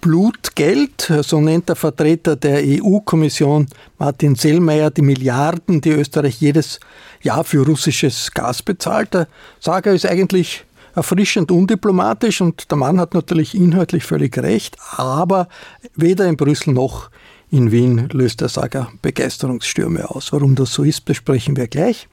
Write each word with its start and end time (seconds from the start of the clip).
Blutgeld, 0.00 1.12
so 1.22 1.40
nennt 1.40 1.68
der 1.68 1.76
Vertreter 1.76 2.36
der 2.36 2.62
EU-Kommission 2.64 3.66
Martin 3.98 4.36
Sellmeier 4.36 4.90
die 4.90 5.02
Milliarden, 5.02 5.80
die 5.80 5.90
Österreich 5.90 6.40
jedes 6.40 6.78
Jahr 7.22 7.42
für 7.42 7.66
russisches 7.66 8.30
Gas 8.32 8.62
bezahlt. 8.62 9.14
Der 9.14 9.28
Sager 9.60 9.92
ist 9.92 10.06
eigentlich 10.06 10.64
erfrischend 10.94 11.50
undiplomatisch 11.50 12.40
und 12.40 12.70
der 12.70 12.78
Mann 12.78 13.00
hat 13.00 13.14
natürlich 13.14 13.54
inhaltlich 13.54 14.04
völlig 14.04 14.38
recht, 14.38 14.76
aber 14.96 15.48
weder 15.94 16.26
in 16.26 16.36
Brüssel 16.36 16.74
noch 16.74 17.10
in 17.50 17.72
Wien 17.72 18.08
löst 18.12 18.40
der 18.40 18.48
Sager 18.48 18.90
Begeisterungsstürme 19.02 20.08
aus. 20.08 20.32
Warum 20.32 20.54
das 20.54 20.72
so 20.72 20.84
ist, 20.84 21.04
besprechen 21.06 21.56
wir 21.56 21.66
gleich. 21.66 22.08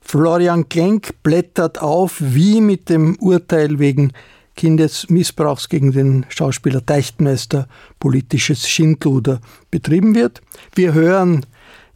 Florian 0.00 0.68
Klenk 0.68 1.22
blättert 1.22 1.80
auf, 1.80 2.16
wie 2.18 2.60
mit 2.60 2.88
dem 2.88 3.16
Urteil 3.16 3.78
wegen 3.78 4.12
Kindesmissbrauchs 4.60 5.70
gegen 5.70 5.90
den 5.90 6.26
Schauspieler 6.28 6.84
Teichtmeister 6.84 7.66
politisches 7.98 8.68
Schindluder 8.68 9.40
betrieben 9.70 10.14
wird. 10.14 10.42
Wir 10.74 10.92
hören 10.92 11.46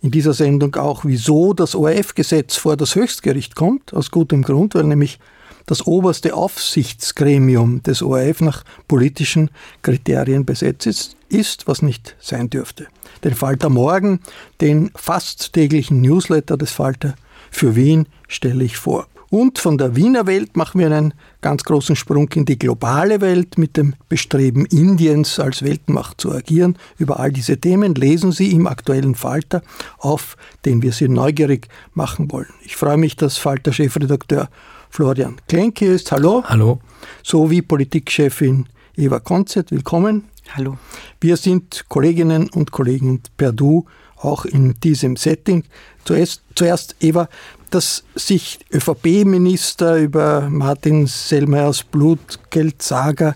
in 0.00 0.10
dieser 0.10 0.32
Sendung 0.32 0.74
auch, 0.76 1.04
wieso 1.04 1.52
das 1.52 1.74
ORF-Gesetz 1.74 2.56
vor 2.56 2.78
das 2.78 2.94
Höchstgericht 2.94 3.54
kommt, 3.54 3.92
aus 3.92 4.10
gutem 4.10 4.40
Grund, 4.40 4.74
weil 4.74 4.84
nämlich 4.84 5.18
das 5.66 5.86
oberste 5.86 6.32
Aufsichtsgremium 6.32 7.82
des 7.82 8.00
ORF 8.00 8.40
nach 8.40 8.64
politischen 8.88 9.50
Kriterien 9.82 10.46
besetzt 10.46 10.86
ist, 10.86 11.16
ist, 11.28 11.66
was 11.66 11.82
nicht 11.82 12.16
sein 12.18 12.48
dürfte. 12.48 12.86
Den 13.24 13.34
Falter 13.34 13.68
Morgen, 13.68 14.20
den 14.62 14.90
fast 14.94 15.52
täglichen 15.52 16.00
Newsletter 16.00 16.56
des 16.56 16.70
Falter 16.70 17.14
für 17.50 17.76
Wien 17.76 18.06
stelle 18.26 18.64
ich 18.64 18.78
vor. 18.78 19.06
Und 19.34 19.58
von 19.58 19.78
der 19.78 19.96
Wiener 19.96 20.28
Welt 20.28 20.56
machen 20.56 20.78
wir 20.78 20.86
einen 20.86 21.12
ganz 21.40 21.64
großen 21.64 21.96
Sprung 21.96 22.28
in 22.34 22.44
die 22.44 22.56
globale 22.56 23.20
Welt 23.20 23.58
mit 23.58 23.76
dem 23.76 23.96
Bestreben 24.08 24.64
Indiens 24.66 25.40
als 25.40 25.64
Weltmacht 25.64 26.20
zu 26.20 26.30
agieren. 26.30 26.78
Über 26.98 27.18
all 27.18 27.32
diese 27.32 27.58
Themen 27.58 27.96
lesen 27.96 28.30
Sie 28.30 28.52
im 28.52 28.68
aktuellen 28.68 29.16
Falter, 29.16 29.62
auf 29.98 30.36
den 30.64 30.82
wir 30.82 30.92
Sie 30.92 31.08
neugierig 31.08 31.66
machen 31.94 32.30
wollen. 32.30 32.46
Ich 32.62 32.76
freue 32.76 32.96
mich, 32.96 33.16
dass 33.16 33.36
Falter-Chefredakteur 33.36 34.48
Florian 34.88 35.34
Klenk 35.48 35.80
hier 35.80 35.96
ist. 35.96 36.12
Hallo. 36.12 36.44
Hallo. 36.46 36.78
Sowie 37.24 37.60
Politikchefin 37.60 38.68
Eva 38.96 39.18
Konzett. 39.18 39.72
Willkommen. 39.72 40.26
Hallo. 40.54 40.78
Wir 41.20 41.36
sind 41.36 41.86
Kolleginnen 41.88 42.50
und 42.50 42.70
Kollegen 42.70 43.20
per 43.36 43.50
Du 43.50 43.84
auch 44.16 44.44
in 44.44 44.74
diesem 44.80 45.16
Setting. 45.16 45.64
Zuerst, 46.04 46.42
zuerst 46.54 46.96
Eva, 47.00 47.28
dass 47.74 48.04
sich 48.14 48.60
ÖVP-Minister 48.72 49.98
über 49.98 50.48
Martin 50.48 51.06
Sellmeyers 51.08 51.82
Blutgeldsaga 51.82 53.34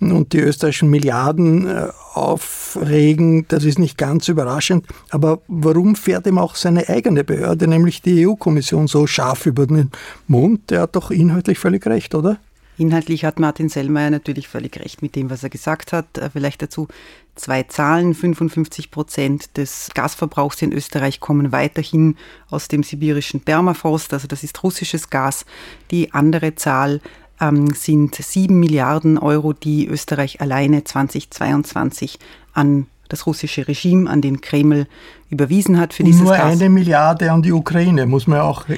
und 0.00 0.32
die 0.32 0.40
österreichischen 0.40 0.88
Milliarden 0.88 1.66
äh, 1.66 1.88
aufregen, 2.14 3.46
das 3.48 3.64
ist 3.64 3.78
nicht 3.78 3.98
ganz 3.98 4.28
überraschend. 4.28 4.86
Aber 5.10 5.40
warum 5.48 5.96
fährt 5.96 6.26
ihm 6.26 6.38
auch 6.38 6.54
seine 6.54 6.88
eigene 6.88 7.24
Behörde, 7.24 7.66
nämlich 7.68 8.00
die 8.00 8.26
EU-Kommission, 8.26 8.86
so 8.86 9.06
scharf 9.06 9.46
über 9.46 9.66
den 9.66 9.90
Mund? 10.28 10.70
Der 10.70 10.82
hat 10.82 10.96
doch 10.96 11.10
inhaltlich 11.10 11.58
völlig 11.58 11.86
recht, 11.86 12.14
oder? 12.14 12.38
Inhaltlich 12.76 13.24
hat 13.24 13.38
Martin 13.38 13.68
Sellmeier 13.68 14.10
natürlich 14.10 14.48
völlig 14.48 14.78
recht 14.80 15.00
mit 15.00 15.14
dem, 15.14 15.30
was 15.30 15.44
er 15.44 15.50
gesagt 15.50 15.92
hat. 15.92 16.18
Äh, 16.18 16.30
vielleicht 16.30 16.62
dazu 16.62 16.88
zwei 17.34 17.64
Zahlen. 17.64 18.14
55 18.14 18.90
Prozent 18.90 19.56
des 19.56 19.90
Gasverbrauchs 19.94 20.62
in 20.62 20.72
Österreich 20.72 21.20
kommen 21.20 21.52
weiterhin 21.52 22.16
aus 22.50 22.68
dem 22.68 22.82
sibirischen 22.82 23.40
Permafrost, 23.40 24.12
also 24.12 24.26
das 24.28 24.44
ist 24.44 24.62
russisches 24.62 25.10
Gas. 25.10 25.44
Die 25.90 26.12
andere 26.12 26.54
Zahl 26.54 27.00
ähm, 27.40 27.72
sind 27.74 28.14
sieben 28.14 28.60
Milliarden 28.60 29.18
Euro, 29.18 29.52
die 29.52 29.86
Österreich 29.86 30.40
alleine 30.40 30.84
2022 30.84 32.18
an 32.52 32.86
das 33.08 33.26
russische 33.26 33.68
Regime, 33.68 34.08
an 34.08 34.22
den 34.22 34.40
Kreml 34.40 34.86
überwiesen 35.28 35.78
hat 35.78 35.92
für 35.92 36.04
dieses 36.04 36.22
Nur 36.22 36.32
Gas. 36.32 36.52
eine 36.52 36.70
Milliarde 36.70 37.30
an 37.30 37.42
die 37.42 37.52
Ukraine, 37.52 38.06
muss 38.06 38.26
man 38.26 38.40
auch 38.40 38.66
äh, 38.68 38.76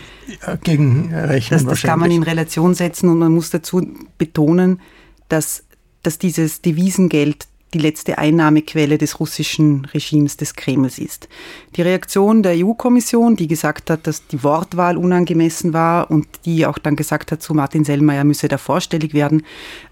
gegenrechnen. 0.62 1.64
Das, 1.64 1.64
das 1.64 1.82
kann 1.82 2.00
man 2.00 2.10
in 2.10 2.22
Relation 2.22 2.74
setzen 2.74 3.08
und 3.08 3.18
man 3.18 3.32
muss 3.32 3.50
dazu 3.50 3.86
betonen, 4.18 4.80
dass, 5.28 5.64
dass 6.02 6.18
dieses 6.18 6.60
Devisengeld 6.60 7.46
die 7.74 7.78
letzte 7.78 8.18
Einnahmequelle 8.18 8.96
des 8.96 9.18
russischen 9.18 9.84
Regimes 9.86 10.36
des 10.36 10.54
Kremls 10.54 10.98
ist. 10.98 11.28
Die 11.74 11.82
Reaktion 11.82 12.42
der 12.42 12.54
EU-Kommission, 12.56 13.36
die 13.36 13.48
gesagt 13.48 13.90
hat, 13.90 14.06
dass 14.06 14.26
die 14.26 14.42
Wortwahl 14.44 14.96
unangemessen 14.96 15.72
war 15.72 16.10
und 16.10 16.26
die 16.44 16.64
auch 16.64 16.78
dann 16.78 16.96
gesagt 16.96 17.32
hat, 17.32 17.42
zu 17.42 17.54
Martin 17.54 17.84
Sellmeier 17.84 18.24
müsse 18.24 18.48
da 18.48 18.58
vorstellig 18.58 19.14
werden, 19.14 19.42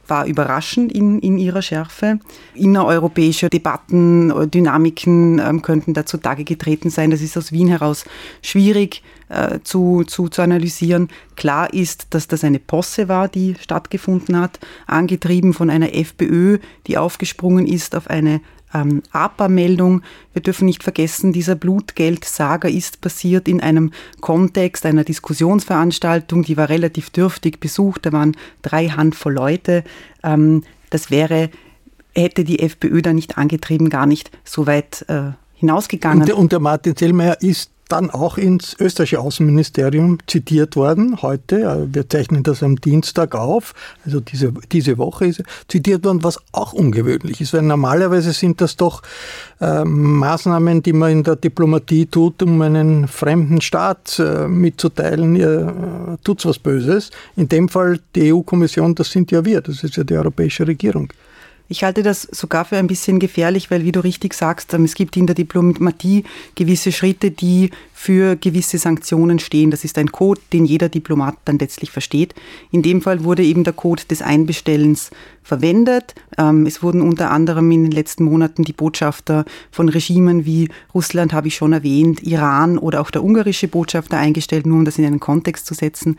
war 0.09 0.27
überraschend 0.27 0.93
in, 0.93 1.19
in 1.21 1.39
ihrer 1.39 1.63
Schärfe. 1.63 2.19
Innereuropäische 2.55 3.49
Debatten, 3.51 4.51
Dynamiken 4.51 5.39
ähm, 5.39 5.63
könnten 5.63 5.95
da 5.95 6.07
zutage 6.07 6.45
getreten 6.45 6.91
sein. 6.91 7.11
Das 7.11 7.21
ist 7.21 7.37
aus 7.37 7.53
Wien 7.53 7.69
heraus 7.69 8.05
schwierig 8.43 9.03
äh, 9.29 9.61
zu, 9.65 10.05
zu, 10.05 10.29
zu 10.29 10.43
analysieren. 10.43 11.09
Klar 11.37 11.73
ist, 11.73 12.09
dass 12.11 12.29
das 12.29 12.45
eine 12.45 12.59
Posse 12.59 13.09
war, 13.09 13.29
die 13.29 13.55
stattgefunden 13.61 14.39
hat, 14.39 14.61
angetrieben 14.87 15.53
von 15.53 15.71
einer 15.71 15.95
FPÖ, 15.95 16.59
die 16.87 16.99
aufgesprungen 16.99 17.67
ist 17.67 17.95
auf 17.95 18.09
eine 18.09 18.41
ähm, 18.75 19.03
APA-Meldung. 19.13 20.03
Wir 20.33 20.43
dürfen 20.43 20.67
nicht 20.67 20.83
vergessen, 20.83 21.33
dieser 21.33 21.55
Blutgeldsaga 21.55 22.69
ist 22.69 23.01
passiert 23.01 23.49
in 23.49 23.61
einem 23.61 23.93
Kontext 24.21 24.85
einer 24.85 25.05
Diskussionsveranstaltung, 25.05 26.43
die 26.43 26.57
war 26.57 26.69
relativ 26.69 27.11
dürftig 27.11 27.61
besucht. 27.61 28.05
Da 28.07 28.13
waren 28.13 28.37
drei 28.63 28.89
Handvoll 28.89 29.35
Leute. 29.35 29.85
Ähm, 30.23 30.65
das 30.91 31.11
wäre, 31.11 31.51
hätte 32.15 32.45
die 32.45 32.61
FPÖ 32.61 33.01
da 33.03 33.13
nicht 33.13 33.39
angetrieben, 33.39 33.89
gar 33.89 34.07
nicht 34.07 34.31
so 34.45 34.67
weit 34.67 35.05
äh, 35.09 35.33
hinausgegangen. 35.55 36.21
Und 36.21 36.29
der, 36.29 36.39
und 36.39 36.53
der 36.53 36.61
Martin 36.61 36.97
Zellmeier 36.97 37.41
ist 37.41 37.71
dann 37.89 38.11
auch 38.11 38.39
ins 38.39 38.75
österreichische 38.79 39.21
Außenministerium 39.21 40.19
zitiert 40.27 40.77
worden, 40.77 41.21
heute. 41.23 41.89
Wir 41.93 42.09
zeichnen 42.09 42.43
das 42.43 42.63
am 42.63 42.77
Dienstag 42.77 43.35
auf, 43.35 43.75
also 44.05 44.21
diese, 44.21 44.53
diese 44.73 44.99
Woche 44.99 45.27
ist 45.27 45.43
zitiert 45.69 46.05
worden, 46.05 46.23
was 46.23 46.39
auch 46.53 46.73
ungewöhnlich 46.73 47.41
ist, 47.41 47.53
weil 47.53 47.63
normalerweise 47.63 48.33
sind 48.33 48.61
das 48.61 48.77
doch 48.77 49.03
äh, 49.61 49.85
Maßnahmen, 49.85 50.83
die 50.83 50.93
man 50.93 51.13
in 51.13 51.23
der 51.23 51.37
Diplomatie 51.37 52.07
tut, 52.07 52.43
um 52.43 52.61
einen 52.63 53.07
fremden 53.09 53.61
Staat 53.61 54.19
äh, 54.19 54.49
mitzuteilen, 54.49 55.37
äh, 55.37 56.17
tut's 56.25 56.47
was 56.47 56.59
Böses. 56.59 57.11
In 57.37 57.49
dem 57.49 57.69
Fall 57.69 58.01
die 58.15 58.33
EU-Kommission, 58.33 58.95
das 58.95 59.11
sind 59.11 59.31
ja 59.31 59.45
wir, 59.45 59.61
das 59.61 59.85
ist 59.85 59.97
ja 59.97 60.05
die 60.05 60.15
europäische 60.15 60.67
Regierung. 60.67 61.13
Ich 61.75 61.83
halte 61.83 62.05
das 62.05 62.23
sogar 62.23 62.65
für 62.65 62.77
ein 62.77 62.87
bisschen 62.87 63.19
gefährlich, 63.19 63.69
weil, 63.69 63.83
wie 63.83 63.91
du 63.91 63.99
richtig 63.99 64.33
sagst, 64.35 64.73
ähm, 64.75 64.85
es 64.85 64.95
gibt 64.95 65.17
in 65.17 65.27
der 65.27 65.35
Diplomatie 65.35 66.23
gewisse 66.55 66.93
Schritte, 66.93 67.33
die 67.33 67.73
für 68.05 68.37
gewisse 68.37 68.77
Sanktionen 68.77 69.39
stehen. 69.39 69.71
Das 69.71 69.83
ist 69.83 69.97
ein 69.97 70.13
Code, 70.13 70.39
den 70.53 70.67
jeder 70.67 70.91
Diplomat 70.91 71.37
dann 71.47 71.59
letztlich 71.59 71.91
versteht. 71.91 72.35
In 72.71 72.83
dem 72.83 73.01
Fall 73.01 73.25
wurde 73.25 73.43
eben 73.43 73.65
der 73.65 73.73
Code 73.73 74.03
des 74.11 74.21
Einbestellens 74.21 75.11
verwendet. 75.45 76.15
Ähm, 76.39 76.67
es 76.67 76.83
wurden 76.83 77.03
unter 77.03 77.31
anderem 77.31 77.71
in 77.71 77.85
den 77.85 77.93
letzten 77.93 78.25
Monaten 78.25 78.65
die 78.65 78.73
Botschafter 78.73 79.45
von 79.71 79.89
Regimen 79.89 80.47
wie 80.47 80.71
Russland, 80.95 81.33
habe 81.33 81.49
ich 81.49 81.55
schon 81.55 81.73
erwähnt, 81.73 82.23
Iran 82.23 82.79
oder 82.79 83.01
auch 83.01 83.11
der 83.11 83.23
ungarische 83.23 83.69
Botschafter 83.69 84.19
eingestellt, 84.19 84.67
nur 84.67 84.79
um 84.79 84.85
das 84.85 84.99
in 84.99 85.05
einen 85.05 85.21
Kontext 85.21 85.67
zu 85.67 85.75
setzen. 85.75 86.17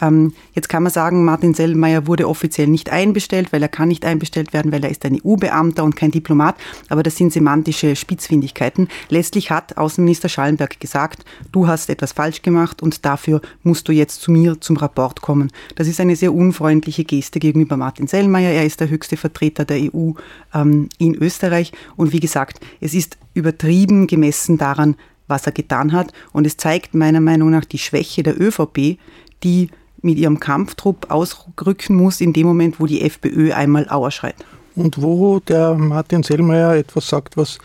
Ähm, 0.00 0.32
jetzt 0.54 0.68
kann 0.68 0.84
man 0.84 0.92
sagen, 0.92 1.24
Martin 1.24 1.54
Sellmeier 1.54 2.06
wurde 2.06 2.28
offiziell 2.28 2.68
nicht 2.68 2.90
einbestellt, 2.90 3.52
weil 3.52 3.62
er 3.62 3.68
kann 3.68 3.88
nicht 3.88 4.04
einbestellt 4.04 4.52
werden, 4.52 4.72
weil 4.72 4.84
er 4.84 4.90
ist 4.90 5.04
ein 5.04 5.20
EU-Beamter 5.24 5.82
und 5.82 5.96
kein 5.96 6.12
Diplomat. 6.12 6.56
Aber 6.88 7.02
das 7.02 7.16
sind 7.16 7.32
semantische 7.32 7.96
Spitzfindigkeiten. 7.96 8.88
Letztlich 9.08 9.50
hat 9.50 9.76
Außenminister 9.76 10.28
Schallenberg 10.28 10.78
gesagt, 10.78 11.24
du 11.52 11.66
hast 11.66 11.90
etwas 11.90 12.12
falsch 12.12 12.42
gemacht 12.42 12.82
und 12.82 13.04
dafür 13.04 13.40
musst 13.62 13.88
du 13.88 13.92
jetzt 13.92 14.20
zu 14.22 14.30
mir 14.30 14.60
zum 14.60 14.76
Rapport 14.76 15.20
kommen. 15.20 15.50
Das 15.76 15.88
ist 15.88 16.00
eine 16.00 16.16
sehr 16.16 16.34
unfreundliche 16.34 17.04
Geste 17.04 17.38
gegenüber 17.38 17.76
Martin 17.76 18.06
Sellmeier. 18.06 18.52
Er 18.52 18.64
ist 18.64 18.80
der 18.80 18.90
höchste 18.90 19.16
Vertreter 19.16 19.64
der 19.64 19.92
EU 19.92 20.12
ähm, 20.54 20.88
in 20.98 21.14
Österreich. 21.14 21.72
Und 21.96 22.12
wie 22.12 22.20
gesagt, 22.20 22.60
es 22.80 22.94
ist 22.94 23.16
übertrieben 23.34 24.06
gemessen 24.06 24.58
daran, 24.58 24.96
was 25.26 25.46
er 25.46 25.52
getan 25.52 25.92
hat. 25.92 26.12
Und 26.32 26.46
es 26.46 26.56
zeigt 26.56 26.94
meiner 26.94 27.20
Meinung 27.20 27.50
nach 27.50 27.64
die 27.64 27.78
Schwäche 27.78 28.22
der 28.22 28.40
ÖVP, 28.40 28.98
die 29.42 29.68
mit 30.00 30.18
ihrem 30.18 30.40
Kampftrupp 30.40 31.10
ausrücken 31.10 31.96
muss 31.96 32.20
in 32.20 32.32
dem 32.32 32.46
Moment, 32.46 32.80
wo 32.80 32.86
die 32.86 33.02
FPÖ 33.02 33.52
einmal 33.52 33.88
Auer 33.88 34.10
schreit. 34.10 34.36
Und 34.74 35.02
wo 35.02 35.40
der 35.40 35.74
Martin 35.74 36.22
Sellmeier 36.22 36.74
etwas 36.76 37.08
sagt, 37.08 37.36
was 37.36 37.58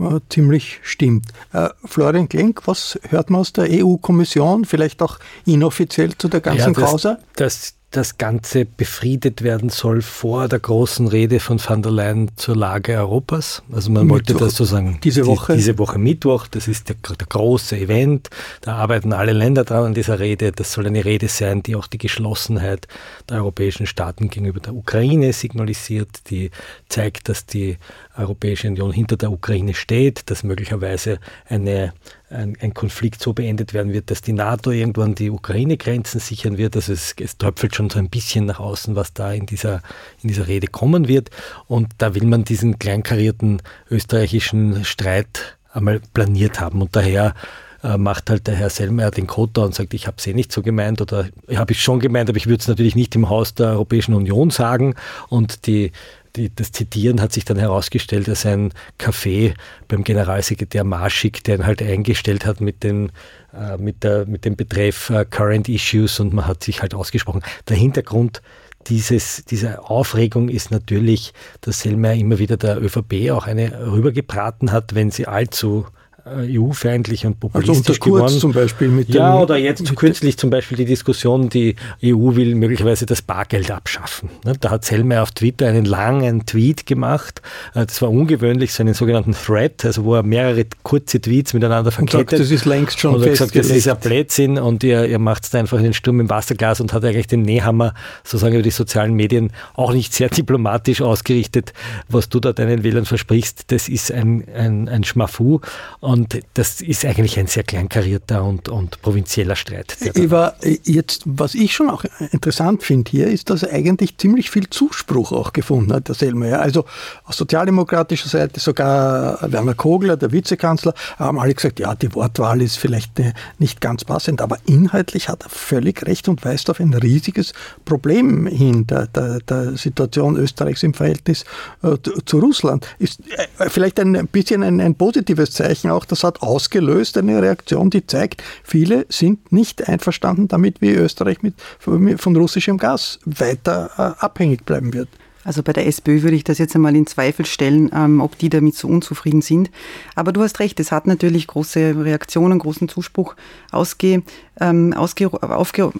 äh, 0.00 0.20
ziemlich 0.28 0.80
stimmt. 0.82 1.26
Äh, 1.52 1.68
Florian 1.84 2.28
Klenk, 2.28 2.62
was 2.66 2.98
hört 3.08 3.30
man 3.30 3.40
aus 3.40 3.52
der 3.52 3.68
EU-Kommission, 3.70 4.64
vielleicht 4.64 5.02
auch 5.02 5.18
inoffiziell 5.46 6.16
zu 6.16 6.28
der 6.28 6.40
ganzen 6.40 6.74
ja, 6.74 6.80
das, 6.80 6.90
Causa? 6.90 7.18
Das, 7.36 7.74
das 7.90 8.18
Ganze 8.18 8.66
befriedet 8.66 9.42
werden 9.42 9.70
soll 9.70 10.02
vor 10.02 10.46
der 10.46 10.58
großen 10.58 11.08
Rede 11.08 11.40
von 11.40 11.58
van 11.58 11.82
der 11.82 11.90
Leyen 11.90 12.30
zur 12.36 12.54
Lage 12.54 12.98
Europas. 12.98 13.62
Also 13.72 13.90
man 13.90 14.02
Mittwoch. 14.02 14.14
wollte 14.14 14.32
das 14.34 14.56
sozusagen 14.56 14.98
diese 15.02 15.24
Woche, 15.24 15.52
die, 15.52 15.58
diese 15.58 15.78
Woche 15.78 15.98
Mittwoch, 15.98 16.48
das 16.48 16.68
ist 16.68 16.90
der, 16.90 16.96
der, 16.96 17.26
große 17.26 17.78
Event, 17.78 18.28
da 18.60 18.76
arbeiten 18.76 19.14
alle 19.14 19.32
Länder 19.32 19.64
dran 19.64 19.86
an 19.86 19.94
dieser 19.94 20.20
Rede. 20.20 20.52
Das 20.52 20.72
soll 20.72 20.86
eine 20.86 21.06
Rede 21.06 21.28
sein, 21.28 21.62
die 21.62 21.76
auch 21.76 21.86
die 21.86 21.96
Geschlossenheit 21.96 22.88
der 23.30 23.38
europäischen 23.38 23.86
Staaten 23.86 24.28
gegenüber 24.28 24.60
der 24.60 24.74
Ukraine 24.74 25.32
signalisiert, 25.32 26.28
die 26.28 26.50
zeigt, 26.90 27.30
dass 27.30 27.46
die 27.46 27.78
Europäische 28.18 28.68
Union 28.68 28.92
hinter 28.92 29.16
der 29.16 29.32
Ukraine 29.32 29.72
steht, 29.72 30.28
dass 30.30 30.42
möglicherweise 30.42 31.20
eine 31.48 31.94
ein, 32.30 32.56
ein, 32.60 32.74
Konflikt 32.74 33.22
so 33.22 33.32
beendet 33.32 33.74
werden 33.74 33.92
wird, 33.92 34.10
dass 34.10 34.20
die 34.20 34.32
NATO 34.32 34.70
irgendwann 34.70 35.14
die 35.14 35.30
Ukraine-Grenzen 35.30 36.20
sichern 36.20 36.58
wird. 36.58 36.76
Also 36.76 36.92
es, 36.92 37.14
es 37.18 37.38
tröpfelt 37.38 37.74
schon 37.74 37.90
so 37.90 37.98
ein 37.98 38.10
bisschen 38.10 38.46
nach 38.46 38.60
außen, 38.60 38.96
was 38.96 39.12
da 39.12 39.32
in 39.32 39.46
dieser, 39.46 39.82
in 40.22 40.28
dieser 40.28 40.46
Rede 40.46 40.66
kommen 40.66 41.08
wird. 41.08 41.30
Und 41.66 41.88
da 41.98 42.14
will 42.14 42.24
man 42.24 42.44
diesen 42.44 42.78
kleinkarierten 42.78 43.62
österreichischen 43.90 44.84
Streit 44.84 45.58
einmal 45.72 46.00
planiert 46.12 46.60
haben. 46.60 46.82
Und 46.82 46.94
daher 46.96 47.34
äh, 47.82 47.96
macht 47.96 48.28
halt 48.28 48.46
der 48.46 48.56
Herr 48.56 48.70
Selmayr 48.70 49.10
den 49.10 49.26
Kota 49.26 49.62
und 49.62 49.74
sagt, 49.74 49.94
ich 49.94 50.06
habe 50.06 50.16
es 50.18 50.26
eh 50.26 50.34
nicht 50.34 50.50
so 50.50 50.62
gemeint 50.62 51.00
oder 51.00 51.28
habe 51.54 51.72
ich 51.72 51.80
schon 51.80 52.00
gemeint, 52.00 52.28
aber 52.28 52.36
ich 52.36 52.46
würde 52.46 52.60
es 52.60 52.68
natürlich 52.68 52.96
nicht 52.96 53.14
im 53.14 53.28
Haus 53.28 53.54
der 53.54 53.68
Europäischen 53.68 54.14
Union 54.14 54.50
sagen. 54.50 54.94
Und 55.28 55.66
die 55.66 55.92
die, 56.36 56.54
das 56.54 56.72
Zitieren 56.72 57.20
hat 57.20 57.32
sich 57.32 57.44
dann 57.44 57.58
herausgestellt 57.58 58.28
als 58.28 58.46
ein 58.46 58.72
Café 58.98 59.54
beim 59.88 60.04
Generalsekretär 60.04 60.84
Marschik, 60.84 61.44
der 61.44 61.56
ihn 61.56 61.66
halt 61.66 61.82
eingestellt 61.82 62.46
hat 62.46 62.60
mit 62.60 62.82
dem, 62.82 63.10
äh, 63.52 63.76
mit, 63.76 64.04
der, 64.04 64.26
mit 64.26 64.44
dem 64.44 64.56
Betreff 64.56 65.10
äh, 65.10 65.24
Current 65.24 65.68
Issues 65.68 66.20
und 66.20 66.32
man 66.32 66.46
hat 66.46 66.62
sich 66.62 66.82
halt 66.82 66.94
ausgesprochen. 66.94 67.42
Der 67.68 67.76
Hintergrund 67.76 68.42
dieses, 68.86 69.44
dieser 69.44 69.90
Aufregung 69.90 70.48
ist 70.48 70.70
natürlich, 70.70 71.32
dass 71.60 71.80
Selmayr 71.80 72.14
immer 72.14 72.38
wieder 72.38 72.56
der 72.56 72.80
ÖVP 72.80 73.30
auch 73.30 73.46
eine 73.46 73.92
rübergebraten 73.92 74.72
hat, 74.72 74.94
wenn 74.94 75.10
sie 75.10 75.26
allzu 75.26 75.86
EU-feindlich 76.26 77.26
und 77.26 77.36
also 77.42 77.48
populistisch 77.48 78.00
also 78.00 78.12
geworden. 78.12 78.38
zum 78.38 78.52
Beispiel 78.52 78.88
mit 78.88 79.08
Ja, 79.08 79.38
oder 79.38 79.56
jetzt 79.56 79.94
kürzlich 79.96 80.36
zum 80.36 80.50
Beispiel 80.50 80.76
die 80.76 80.84
Diskussion, 80.84 81.48
die 81.48 81.76
EU 82.04 82.34
will 82.36 82.54
möglicherweise 82.54 83.06
das 83.06 83.22
Bargeld 83.22 83.70
abschaffen. 83.70 84.28
Ne, 84.44 84.54
da 84.60 84.70
hat 84.70 84.84
Selmayr 84.84 85.22
auf 85.22 85.30
Twitter 85.30 85.68
einen 85.68 85.84
langen 85.84 86.44
Tweet 86.46 86.86
gemacht. 86.86 87.42
Äh, 87.74 87.86
das 87.86 88.02
war 88.02 88.10
ungewöhnlich, 88.10 88.72
so 88.72 88.82
einen 88.82 88.94
sogenannten 88.94 89.32
Thread, 89.32 89.84
also 89.84 90.04
wo 90.04 90.14
er 90.14 90.22
mehrere 90.22 90.66
kurze 90.82 91.20
Tweets 91.20 91.54
miteinander 91.54 91.90
verkettet. 91.90 92.30
Sagt, 92.30 92.40
das 92.40 92.50
ist 92.50 92.64
längst 92.64 93.00
schon 93.00 93.14
und 93.14 93.22
er 93.22 93.30
gesagt, 93.30 93.56
das 93.56 93.70
ist 93.70 93.88
ein 93.88 93.98
Blödsinn 93.98 94.58
und 94.58 94.84
ihr, 94.84 95.06
ihr 95.06 95.18
macht 95.18 95.44
es 95.44 95.54
einfach 95.54 95.78
in 95.78 95.84
den 95.84 95.94
Sturm 95.94 96.20
im 96.20 96.28
Wasserglas 96.28 96.80
und 96.80 96.92
hat 96.92 97.04
eigentlich 97.04 97.28
den 97.28 97.42
Nehammer 97.42 97.94
sozusagen 98.24 98.54
über 98.54 98.62
die 98.62 98.70
sozialen 98.70 99.14
Medien 99.14 99.52
auch 99.74 99.92
nicht 99.92 100.12
sehr 100.12 100.28
diplomatisch 100.28 101.00
ausgerichtet, 101.00 101.72
was 102.08 102.28
du 102.28 102.40
da 102.40 102.52
deinen 102.52 102.82
Wählern 102.82 103.04
versprichst. 103.04 103.64
Das 103.68 103.88
ist 103.88 104.12
ein, 104.12 104.44
ein, 104.54 104.88
ein 104.88 105.04
Schmafu 105.04 105.60
und 106.00 106.17
und 106.18 106.40
das 106.54 106.80
ist 106.80 107.04
eigentlich 107.04 107.38
ein 107.38 107.46
sehr 107.46 107.62
kleinkarierter 107.62 108.42
und, 108.42 108.68
und 108.68 109.00
provinzieller 109.02 109.54
Streit. 109.54 109.96
Eva, 110.14 110.54
jetzt, 110.84 111.22
was 111.26 111.54
ich 111.54 111.74
schon 111.74 111.90
auch 111.90 112.04
interessant 112.32 112.82
finde 112.82 113.10
hier, 113.10 113.28
ist, 113.28 113.50
dass 113.50 113.62
er 113.62 113.72
eigentlich 113.72 114.18
ziemlich 114.18 114.50
viel 114.50 114.68
Zuspruch 114.68 115.30
auch 115.30 115.52
gefunden 115.52 115.92
hat, 115.92 116.08
der 116.08 116.16
Selmayr. 116.16 116.60
Also 116.60 116.86
aus 117.24 117.36
sozialdemokratischer 117.36 118.28
Seite 118.28 118.58
sogar 118.58 119.38
Werner 119.52 119.74
Kogler, 119.74 120.16
der 120.16 120.32
Vizekanzler, 120.32 120.92
haben 121.18 121.38
alle 121.38 121.54
gesagt, 121.54 121.78
ja, 121.78 121.94
die 121.94 122.12
Wortwahl 122.14 122.62
ist 122.62 122.78
vielleicht 122.78 123.12
nicht 123.58 123.80
ganz 123.80 124.04
passend, 124.04 124.40
aber 124.40 124.58
inhaltlich 124.66 125.28
hat 125.28 125.44
er 125.44 125.50
völlig 125.50 126.04
recht 126.04 126.28
und 126.28 126.44
weist 126.44 126.68
auf 126.68 126.80
ein 126.80 126.94
riesiges 126.94 127.52
Problem 127.84 128.46
hin, 128.46 128.88
der, 128.88 129.06
der, 129.06 129.38
der 129.40 129.76
Situation 129.76 130.36
Österreichs 130.36 130.82
im 130.82 130.94
Verhältnis 130.94 131.44
äh, 131.82 131.96
zu 132.24 132.38
Russland. 132.40 132.86
Ist 132.98 133.20
äh, 133.58 133.70
vielleicht 133.70 134.00
ein 134.00 134.26
bisschen 134.32 134.64
ein, 134.64 134.80
ein 134.80 134.96
positives 134.96 135.52
Zeichen 135.52 135.90
auch 135.92 135.97
das 136.04 136.24
hat 136.24 136.42
ausgelöst 136.42 137.16
eine 137.18 137.42
Reaktion, 137.42 137.90
die 137.90 138.06
zeigt, 138.06 138.42
viele 138.62 139.06
sind 139.08 139.52
nicht 139.52 139.88
einverstanden 139.88 140.48
damit, 140.48 140.80
wie 140.80 140.90
Österreich 140.90 141.42
mit, 141.42 141.54
von 141.78 142.36
russischem 142.36 142.78
Gas 142.78 143.18
weiter 143.24 143.90
äh, 143.96 144.24
abhängig 144.24 144.64
bleiben 144.64 144.92
wird. 144.92 145.08
Also 145.48 145.62
bei 145.62 145.72
der 145.72 145.86
SPÖ 145.86 146.22
würde 146.22 146.36
ich 146.36 146.44
das 146.44 146.58
jetzt 146.58 146.74
einmal 146.74 146.94
in 146.94 147.06
Zweifel 147.06 147.46
stellen, 147.46 147.90
ähm, 147.94 148.20
ob 148.20 148.36
die 148.36 148.50
damit 148.50 148.74
so 148.74 148.86
unzufrieden 148.86 149.40
sind. 149.40 149.70
Aber 150.14 150.30
du 150.30 150.42
hast 150.42 150.60
recht, 150.60 150.78
es 150.78 150.92
hat 150.92 151.06
natürlich 151.06 151.46
große 151.46 152.04
Reaktionen, 152.04 152.58
großen 152.58 152.86
Zuspruch 152.88 153.34
ausge, 153.70 154.22
ähm, 154.60 154.92
ausge, 154.92 155.32
aufge, 155.42 155.90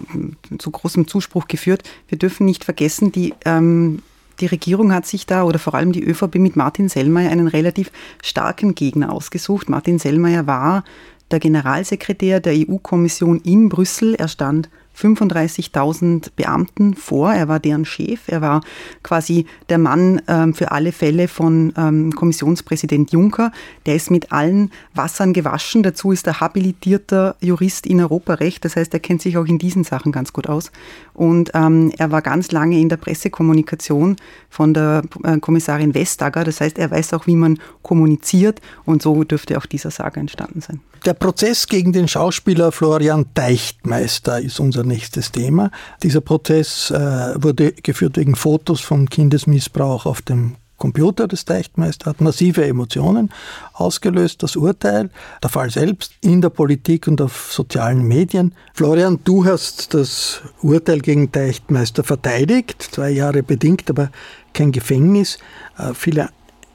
zu 0.59 0.69
großem 0.69 1.07
Zuspruch 1.07 1.47
geführt. 1.47 1.81
Wir 2.09 2.19
dürfen 2.19 2.45
nicht 2.45 2.63
vergessen, 2.63 3.11
die 3.11 3.33
ähm, 3.43 4.03
die 4.39 4.47
Regierung 4.47 4.93
hat 4.93 5.05
sich 5.05 5.25
da 5.25 5.43
oder 5.43 5.59
vor 5.59 5.75
allem 5.75 5.91
die 5.91 6.03
ÖVP 6.03 6.35
mit 6.35 6.55
Martin 6.55 6.89
Sellmayr 6.89 7.29
einen 7.29 7.47
relativ 7.47 7.91
starken 8.23 8.75
Gegner 8.75 9.11
ausgesucht. 9.11 9.69
Martin 9.69 9.99
Sellmayr 9.99 10.47
war 10.47 10.83
der 11.31 11.39
Generalsekretär 11.39 12.39
der 12.39 12.53
EU-Kommission 12.53 13.39
in 13.41 13.69
Brüssel. 13.69 14.15
Er 14.15 14.27
stand 14.27 14.69
35.000 14.99 16.31
Beamten 16.35 16.93
vor. 16.95 17.33
Er 17.33 17.47
war 17.47 17.59
deren 17.59 17.85
Chef. 17.85 18.27
Er 18.27 18.41
war 18.41 18.61
quasi 19.03 19.45
der 19.69 19.77
Mann 19.77 20.21
ähm, 20.27 20.53
für 20.53 20.71
alle 20.71 20.91
Fälle 20.91 21.27
von 21.27 21.73
ähm, 21.77 22.13
Kommissionspräsident 22.13 23.11
Juncker. 23.11 23.51
Der 23.85 23.95
ist 23.95 24.11
mit 24.11 24.31
allen 24.31 24.71
Wassern 24.93 25.33
gewaschen. 25.33 25.83
Dazu 25.83 26.11
ist 26.11 26.27
er 26.27 26.39
habilitierter 26.39 27.35
Jurist 27.39 27.87
in 27.87 28.01
Europarecht. 28.01 28.65
Das 28.65 28.75
heißt, 28.75 28.93
er 28.93 28.99
kennt 28.99 29.21
sich 29.21 29.37
auch 29.37 29.45
in 29.45 29.57
diesen 29.57 29.83
Sachen 29.83 30.11
ganz 30.11 30.33
gut 30.33 30.47
aus. 30.47 30.71
Und 31.13 31.51
ähm, 31.53 31.91
er 31.97 32.11
war 32.11 32.21
ganz 32.21 32.51
lange 32.51 32.79
in 32.79 32.89
der 32.89 32.97
Pressekommunikation 32.97 34.17
von 34.49 34.73
der 34.73 35.03
äh, 35.23 35.39
Kommissarin 35.39 35.93
Vestager. 35.93 36.43
Das 36.43 36.61
heißt, 36.61 36.77
er 36.77 36.91
weiß 36.91 37.13
auch, 37.13 37.27
wie 37.27 37.35
man 37.35 37.59
kommuniziert. 37.81 38.61
Und 38.85 39.01
so 39.01 39.23
dürfte 39.23 39.57
auch 39.57 39.65
dieser 39.65 39.91
Saga 39.91 40.19
entstanden 40.19 40.61
sein. 40.61 40.81
Der 41.05 41.13
Prozess 41.13 41.67
gegen 41.67 41.93
den 41.93 42.09
Schauspieler 42.09 42.73
Florian 42.73 43.25
Deichtmeister 43.33 44.41
ist 44.41 44.59
unser 44.59 44.83
nächstes 44.89 45.31
Thema. 45.31 45.71
Dieser 46.03 46.21
Prozess 46.21 46.91
äh, 46.91 46.95
wurde 47.41 47.71
geführt 47.71 48.17
wegen 48.17 48.35
Fotos 48.35 48.81
von 48.81 49.09
Kindesmissbrauch 49.09 50.05
auf 50.05 50.21
dem 50.21 50.55
Computer 50.79 51.27
des 51.27 51.45
Teichtmeister 51.45 52.09
hat 52.09 52.21
massive 52.21 52.65
Emotionen 52.65 53.29
ausgelöst, 53.73 54.41
das 54.41 54.55
Urteil, 54.55 55.11
der 55.43 55.49
Fall 55.49 55.69
selbst 55.69 56.13
in 56.21 56.41
der 56.41 56.49
Politik 56.49 57.07
und 57.07 57.21
auf 57.21 57.53
sozialen 57.53 58.07
Medien. 58.07 58.55
Florian, 58.73 59.19
du 59.23 59.45
hast 59.45 59.93
das 59.93 60.41
Urteil 60.63 61.01
gegen 61.01 61.31
Teichtmeister 61.31 62.03
verteidigt, 62.03 62.81
zwei 62.81 63.11
Jahre 63.11 63.43
bedingt, 63.43 63.89
aber 63.89 64.09
kein 64.53 64.71
Gefängnis. 64.71 65.37
Äh, 65.77 65.93
viele 65.93 66.29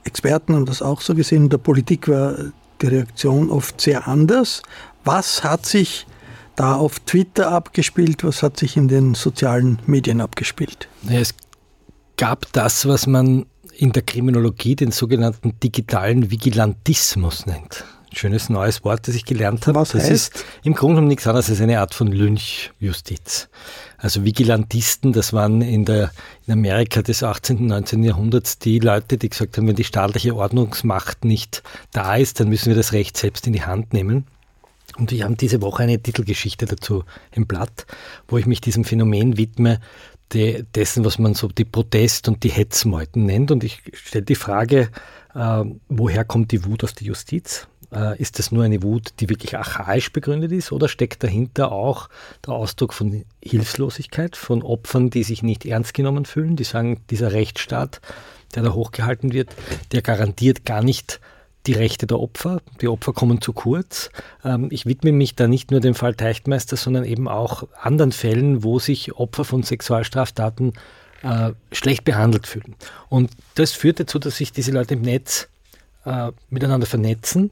Experten 0.05 0.55
haben 0.55 0.67
das 0.67 0.83
auch 0.83 1.01
so 1.01 1.15
gesehen. 1.15 1.45
In 1.45 1.49
der 1.49 1.59
Politik 1.59 2.09
war 2.09 2.37
die 2.83 2.87
Reaktion 2.87 3.51
oft 3.51 3.81
sehr 3.81 4.07
anders. 4.07 4.63
Was 5.05 5.43
hat 5.43 5.67
sich 5.67 6.07
da 6.57 6.77
auf 6.77 7.01
Twitter 7.01 7.51
abgespielt? 7.51 8.25
Was 8.25 8.43
hat 8.43 8.59
sich 8.59 8.77
in 8.77 8.89
den 8.89 9.15
sozialen 9.15 9.79
Medien 9.87 10.21
abgespielt? 10.21 10.89
Es 11.09 11.35
gab 12.17 12.53
das, 12.53 12.87
was 12.87 13.07
man 13.07 13.47
in 13.77 13.93
der 13.93 14.03
Kriminologie 14.03 14.77
den 14.77 14.93
sogenannten 14.93 15.59
digitalen 15.61 16.31
Vigilantismus 16.31 17.47
nennt. 17.47 17.85
Schönes 18.13 18.49
neues 18.49 18.85
Wort, 18.85 19.09
das 19.09 19.17
ich 19.17 19.25
gelernt 19.25 19.67
habe. 19.67 19.81
Was 19.81 19.91
das 19.91 20.05
heißt? 20.05 20.13
ist 20.13 20.45
im 20.63 20.75
Grunde 20.75 20.95
genommen 20.95 21.09
nichts 21.09 21.27
anderes 21.27 21.51
als 21.51 21.61
eine 21.61 21.81
Art 21.81 21.95
von 21.95 22.07
Lynchjustiz. 22.07 23.49
Also 23.99 24.25
Vigilantisten, 24.25 25.13
das 25.13 25.33
waren 25.33 25.63
in, 25.63 25.85
der, 25.85 26.13
in 26.47 26.53
Amerika 26.53 27.03
des 27.03 27.25
18. 27.25 27.57
und 27.57 27.67
19. 27.67 28.05
Jahrhunderts 28.05 28.61
die 28.61 28.79
Leute, 28.79 29.19
die 29.19 29.31
gesagt 29.31 29.57
haben, 29.57 29.67
wenn 29.67 29.75
die 29.75 29.83
staatliche 29.83 30.37
Ordnungsmacht 30.37 31.25
nicht 31.25 31.65
da 31.93 32.15
ist, 32.15 32.39
dann 32.39 32.49
müssen 32.49 32.67
wir 32.67 32.77
das 32.77 32.93
Recht 32.93 33.17
selbst 33.17 33.49
in 33.49 33.53
die 33.53 33.63
Hand 33.63 33.93
nehmen. 33.93 34.27
Und 34.97 35.11
wir 35.11 35.25
haben 35.25 35.37
diese 35.37 35.61
Woche 35.61 35.83
eine 35.83 36.01
Titelgeschichte 36.01 36.67
dazu 36.67 37.05
im 37.33 37.47
Blatt, 37.47 37.87
wo 38.29 38.39
ich 38.39 38.47
mich 38.47 38.61
diesem 38.61 38.85
Phänomen 38.85 39.37
widme, 39.37 39.81
de, 40.33 40.65
dessen, 40.75 41.05
was 41.05 41.19
man 41.19 41.35
so 41.35 41.49
die 41.49 41.65
Protest- 41.65 42.29
und 42.29 42.43
die 42.45 42.51
Hetzmeuten 42.51 43.27
nennt. 43.27 43.51
Und 43.51 43.65
ich 43.65 43.83
stelle 43.93 44.25
die 44.25 44.35
Frage, 44.35 44.91
äh, 45.35 45.65
woher 45.89 46.25
kommt 46.25 46.53
die 46.53 46.65
Wut 46.65 46.85
aus 46.85 46.95
der 46.95 47.07
Justiz? 47.07 47.67
Äh, 47.93 48.21
ist 48.21 48.39
das 48.39 48.51
nur 48.51 48.65
eine 48.65 48.83
Wut, 48.83 49.15
die 49.21 49.29
wirklich 49.29 49.57
archaisch 49.57 50.13
begründet 50.13 50.53
ist 50.53 50.73
oder 50.73 50.89
steckt 50.89 51.23
dahinter 51.23 51.73
auch 51.73 52.09
der 52.47 52.55
Ausdruck 52.55 52.93
von 52.93 53.25
Hilflosigkeit, 53.43 54.37
von 54.37 54.63
Opfern, 54.63 55.11
die 55.11 55.23
sich 55.23 55.43
nicht 55.43 55.65
ernst 55.65 55.95
genommen 55.95 56.25
fühlen, 56.25 56.57
die 56.57 56.65
sagen, 56.65 57.01
dieser 57.11 57.33
Rechtsstaat, 57.33 58.01
der 58.55 58.63
da 58.63 58.73
hochgehalten 58.73 59.33
wird, 59.33 59.55
der 59.93 60.03
garantiert 60.03 60.65
gar 60.65 60.83
nicht 60.83 61.21
die 61.67 61.73
Rechte 61.73 62.07
der 62.07 62.21
Opfer. 62.21 62.61
Die 62.81 62.89
Opfer 62.89 63.13
kommen 63.13 63.41
zu 63.41 63.53
kurz. 63.53 64.11
Ähm, 64.45 64.69
ich 64.71 64.87
widme 64.87 65.13
mich 65.13 65.35
da 65.35 65.47
nicht 65.47 65.71
nur 65.71 65.81
dem 65.81 65.95
Fall 65.95 66.15
Teichtmeister, 66.15 66.77
sondern 66.77 67.05
eben 67.05 67.29
auch 67.29 67.65
anderen 67.81 68.13
Fällen, 68.13 68.63
wo 68.63 68.79
sich 68.79 69.15
Opfer 69.15 69.45
von 69.45 69.63
Sexualstraftaten 69.63 70.75
äh, 71.23 71.53
schlecht 71.73 72.05
behandelt 72.05 72.47
fühlen. 72.47 72.77
Und 73.09 73.31
das 73.55 73.73
führt 73.73 74.01
dazu, 74.01 74.19
dass 74.19 74.37
sich 74.37 74.53
diese 74.53 74.73
Leute 74.73 74.95
im 74.95 75.03
Netz 75.03 75.49
äh, 76.05 76.33
miteinander 76.51 76.87
vernetzen, 76.87 77.51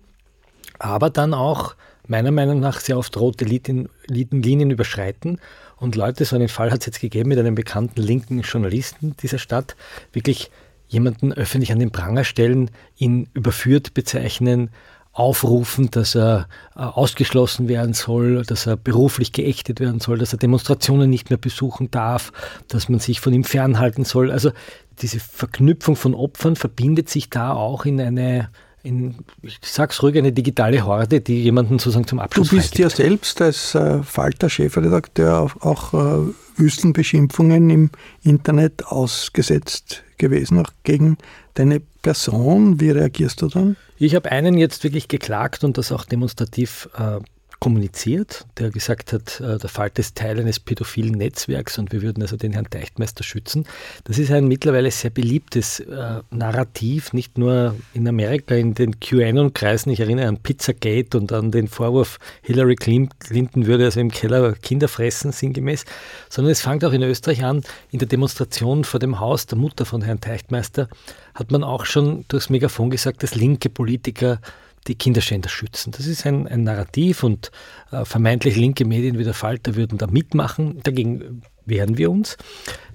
aber 0.78 1.10
dann 1.10 1.34
auch 1.34 1.74
meiner 2.06 2.32
Meinung 2.32 2.60
nach 2.60 2.80
sehr 2.80 2.98
oft 2.98 3.16
rote 3.16 3.44
Linien, 3.44 4.70
überschreiten 4.70 5.40
und 5.76 5.96
Leute, 5.96 6.24
so 6.24 6.36
einen 6.36 6.48
Fall 6.48 6.70
hat 6.70 6.80
es 6.80 6.86
jetzt 6.86 7.00
gegeben 7.00 7.30
mit 7.30 7.38
einem 7.38 7.54
bekannten 7.54 8.02
linken 8.02 8.42
Journalisten 8.42 9.16
dieser 9.22 9.38
Stadt, 9.38 9.76
wirklich 10.12 10.50
jemanden 10.92 11.32
öffentlich 11.32 11.72
an 11.72 11.78
den 11.78 11.90
Pranger 11.90 12.24
stellen, 12.24 12.70
ihn 12.96 13.28
überführt 13.32 13.94
bezeichnen, 13.94 14.70
aufrufen, 15.12 15.90
dass 15.90 16.14
er 16.14 16.48
äh, 16.74 16.80
ausgeschlossen 16.80 17.68
werden 17.68 17.92
soll, 17.92 18.44
dass 18.44 18.66
er 18.66 18.76
beruflich 18.76 19.32
geächtet 19.32 19.78
werden 19.80 20.00
soll, 20.00 20.18
dass 20.18 20.32
er 20.32 20.38
Demonstrationen 20.38 21.10
nicht 21.10 21.28
mehr 21.28 21.38
besuchen 21.38 21.90
darf, 21.90 22.32
dass 22.68 22.88
man 22.88 22.98
sich 22.98 23.20
von 23.20 23.32
ihm 23.32 23.44
fernhalten 23.44 24.04
soll. 24.04 24.30
Also 24.30 24.52
diese 25.00 25.20
Verknüpfung 25.20 25.96
von 25.96 26.14
Opfern 26.14 26.56
verbindet 26.56 27.10
sich 27.10 27.28
da 27.28 27.52
auch 27.52 27.84
in 27.84 28.00
eine, 28.00 28.48
in, 28.82 29.16
ich 29.42 29.58
sag's 29.62 30.02
ruhig, 30.02 30.16
eine 30.18 30.32
digitale 30.32 30.84
Horde, 30.84 31.20
die 31.20 31.42
jemanden 31.42 31.78
sozusagen 31.78 32.06
zum 32.06 32.18
Abschluss 32.18 32.48
Du 32.48 32.56
bist 32.56 32.78
ja 32.78 32.90
selbst 32.90 33.40
als 33.40 33.74
äh, 33.74 34.02
Falter-Chefredakteur 34.02 35.38
auch, 35.38 35.56
auch 35.60 35.94
äh, 35.94 36.32
Wüstenbeschimpfungen 36.56 37.70
im 37.70 37.90
Internet 38.22 38.86
ausgesetzt 38.86 40.02
gewesen, 40.18 40.58
auch 40.58 40.70
gegen 40.84 41.18
deine 41.54 41.80
Person. 42.02 42.80
Wie 42.80 42.90
reagierst 42.90 43.42
du 43.42 43.48
dann? 43.48 43.76
Ich 43.98 44.14
habe 44.14 44.30
einen 44.32 44.58
jetzt 44.58 44.82
wirklich 44.84 45.08
geklagt 45.08 45.62
und 45.64 45.78
das 45.78 45.92
auch 45.92 46.04
demonstrativ 46.04 46.88
äh, 46.98 47.20
kommuniziert, 47.62 48.44
der 48.58 48.70
gesagt 48.70 49.12
hat, 49.12 49.38
äh, 49.38 49.56
der 49.56 49.70
Fall 49.70 49.92
ist 49.96 50.16
Teil 50.16 50.40
eines 50.40 50.58
pädophilen 50.58 51.12
Netzwerks 51.12 51.78
und 51.78 51.92
wir 51.92 52.02
würden 52.02 52.20
also 52.20 52.36
den 52.36 52.54
Herrn 52.54 52.68
Teichtmeister 52.68 53.22
schützen. 53.22 53.68
Das 54.02 54.18
ist 54.18 54.32
ein 54.32 54.48
mittlerweile 54.48 54.90
sehr 54.90 55.10
beliebtes 55.10 55.78
äh, 55.78 56.22
Narrativ, 56.30 57.12
nicht 57.12 57.38
nur 57.38 57.76
in 57.94 58.08
Amerika, 58.08 58.56
in 58.56 58.74
den 58.74 58.98
QAnon-Kreisen. 58.98 59.92
Ich 59.92 60.00
erinnere 60.00 60.26
an 60.26 60.38
Pizzagate 60.38 61.16
und 61.16 61.30
an 61.30 61.52
den 61.52 61.68
Vorwurf, 61.68 62.18
Hillary 62.42 62.74
Clinton 62.74 63.66
würde 63.66 63.84
also 63.84 64.00
im 64.00 64.10
Keller 64.10 64.54
Kinder 64.54 64.88
fressen, 64.88 65.30
sinngemäß, 65.30 65.84
sondern 66.30 66.50
es 66.50 66.62
fängt 66.62 66.84
auch 66.84 66.92
in 66.92 67.04
Österreich 67.04 67.44
an, 67.44 67.62
in 67.92 68.00
der 68.00 68.08
Demonstration 68.08 68.82
vor 68.82 68.98
dem 68.98 69.20
Haus 69.20 69.46
der 69.46 69.56
Mutter 69.56 69.84
von 69.84 70.02
Herrn 70.02 70.20
Teichtmeister 70.20 70.88
hat 71.32 71.52
man 71.52 71.62
auch 71.62 71.86
schon 71.86 72.24
durchs 72.26 72.50
Megafon 72.50 72.90
gesagt, 72.90 73.22
dass 73.22 73.36
linke 73.36 73.70
Politiker 73.70 74.40
die 74.88 74.94
Kinderschänder 74.94 75.48
schützen. 75.48 75.92
Das 75.92 76.06
ist 76.06 76.26
ein, 76.26 76.46
ein 76.48 76.64
Narrativ 76.64 77.22
und 77.22 77.50
äh, 77.90 78.04
vermeintlich 78.04 78.56
linke 78.56 78.84
Medien 78.84 79.18
wie 79.18 79.24
der 79.24 79.34
Falter 79.34 79.76
würden 79.76 79.98
da 79.98 80.06
mitmachen. 80.06 80.80
Dagegen 80.82 81.42
wehren 81.64 81.98
wir 81.98 82.10
uns. 82.10 82.36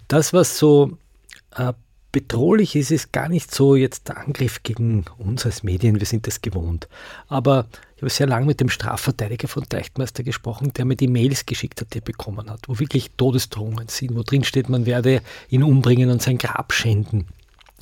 Das, 0.07 0.33
was 0.33 0.57
so 0.57 0.97
äh, 1.55 1.73
bedrohlich 2.11 2.75
ist, 2.75 2.91
ist 2.91 3.11
gar 3.11 3.29
nicht 3.29 3.53
so 3.53 3.75
jetzt 3.75 4.07
der 4.07 4.17
Angriff 4.17 4.63
gegen 4.63 5.05
uns 5.17 5.45
als 5.45 5.63
Medien. 5.63 5.99
Wir 5.99 6.07
sind 6.07 6.27
das 6.27 6.41
gewohnt. 6.41 6.87
Aber 7.27 7.67
ich 7.95 8.01
habe 8.01 8.09
sehr 8.09 8.27
lange 8.27 8.45
mit 8.45 8.59
dem 8.59 8.69
Strafverteidiger 8.69 9.47
von 9.47 9.67
Teichtmeister 9.67 10.23
gesprochen, 10.23 10.73
der 10.73 10.85
mir 10.85 10.95
die 10.95 11.07
Mails 11.07 11.45
geschickt 11.45 11.81
hat, 11.81 11.93
die 11.93 11.99
er 11.99 12.01
bekommen 12.01 12.49
hat, 12.49 12.67
wo 12.67 12.79
wirklich 12.79 13.11
Todesdrohungen 13.17 13.87
sind, 13.87 14.15
wo 14.15 14.23
drin 14.23 14.43
steht, 14.43 14.69
man 14.69 14.85
werde 14.85 15.21
ihn 15.49 15.63
umbringen 15.63 16.09
und 16.09 16.21
sein 16.21 16.37
Grab 16.37 16.73
schänden 16.73 17.27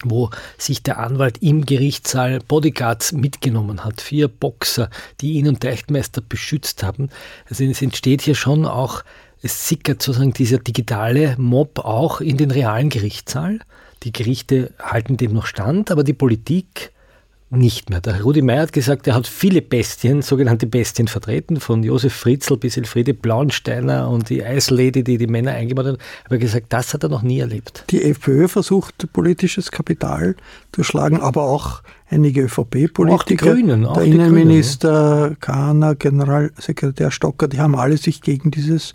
wo 0.04 0.30
sich 0.58 0.84
der 0.84 1.00
Anwalt 1.00 1.42
im 1.42 1.66
Gerichtssaal 1.66 2.40
Bodyguards 2.40 3.14
mitgenommen 3.14 3.86
hat, 3.86 4.02
vier 4.02 4.28
Boxer, 4.28 4.90
die 5.22 5.34
ihn 5.34 5.48
und 5.48 5.62
Teichtmeister 5.62 6.22
beschützt 6.22 6.84
haben. 6.84 7.10
Also 7.50 7.64
es 7.64 7.82
entsteht 7.82 8.22
hier 8.22 8.36
schon 8.36 8.66
auch, 8.66 9.04
es 9.42 9.68
sickert 9.68 10.02
sozusagen 10.02 10.34
dieser 10.34 10.58
digitale 10.58 11.36
Mob 11.38 11.80
auch 11.80 12.20
in 12.20 12.38
den 12.38 12.52
realen 12.52 12.90
Gerichtssaal. 12.90 13.60
Die 14.04 14.12
Gerichte 14.12 14.74
halten 14.80 15.18
dem 15.18 15.34
noch 15.34 15.46
stand, 15.46 15.92
aber 15.92 16.04
die 16.04 16.14
Politik 16.14 16.92
nicht 17.56 17.90
mehr. 17.90 18.02
Der 18.02 18.22
Rudi 18.22 18.42
Meyer 18.42 18.62
hat 18.62 18.74
gesagt, 18.74 19.08
er 19.08 19.16
hat 19.16 19.28
viele 19.28 19.62
Bestien, 19.62 20.22
sogenannte 20.22 20.68
Bestien 20.68 21.08
vertreten, 21.08 21.60
von 21.60 21.84
Josef 21.84 22.14
Fritzl 22.14 22.58
bis 22.58 22.78
Elfriede 22.78 23.14
Blauensteiner 23.14 24.10
und 24.10 24.30
die 24.30 24.44
Eislady, 24.44 25.04
die 25.04 25.18
die 25.18 25.28
Männer 25.28 25.52
eingebaut 25.52 25.86
hat. 25.86 26.00
Aber 26.26 26.36
er 26.36 26.36
hat 26.36 26.42
gesagt, 26.42 26.68
das 26.70 26.94
hat 26.94 27.04
er 27.04 27.10
noch 27.10 27.22
nie 27.22 27.40
erlebt. 27.40 27.86
Die 27.90 28.04
FPÖ 28.04 28.48
versucht 28.48 29.12
politisches 29.14 29.72
Kapital 29.72 30.36
zu 30.72 30.84
schlagen, 30.84 31.22
aber 31.22 31.44
auch 31.44 31.82
einige 32.10 32.44
ÖVP-Politiker. 32.44 33.14
Auch 33.14 33.24
die 33.24 33.38
Grünen, 33.38 33.86
auch 33.86 33.96
der 33.96 34.06
die 34.06 34.12
Innenminister 34.12 35.36
Kahner, 35.40 35.96
Generalsekretär 35.96 37.12
Stocker, 37.12 37.48
die 37.48 37.60
haben 37.60 37.76
alle 37.76 37.98
sich 37.98 38.22
gegen 38.22 38.52
dieses 38.52 38.94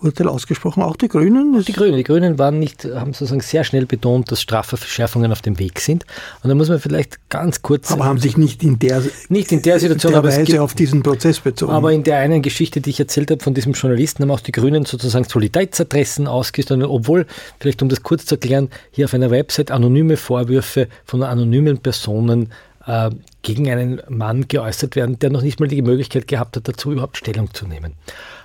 Urteil 0.00 0.28
ausgesprochen, 0.28 0.82
auch 0.82 0.96
die 0.96 1.08
Grünen. 1.08 1.62
Die 1.62 1.72
Grünen, 1.72 1.96
die 1.96 2.02
Grünen 2.02 2.38
waren 2.38 2.58
nicht, 2.58 2.84
haben 2.84 3.12
sozusagen 3.12 3.40
sehr 3.40 3.62
schnell 3.62 3.86
betont, 3.86 4.32
dass 4.32 4.40
Strafverschärfungen 4.40 5.30
auf 5.30 5.42
dem 5.42 5.58
Weg 5.58 5.80
sind. 5.80 6.06
Und 6.42 6.48
da 6.48 6.54
muss 6.54 6.68
man 6.68 6.80
vielleicht 6.80 7.28
ganz 7.28 7.62
kurz. 7.62 7.90
aber 7.90 8.04
haben 8.04 8.18
sich 8.18 8.36
nicht 8.36 8.62
in 8.62 8.78
der, 8.78 9.02
nicht 9.28 9.52
in 9.52 9.62
der 9.62 9.78
Situation, 9.78 10.12
der 10.12 10.18
aber 10.20 10.28
es 10.28 10.36
Weise 10.36 10.44
gibt- 10.46 10.58
auf 10.60 10.74
diesen 10.74 11.02
Prozess 11.02 11.40
bezogen. 11.40 11.72
Aber 11.72 11.92
in 11.92 12.02
der 12.04 12.18
einen 12.18 12.42
Geschichte, 12.42 12.80
die 12.80 12.90
ich 12.90 13.00
erzählt 13.00 13.30
habe 13.30 13.42
von 13.42 13.54
diesem 13.54 13.72
Journalisten, 13.72 14.22
haben 14.22 14.30
auch 14.30 14.40
die 14.40 14.52
Grünen 14.52 14.84
sozusagen 14.86 15.24
Solidaritätsadressen 15.24 16.26
ausgestellt, 16.26 16.82
obwohl, 16.84 17.26
vielleicht 17.60 17.82
um 17.82 17.88
das 17.88 18.02
kurz 18.02 18.26
zu 18.26 18.36
erklären, 18.36 18.70
hier 18.90 19.04
auf 19.04 19.14
einer 19.14 19.30
Website 19.30 19.70
anonyme 19.70 20.16
Vorwürfe 20.16 20.88
von 21.04 21.22
anonymen 21.22 21.78
Personen 21.78 22.50
äh, 22.86 23.10
gegen 23.42 23.70
einen 23.70 24.00
Mann 24.08 24.48
geäußert 24.48 24.96
werden, 24.96 25.18
der 25.18 25.30
noch 25.30 25.42
nicht 25.42 25.60
mal 25.60 25.68
die 25.68 25.82
Möglichkeit 25.82 26.26
gehabt 26.26 26.56
hat, 26.56 26.66
dazu 26.66 26.92
überhaupt 26.92 27.16
Stellung 27.16 27.52
zu 27.52 27.66
nehmen. 27.66 27.94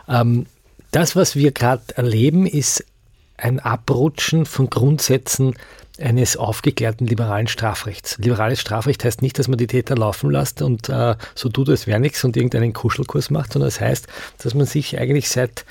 Ähm, 0.10 0.46
das, 0.92 1.16
was 1.16 1.36
wir 1.36 1.52
gerade 1.52 1.84
erleben, 1.96 2.46
ist 2.46 2.84
ein 3.38 3.60
Abrutschen 3.60 4.46
von 4.46 4.70
Grundsätzen 4.70 5.54
eines 6.00 6.38
aufgeklärten 6.38 7.08
liberalen 7.08 7.48
Strafrechts. 7.48 8.18
Liberales 8.20 8.62
Strafrecht 8.62 9.04
heißt 9.04 9.22
nicht, 9.22 9.40
dass 9.40 9.48
man 9.48 9.58
die 9.58 9.68
Täter 9.68 9.96
laufen 9.96 10.30
lässt 10.30 10.62
und 10.62 10.90
äh, 10.90 11.16
so 11.34 11.50
tut, 11.50 11.70
als 11.70 11.88
wäre 11.88 12.00
nichts 12.00 12.24
und 12.24 12.38
irgendeinen 12.38 12.74
Kuschelkurs 12.74 13.30
macht, 13.30 13.54
sondern 13.54 13.70
es 13.70 13.82
heißt, 13.82 14.08
dass 14.40 14.54
man 14.54 14.66
sich 14.66 14.98
eigentlich 14.98 15.30
seit 15.30 15.66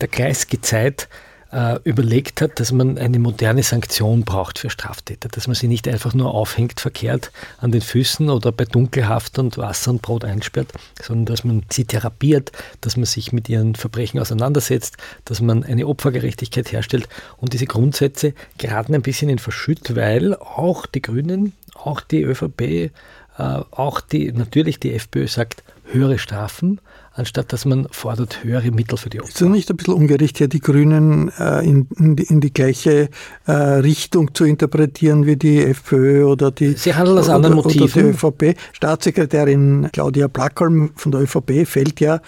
der 0.00 0.08
Kreisky-Zeit 0.08 1.08
äh, 1.52 1.78
überlegt 1.84 2.40
hat, 2.40 2.60
dass 2.60 2.72
man 2.72 2.98
eine 2.98 3.18
moderne 3.18 3.62
Sanktion 3.62 4.22
braucht 4.22 4.58
für 4.58 4.70
Straftäter, 4.70 5.28
dass 5.28 5.46
man 5.46 5.54
sie 5.54 5.68
nicht 5.68 5.88
einfach 5.88 6.14
nur 6.14 6.34
aufhängt, 6.34 6.80
verkehrt 6.80 7.32
an 7.58 7.72
den 7.72 7.80
Füßen 7.80 8.28
oder 8.28 8.52
bei 8.52 8.64
Dunkelhaft 8.64 9.38
und 9.38 9.56
Wasser 9.56 9.92
und 9.92 10.02
Brot 10.02 10.24
einsperrt, 10.24 10.68
sondern 11.02 11.26
dass 11.26 11.44
man 11.44 11.64
sie 11.70 11.84
therapiert, 11.84 12.52
dass 12.80 12.96
man 12.96 13.06
sich 13.06 13.32
mit 13.32 13.48
ihren 13.48 13.74
Verbrechen 13.74 14.20
auseinandersetzt, 14.20 14.96
dass 15.24 15.40
man 15.40 15.64
eine 15.64 15.86
Opfergerechtigkeit 15.86 16.70
herstellt. 16.70 17.08
Und 17.38 17.52
diese 17.52 17.66
Grundsätze 17.66 18.34
geraten 18.58 18.94
ein 18.94 19.02
bisschen 19.02 19.30
in 19.30 19.38
Verschütt, 19.38 19.96
weil 19.96 20.34
auch 20.34 20.86
die 20.86 21.02
Grünen, 21.02 21.54
auch 21.74 22.00
die 22.00 22.22
ÖVP, 22.22 22.60
äh, 22.60 22.90
auch 23.38 24.00
die, 24.00 24.32
natürlich 24.32 24.80
die 24.80 24.94
FPÖ 24.94 25.28
sagt, 25.28 25.62
höhere 25.90 26.18
Strafen, 26.18 26.80
anstatt 27.18 27.52
dass 27.52 27.64
man 27.64 27.86
fordert 27.90 28.44
höhere 28.44 28.70
Mittel 28.70 28.96
für 28.96 29.10
die 29.10 29.20
Opfer. 29.20 29.30
Ist 29.30 29.40
das 29.40 29.48
nicht 29.48 29.70
ein 29.70 29.76
bisschen 29.76 29.94
ungerecht, 29.94 30.38
hier 30.38 30.48
die 30.48 30.60
Grünen 30.60 31.30
äh, 31.38 31.64
in, 31.64 31.88
in, 31.96 32.16
die, 32.16 32.22
in, 32.24 32.40
die, 32.40 32.52
gleiche 32.52 33.08
äh, 33.46 33.52
Richtung 33.52 34.34
zu 34.34 34.44
interpretieren 34.44 35.26
wie 35.26 35.36
die 35.36 35.64
FPÖ 35.64 36.24
oder 36.24 36.50
die, 36.50 36.72
Sie 36.72 36.94
handeln 36.94 37.18
aus 37.18 37.28
anderen 37.28 37.56
Motiven. 37.56 37.84
Oder 37.84 37.92
die 37.92 38.52
ÖVP? 38.52 38.58
Staatssekretärin 38.72 39.88
Claudia 39.92 40.28
Plackholm 40.28 40.92
von 40.94 41.12
der 41.12 41.22
ÖVP 41.22 41.66
fällt 41.66 42.00
ja 42.00 42.20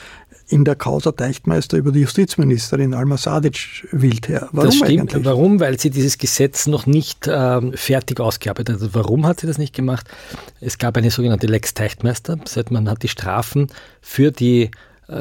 in 0.50 0.64
der 0.64 0.74
Causa 0.74 1.12
Teichtmeister 1.12 1.78
über 1.78 1.92
die 1.92 2.00
Justizministerin 2.00 2.92
Alma 2.92 3.16
Sadic 3.16 3.86
wild 3.92 4.28
her. 4.28 4.48
Warum 4.50 4.66
das 4.66 4.76
stimmt. 4.76 5.14
Eigentlich? 5.14 5.24
Warum? 5.24 5.60
Weil 5.60 5.78
sie 5.78 5.90
dieses 5.90 6.18
Gesetz 6.18 6.66
noch 6.66 6.86
nicht 6.86 7.28
ähm, 7.30 7.72
fertig 7.74 8.18
ausgearbeitet 8.18 8.80
hat. 8.80 8.90
Warum 8.92 9.26
hat 9.26 9.40
sie 9.40 9.46
das 9.46 9.58
nicht 9.58 9.74
gemacht? 9.74 10.08
Es 10.60 10.78
gab 10.78 10.96
eine 10.96 11.10
sogenannte 11.10 11.46
Lex 11.46 11.72
Teichtmeister. 11.74 12.36
Das 12.36 12.56
heißt, 12.56 12.72
man 12.72 12.90
hat 12.90 13.02
die 13.04 13.08
Strafen 13.08 13.68
für 14.00 14.32
die 14.32 14.70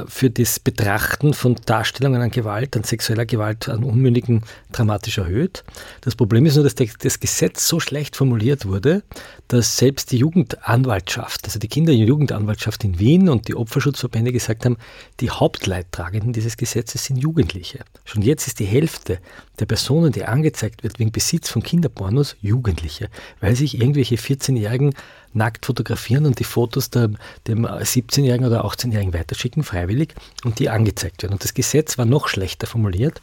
für 0.08 0.30
das 0.30 0.60
Betrachten 0.60 1.34
von 1.34 1.56
Darstellungen 1.66 2.22
an 2.22 2.32
Gewalt, 2.32 2.76
an 2.78 2.84
sexueller 2.84 3.26
Gewalt 3.26 3.70
an 3.70 3.84
Unmündigen 3.84 4.44
dramatisch 4.72 5.18
erhöht. 5.18 5.64
Das 6.02 6.16
Problem 6.16 6.46
ist 6.46 6.56
nur, 6.56 6.64
dass 6.64 6.76
das 6.76 7.20
Gesetz 7.20 7.68
so 7.68 7.80
schlecht 7.80 8.16
formuliert 8.16 8.66
wurde, 8.66 9.04
dass 9.48 9.78
selbst 9.78 10.12
die 10.12 10.18
Jugendanwaltschaft, 10.18 11.46
also 11.46 11.58
die 11.58 11.68
Kinder- 11.68 11.94
und 11.94 12.00
Jugendanwaltschaft 12.00 12.84
in 12.84 13.00
Wien 13.00 13.30
und 13.30 13.48
die 13.48 13.56
Opferschutzverbände 13.56 14.32
gesagt 14.32 14.66
haben, 14.66 14.78
die 15.22 15.32
Hauptleidtragenden 15.32 16.34
dieses 16.34 16.56
Gesetzes 16.56 17.06
sind 17.06 17.18
Jugendliche. 17.18 17.80
Schon 18.06 18.22
jetzt 18.22 18.48
ist 18.48 18.60
die 18.60 18.66
Hälfte 18.66 19.20
der 19.60 19.66
Personen, 19.66 20.12
die 20.12 20.26
angezeigt 20.26 20.84
wird 20.84 21.00
wegen 21.00 21.12
Besitz 21.12 21.50
von 21.50 21.64
Kinderpornos, 21.64 22.36
Jugendliche, 22.42 23.10
weil 23.40 23.56
sich 23.56 23.80
irgendwelche 23.80 24.16
14-Jährigen 24.16 24.94
nackt 25.34 25.66
fotografieren 25.66 26.26
und 26.26 26.40
die 26.40 26.44
Fotos 26.44 26.90
der, 26.90 27.12
dem 27.48 27.66
17-Jährigen 27.66 28.46
oder 28.46 28.66
18-Jährigen 28.66 29.14
weiterschicken, 29.14 29.64
freiwillig, 29.64 30.16
und 30.44 30.60
die 30.60 30.70
angezeigt 30.70 31.24
werden. 31.24 31.34
Und 31.34 31.44
das 31.44 31.54
Gesetz 31.54 31.98
war 31.98 32.06
noch 32.06 32.28
schlechter 32.28 32.68
formuliert 32.68 33.22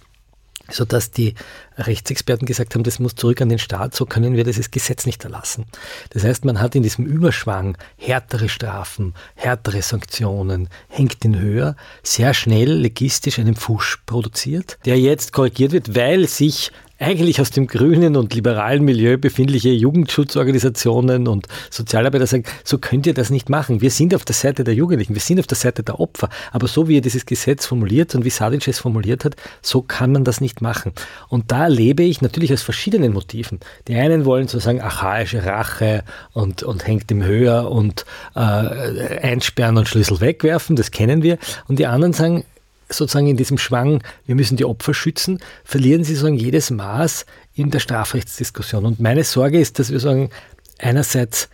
sodass 0.71 1.11
die 1.11 1.35
Rechtsexperten 1.79 2.47
gesagt 2.47 2.75
haben, 2.75 2.83
das 2.83 2.99
muss 2.99 3.15
zurück 3.15 3.41
an 3.41 3.49
den 3.49 3.59
Staat, 3.59 3.95
so 3.95 4.07
können 4.07 4.35
wir 4.35 4.45
dieses 4.45 4.71
Gesetz 4.71 5.07
nicht 5.07 5.25
erlassen. 5.25 5.67
Das 6.11 6.25
heißt, 6.25 6.45
man 6.45 6.61
hat 6.61 6.75
in 6.75 6.83
diesem 6.83 7.07
Überschwang 7.07 7.77
härtere 7.97 8.49
Strafen, 8.49 9.15
härtere 9.35 9.83
Sanktionen, 9.83 10.69
hängt 10.89 11.25
in 11.25 11.39
höher, 11.39 11.77
sehr 12.03 12.35
schnell 12.35 12.73
legistisch 12.73 13.39
einen 13.39 13.57
Pfusch 13.57 13.99
produziert, 14.07 14.79
der 14.85 14.99
jetzt 14.99 15.33
korrigiert 15.33 15.73
wird, 15.73 15.95
weil 15.95 16.27
sich 16.29 16.73
eigentlich 16.99 17.41
aus 17.41 17.51
dem 17.51 17.67
grünen 17.67 18.17
und 18.17 18.35
liberalen 18.35 18.85
Milieu 18.85 19.19
befindliche 19.19 19.71
Jugendschutzorganisationen 19.71 21.29
und 21.29 21.47
Sozialarbeiter 21.71 22.27
sagen, 22.27 22.45
so 22.65 22.79
könnt 22.79 23.07
ihr 23.07 23.15
das 23.15 23.31
nicht 23.31 23.51
machen. 23.51 23.81
Wir 23.81 23.91
sind 23.91 24.15
auf 24.15 24.25
der 24.25 24.35
Seite 24.35 24.65
der 24.65 24.75
Jugendlichen, 24.75 25.15
wir 25.15 25.21
sind 25.21 25.39
auf 25.39 25.47
der 25.47 25.57
Seite 25.57 25.83
der 25.83 26.01
Opfer. 26.01 26.29
Aber 26.53 26.69
so 26.69 26.89
wie 26.89 26.95
ihr 26.97 27.01
dieses 27.03 27.27
Gesetz 27.27 27.67
formuliert 27.67 28.15
und 28.15 28.25
wie 28.25 28.31
Sadic 28.31 28.67
es 28.69 28.79
formuliert 28.79 29.25
hat, 29.25 29.37
so 29.61 29.83
kann 29.83 30.13
man 30.13 30.25
das 30.25 30.41
nicht 30.41 30.63
machen. 30.63 30.93
Und 31.29 31.53
da 31.53 31.65
erlebe 31.65 32.03
ich 32.03 32.23
natürlich 32.23 32.53
aus 32.53 32.63
verschiedenen 32.63 33.13
Motiven. 33.13 33.61
Die 33.89 33.95
einen 33.95 34.25
wollen 34.25 34.49
sozusagen 34.49 34.81
archaische 34.81 35.45
Rache 35.45 36.03
und, 36.33 36.63
und 36.63 36.87
hängt 36.87 37.11
im 37.11 37.23
Höher 37.23 37.71
und 37.71 38.07
äh, 38.35 38.41
einsperren 38.41 39.77
und 39.77 39.89
Schlüssel 39.89 40.21
wegwerfen, 40.21 40.77
das 40.77 40.91
kennen 40.91 41.23
wir. 41.23 41.39
Und 41.69 41.79
die 41.79 41.87
anderen 41.87 42.13
sagen, 42.13 42.45
sozusagen 42.89 43.27
in 43.27 43.37
diesem 43.37 43.59
Schwang, 43.59 44.03
wir 44.27 44.35
müssen 44.35 44.57
die 44.57 44.65
Opfer 44.65 44.95
schützen, 44.95 45.41
verlieren 45.65 46.05
sie 46.05 46.15
sozusagen 46.15 46.39
jedes 46.39 46.71
Maß 46.71 47.27
in 47.55 47.71
der 47.71 47.81
Strafrechtsdiskussion. 47.81 48.85
Und 48.87 49.01
meine 49.01 49.25
Sorge 49.25 49.59
ist, 49.59 49.79
dass 49.79 49.91
wir 49.91 50.01
sagen, 50.01 50.31
einerseits 50.79 51.49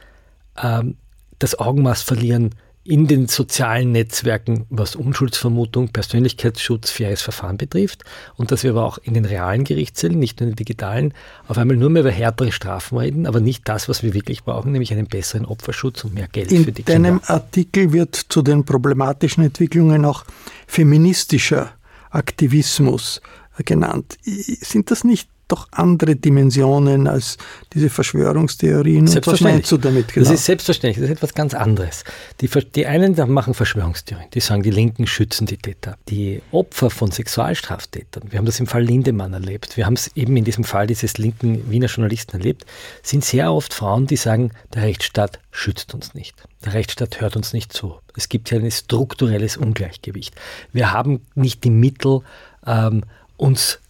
ähm, 0.63 0.97
das 1.39 1.59
Augenmaß 1.59 2.03
verlieren 2.03 2.55
in 2.85 3.07
den 3.07 3.29
sozialen 3.29 3.93
Netzwerken, 3.93 4.67
was 4.69 4.97
Unschuldsvermutung, 4.97 5.91
Persönlichkeitsschutz, 5.91 6.91
faires 6.91 7.23
Verfahren 7.23 7.57
betrifft 7.57 8.03
und 8.37 8.51
dass 8.51 8.65
wir 8.65 8.73
aber 8.73 8.85
auch 8.85 8.99
in 8.99 9.15
den 9.15 9.25
realen 9.25 9.63
Gerichtssälen, 9.63 10.19
nicht 10.19 10.41
nur 10.41 10.49
in 10.49 10.53
den 10.53 10.57
digitalen, 10.57 11.15
auf 11.47 11.59
einmal 11.59 11.77
nur 11.77 11.91
mehr 11.91 12.03
über 12.03 12.11
härtere 12.11 12.51
Strafen 12.51 12.99
reden, 12.99 13.27
aber 13.27 13.41
nicht 13.41 13.69
das, 13.69 13.89
was 13.89 14.03
wir 14.03 14.15
wirklich 14.15 14.43
brauchen, 14.43 14.73
nämlich 14.73 14.93
einen 14.93 15.07
besseren 15.07 15.47
Opferschutz 15.47 16.03
und 16.05 16.15
mehr 16.15 16.27
Geld 16.27 16.51
in 16.51 16.65
für 16.65 16.73
die 16.73 16.83
Kinder. 16.83 16.97
In 16.97 17.03
deinem 17.03 17.21
Artikel 17.27 17.93
wird 17.93 18.17
zu 18.17 18.43
den 18.43 18.65
problematischen 18.65 19.45
Entwicklungen 19.45 20.05
auch 20.05 20.25
feministischer 20.67 21.71
Aktivismus 22.11 23.21
genannt. 23.65 24.19
Sind 24.25 24.91
das 24.91 25.05
nicht 25.05 25.29
doch 25.53 25.69
andere 25.71 26.17
Dimensionen 26.17 27.07
als 27.07 27.37
diese 27.75 27.91
Verschwörungstheorien. 27.91 29.07
Und 29.07 29.27
was 29.27 29.41
meinst 29.41 29.71
du 29.71 29.77
damit 29.77 30.13
genau? 30.13 30.25
Das 30.25 30.33
ist 30.35 30.47
selbstverständlich, 30.47 30.97
das 30.97 31.11
ist 31.11 31.17
etwas 31.17 31.35
ganz 31.35 31.53
anderes. 31.53 32.05
Die, 32.41 32.49
die 32.75 32.87
einen 32.87 33.15
machen 33.31 33.53
Verschwörungstheorien, 33.53 34.31
die 34.31 34.41
sagen, 34.41 34.63
die 34.63 34.71
Linken 34.71 35.07
schützen 35.07 35.47
die 35.47 35.59
Täter. 35.59 35.99
Die 36.09 36.41
Opfer 36.51 36.89
von 36.89 37.11
Sexualstraftätern, 37.11 38.25
wir 38.31 38.39
haben 38.39 38.47
das 38.47 38.59
im 38.61 38.67
Fall 38.67 38.83
Lindemann 38.83 39.35
erlebt, 39.35 39.77
wir 39.77 39.85
haben 39.85 39.95
es 39.95 40.11
eben 40.17 40.37
in 40.37 40.45
diesem 40.45 40.65
Fall 40.65 40.87
dieses 40.87 41.19
linken 41.19 41.71
Wiener 41.71 41.89
Journalisten 41.89 42.39
erlebt, 42.39 42.65
sind 43.03 43.25
sehr 43.25 43.53
oft 43.53 43.75
Frauen, 43.75 44.07
die 44.07 44.17
sagen, 44.17 44.53
der 44.75 44.83
Rechtsstaat 44.83 45.39
schützt 45.51 45.93
uns 45.93 46.15
nicht. 46.15 46.35
Der 46.65 46.73
Rechtsstaat 46.73 47.21
hört 47.21 47.37
uns 47.37 47.53
nicht 47.53 47.73
zu. 47.73 47.97
Es 48.17 48.29
gibt 48.29 48.49
hier 48.49 48.61
ein 48.61 48.71
strukturelles 48.71 49.57
Ungleichgewicht. 49.59 50.35
Wir 50.73 50.93
haben 50.93 51.21
nicht 51.35 51.65
die 51.65 51.71
Mittel, 51.71 52.21
ähm, 52.67 53.03
uns 53.37 53.81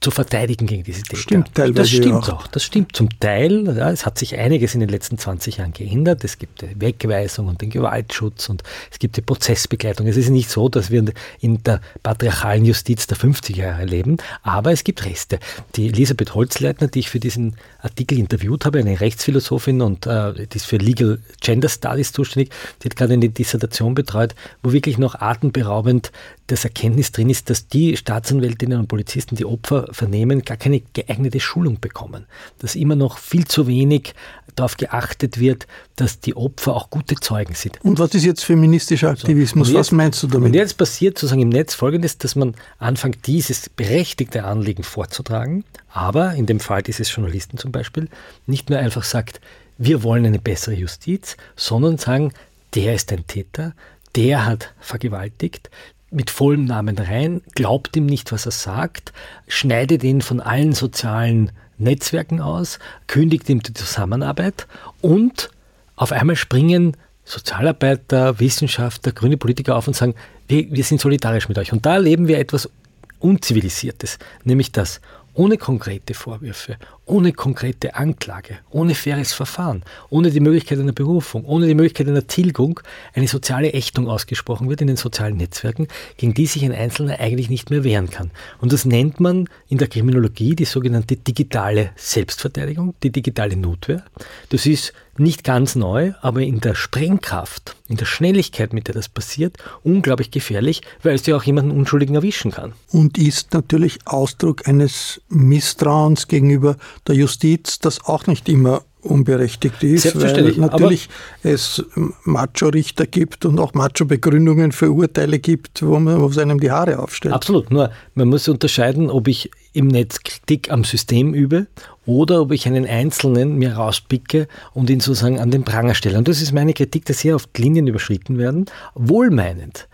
zu 0.00 0.10
verteidigen 0.10 0.66
gegen 0.66 0.84
diese 0.84 1.02
Täter. 1.02 1.16
Stimmt 1.16 1.54
teilweise 1.54 1.80
Das 1.80 1.90
stimmt 1.90 2.28
auch. 2.28 2.44
auch. 2.44 2.46
Das 2.46 2.62
stimmt 2.62 2.94
zum 2.94 3.08
Teil. 3.18 3.64
Ja, 3.76 3.90
es 3.90 4.06
hat 4.06 4.18
sich 4.18 4.36
einiges 4.36 4.74
in 4.74 4.80
den 4.80 4.88
letzten 4.88 5.18
20 5.18 5.56
Jahren 5.56 5.72
geändert. 5.72 6.22
Es 6.22 6.38
gibt 6.38 6.62
die 6.62 6.80
Wegweisung 6.80 7.48
und 7.48 7.60
den 7.60 7.70
Gewaltschutz 7.70 8.48
und 8.48 8.62
es 8.92 8.98
gibt 8.98 9.16
die 9.16 9.22
Prozessbegleitung. 9.22 10.06
Es 10.06 10.16
ist 10.16 10.28
nicht 10.28 10.50
so, 10.50 10.68
dass 10.68 10.90
wir 10.90 11.04
in 11.40 11.62
der 11.64 11.80
patriarchalen 12.02 12.64
Justiz 12.64 13.06
der 13.08 13.16
50er 13.16 13.56
Jahre 13.56 13.84
leben, 13.84 14.18
aber 14.42 14.72
es 14.72 14.84
gibt 14.84 15.04
Reste. 15.04 15.40
Die 15.74 15.88
Elisabeth 15.88 16.34
Holzleitner, 16.34 16.86
die 16.88 17.00
ich 17.00 17.10
für 17.10 17.20
diesen 17.20 17.56
Artikel 17.80 18.18
interviewt 18.18 18.64
habe, 18.64 18.78
eine 18.78 19.00
Rechtsphilosophin 19.00 19.82
und 19.82 20.06
äh, 20.06 20.46
die 20.46 20.56
ist 20.56 20.66
für 20.66 20.76
Legal 20.76 21.18
Gender 21.40 21.68
Studies 21.68 22.12
zuständig, 22.12 22.50
die 22.82 22.88
hat 22.88 22.96
gerade 22.96 23.14
eine 23.14 23.28
Dissertation 23.28 23.94
betreut, 23.94 24.34
wo 24.62 24.72
wirklich 24.72 24.98
noch 24.98 25.16
atemberaubend 25.16 26.12
das 26.48 26.64
Erkenntnis 26.64 27.12
drin 27.12 27.30
ist, 27.30 27.50
dass 27.50 27.68
die 27.68 27.96
Staatsanwältinnen 27.96 28.78
und 28.80 28.88
Polizisten, 28.88 29.36
die 29.36 29.44
Opfer 29.44 29.86
vernehmen, 29.92 30.42
gar 30.42 30.56
keine 30.56 30.80
geeignete 30.80 31.40
Schulung 31.40 31.78
bekommen. 31.78 32.26
Dass 32.58 32.74
immer 32.74 32.96
noch 32.96 33.18
viel 33.18 33.46
zu 33.46 33.66
wenig 33.66 34.14
darauf 34.56 34.76
geachtet 34.76 35.38
wird, 35.38 35.66
dass 35.96 36.20
die 36.20 36.36
Opfer 36.36 36.74
auch 36.74 36.90
gute 36.90 37.14
Zeugen 37.16 37.54
sind. 37.54 37.78
Und 37.84 37.98
was 37.98 38.14
ist 38.14 38.24
jetzt 38.24 38.44
feministischer 38.44 39.10
Aktivismus? 39.10 39.68
Jetzt, 39.68 39.76
was 39.76 39.92
meinst 39.92 40.22
du 40.22 40.26
damit? 40.26 40.48
Und 40.48 40.54
jetzt 40.54 40.76
passiert 40.76 41.18
sozusagen 41.18 41.42
im 41.42 41.48
Netz 41.50 41.74
Folgendes, 41.74 42.18
dass 42.18 42.34
man 42.34 42.54
anfängt, 42.78 43.26
dieses 43.26 43.68
berechtigte 43.68 44.44
Anliegen 44.44 44.82
vorzutragen, 44.82 45.64
aber 45.90 46.34
in 46.34 46.46
dem 46.46 46.60
Fall 46.60 46.82
dieses 46.82 47.14
Journalisten 47.14 47.58
zum 47.58 47.72
Beispiel 47.72 48.08
nicht 48.46 48.70
nur 48.70 48.78
einfach 48.78 49.04
sagt, 49.04 49.40
wir 49.76 50.02
wollen 50.02 50.26
eine 50.26 50.40
bessere 50.40 50.74
Justiz, 50.74 51.36
sondern 51.54 51.98
sagen, 51.98 52.32
der 52.74 52.94
ist 52.94 53.12
ein 53.12 53.26
Täter, 53.26 53.74
der 54.16 54.44
hat 54.44 54.74
vergewaltigt, 54.80 55.70
mit 56.10 56.30
vollem 56.30 56.64
Namen 56.64 56.98
rein, 56.98 57.42
glaubt 57.54 57.96
ihm 57.96 58.06
nicht, 58.06 58.32
was 58.32 58.46
er 58.46 58.52
sagt, 58.52 59.12
schneidet 59.46 60.02
ihn 60.04 60.22
von 60.22 60.40
allen 60.40 60.72
sozialen 60.72 61.52
Netzwerken 61.76 62.40
aus, 62.40 62.78
kündigt 63.06 63.48
ihm 63.48 63.62
die 63.62 63.74
Zusammenarbeit 63.74 64.66
und 65.00 65.50
auf 65.96 66.12
einmal 66.12 66.36
springen 66.36 66.96
Sozialarbeiter, 67.24 68.40
Wissenschaftler, 68.40 69.12
grüne 69.12 69.36
Politiker 69.36 69.76
auf 69.76 69.86
und 69.86 69.94
sagen, 69.94 70.14
wir, 70.46 70.70
wir 70.72 70.84
sind 70.84 71.00
solidarisch 71.00 71.48
mit 71.48 71.58
euch. 71.58 71.72
Und 71.72 71.84
da 71.84 71.94
erleben 71.94 72.26
wir 72.26 72.38
etwas 72.38 72.70
Unzivilisiertes, 73.18 74.18
nämlich 74.44 74.72
das 74.72 75.00
ohne 75.34 75.58
konkrete 75.58 76.14
Vorwürfe, 76.14 76.78
ohne 77.08 77.32
konkrete 77.32 77.94
Anklage, 77.94 78.58
ohne 78.70 78.94
faires 78.94 79.32
Verfahren, 79.32 79.82
ohne 80.10 80.30
die 80.30 80.40
Möglichkeit 80.40 80.78
einer 80.78 80.92
Berufung, 80.92 81.44
ohne 81.44 81.66
die 81.66 81.74
Möglichkeit 81.74 82.08
einer 82.08 82.26
Tilgung 82.26 82.80
eine 83.14 83.28
soziale 83.28 83.72
Ächtung 83.72 84.08
ausgesprochen 84.08 84.68
wird 84.68 84.80
in 84.80 84.86
den 84.86 84.96
sozialen 84.96 85.36
Netzwerken, 85.36 85.88
gegen 86.16 86.34
die 86.34 86.46
sich 86.46 86.64
ein 86.64 86.72
Einzelner 86.72 87.18
eigentlich 87.20 87.50
nicht 87.50 87.70
mehr 87.70 87.84
wehren 87.84 88.10
kann. 88.10 88.30
Und 88.60 88.72
das 88.72 88.84
nennt 88.84 89.20
man 89.20 89.48
in 89.68 89.78
der 89.78 89.88
Kriminologie 89.88 90.54
die 90.54 90.64
sogenannte 90.64 91.16
digitale 91.16 91.90
Selbstverteidigung, 91.96 92.94
die 93.02 93.10
digitale 93.10 93.56
Notwehr. 93.56 94.04
Das 94.50 94.66
ist 94.66 94.92
nicht 95.18 95.44
ganz 95.44 95.74
neu, 95.74 96.12
aber 96.20 96.42
in 96.42 96.60
der 96.60 96.74
Sprengkraft, 96.74 97.76
in 97.88 97.96
der 97.96 98.04
Schnelligkeit, 98.04 98.72
mit 98.72 98.86
der 98.86 98.94
das 98.94 99.08
passiert, 99.08 99.56
unglaublich 99.82 100.30
gefährlich, 100.30 100.82
weil 101.02 101.14
es 101.14 101.26
ja 101.26 101.36
auch 101.36 101.42
jemanden 101.42 101.72
Unschuldigen 101.72 102.14
erwischen 102.14 102.52
kann. 102.52 102.72
Und 102.92 103.18
ist 103.18 103.52
natürlich 103.52 103.98
Ausdruck 104.04 104.68
eines 104.68 105.20
Misstrauens 105.28 106.28
gegenüber 106.28 106.76
der 107.06 107.14
Justiz, 107.14 107.78
das 107.78 108.04
auch 108.04 108.26
nicht 108.26 108.48
immer 108.48 108.82
unberechtigt 109.00 109.82
ist, 109.82 110.20
weil 110.20 110.52
natürlich 110.56 111.08
es 111.42 111.84
Macho-Richter 112.24 113.06
gibt 113.06 113.44
und 113.44 113.58
auch 113.58 113.74
Macho-Begründungen 113.74 114.72
für 114.72 114.90
Urteile 114.90 115.38
gibt, 115.38 115.82
wo 115.82 115.98
man 115.98 116.20
wo 116.20 116.26
es 116.26 116.38
einem 116.38 116.58
die 116.60 116.70
Haare 116.70 116.98
aufstellt. 116.98 117.34
Absolut, 117.34 117.70
nur 117.70 117.90
man 118.14 118.28
muss 118.28 118.48
unterscheiden, 118.48 119.10
ob 119.10 119.28
ich 119.28 119.50
im 119.72 119.86
Netz 119.86 120.22
Kritik 120.22 120.70
am 120.70 120.84
System 120.84 121.34
übe 121.34 121.68
oder 122.06 122.40
ob 122.40 122.52
ich 122.52 122.66
einen 122.66 122.86
Einzelnen 122.86 123.56
mir 123.56 123.74
rauspicke 123.74 124.48
und 124.74 124.90
ihn 124.90 125.00
sozusagen 125.00 125.38
an 125.38 125.50
den 125.50 125.64
Pranger 125.64 125.94
stelle. 125.94 126.18
Und 126.18 126.26
das 126.26 126.42
ist 126.42 126.52
meine 126.52 126.72
Kritik, 126.72 127.04
dass 127.04 127.20
hier 127.20 127.36
oft 127.36 127.56
Linien 127.56 127.86
überschritten 127.86 128.38
werden, 128.38 128.66
wohlmeinend 128.94 129.87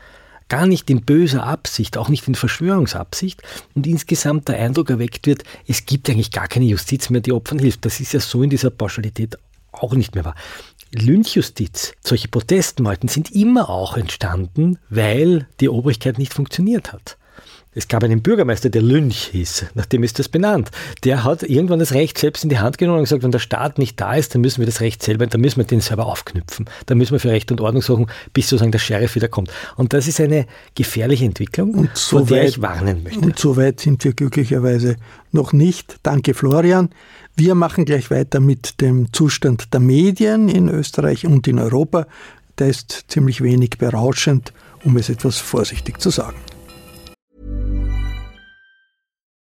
gar 0.48 0.66
nicht 0.66 0.90
in 0.90 1.04
böser 1.04 1.44
Absicht, 1.44 1.96
auch 1.96 2.08
nicht 2.08 2.28
in 2.28 2.34
Verschwörungsabsicht 2.34 3.42
und 3.74 3.86
insgesamt 3.86 4.48
der 4.48 4.58
Eindruck 4.58 4.90
erweckt 4.90 5.26
wird, 5.26 5.44
es 5.66 5.86
gibt 5.86 6.08
eigentlich 6.10 6.30
gar 6.30 6.48
keine 6.48 6.66
Justiz 6.66 7.10
mehr, 7.10 7.20
die 7.20 7.32
Opfern 7.32 7.58
hilft. 7.58 7.84
Das 7.84 8.00
ist 8.00 8.12
ja 8.12 8.20
so 8.20 8.42
in 8.42 8.50
dieser 8.50 8.70
Pauschalität 8.70 9.38
auch 9.72 9.94
nicht 9.94 10.14
mehr 10.14 10.24
wahr. 10.24 10.34
Lynchjustiz, 10.92 11.92
solche 12.02 12.28
Protestmalten 12.28 13.08
sind 13.08 13.32
immer 13.32 13.68
auch 13.68 13.96
entstanden, 13.96 14.78
weil 14.88 15.48
die 15.60 15.68
Obrigkeit 15.68 16.18
nicht 16.18 16.32
funktioniert 16.32 16.92
hat. 16.92 17.16
Es 17.76 17.88
gab 17.88 18.04
einen 18.04 18.22
Bürgermeister, 18.22 18.70
der 18.70 18.82
Lynch 18.82 19.30
hieß, 19.32 19.66
nachdem 19.74 20.04
ist 20.04 20.20
das 20.20 20.28
benannt. 20.28 20.70
Der 21.02 21.24
hat 21.24 21.42
irgendwann 21.42 21.80
das 21.80 21.92
Recht 21.92 22.18
selbst 22.18 22.44
in 22.44 22.50
die 22.50 22.58
Hand 22.58 22.78
genommen 22.78 22.98
und 22.98 23.04
gesagt, 23.04 23.24
wenn 23.24 23.32
der 23.32 23.40
Staat 23.40 23.78
nicht 23.78 24.00
da 24.00 24.14
ist, 24.14 24.34
dann 24.34 24.42
müssen 24.42 24.60
wir 24.60 24.66
das 24.66 24.80
Recht 24.80 25.02
selber, 25.02 25.26
dann 25.26 25.40
müssen 25.40 25.56
wir 25.56 25.64
den 25.64 25.80
selber 25.80 26.06
aufknüpfen. 26.06 26.66
Dann 26.86 26.98
müssen 26.98 27.12
wir 27.12 27.20
für 27.20 27.30
Recht 27.30 27.50
und 27.50 27.60
Ordnung 27.60 27.82
suchen, 27.82 28.06
bis 28.32 28.48
sozusagen 28.48 28.70
der 28.70 28.78
Sheriff 28.78 29.16
wieder 29.16 29.26
kommt. 29.26 29.50
Und 29.76 29.92
das 29.92 30.06
ist 30.06 30.20
eine 30.20 30.46
gefährliche 30.76 31.24
Entwicklung, 31.24 31.74
und 31.74 31.90
so 31.96 32.18
vor 32.18 32.26
der 32.26 32.42
weit, 32.44 32.48
ich 32.50 32.62
warnen 32.62 33.02
möchte. 33.02 33.20
Und 33.20 33.38
so 33.38 33.56
weit 33.56 33.80
sind 33.80 34.04
wir 34.04 34.12
glücklicherweise 34.12 34.96
noch 35.32 35.52
nicht. 35.52 35.96
Danke, 36.04 36.34
Florian. 36.34 36.90
Wir 37.34 37.56
machen 37.56 37.84
gleich 37.84 38.10
weiter 38.12 38.38
mit 38.38 38.80
dem 38.80 39.12
Zustand 39.12 39.74
der 39.74 39.80
Medien 39.80 40.48
in 40.48 40.68
Österreich 40.68 41.26
und 41.26 41.48
in 41.48 41.58
Europa. 41.58 42.06
Der 42.58 42.68
ist 42.68 43.06
ziemlich 43.08 43.40
wenig 43.40 43.70
berauschend, 43.78 44.52
um 44.84 44.96
es 44.96 45.08
etwas 45.08 45.38
vorsichtig 45.38 46.00
zu 46.00 46.10
sagen. 46.10 46.36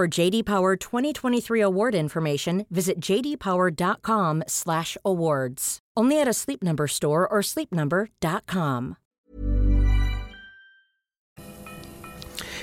For 0.00 0.08
JD 0.08 0.46
Power 0.46 0.76
2023 0.76 1.60
award 1.60 1.94
information, 1.94 2.64
visit 2.70 3.04
jdpower.com/awards. 3.04 5.78
Only 5.94 6.20
at 6.22 6.26
a 6.26 6.32
Sleep 6.32 6.62
Number 6.62 6.88
store 6.88 7.28
or 7.28 7.42
sleepnumber.com. 7.42 8.96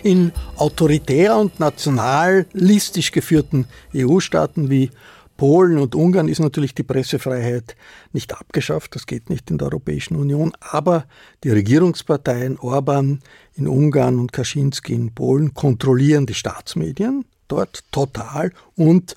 In 0.01 0.31
autoritär 0.55 1.37
und 1.37 1.59
nationalistisch 1.59 3.11
geführten 3.11 3.67
EU-Staaten 3.93 4.71
wie 4.71 4.89
Polen 5.37 5.77
und 5.77 5.95
Ungarn 5.95 6.27
ist 6.27 6.39
natürlich 6.39 6.73
die 6.73 6.83
Pressefreiheit 6.83 7.75
nicht 8.11 8.33
abgeschafft, 8.37 8.95
das 8.95 9.05
geht 9.05 9.29
nicht 9.29 9.49
in 9.51 9.59
der 9.59 9.67
Europäischen 9.67 10.15
Union, 10.15 10.51
aber 10.59 11.05
die 11.43 11.51
Regierungsparteien 11.51 12.57
Orban 12.57 13.19
in 13.53 13.67
Ungarn 13.67 14.19
und 14.19 14.33
Kaczynski 14.33 14.93
in 14.93 15.13
Polen 15.13 15.53
kontrollieren 15.53 16.25
die 16.25 16.33
Staatsmedien 16.33 17.25
dort 17.47 17.83
total 17.91 18.51
und 18.75 19.15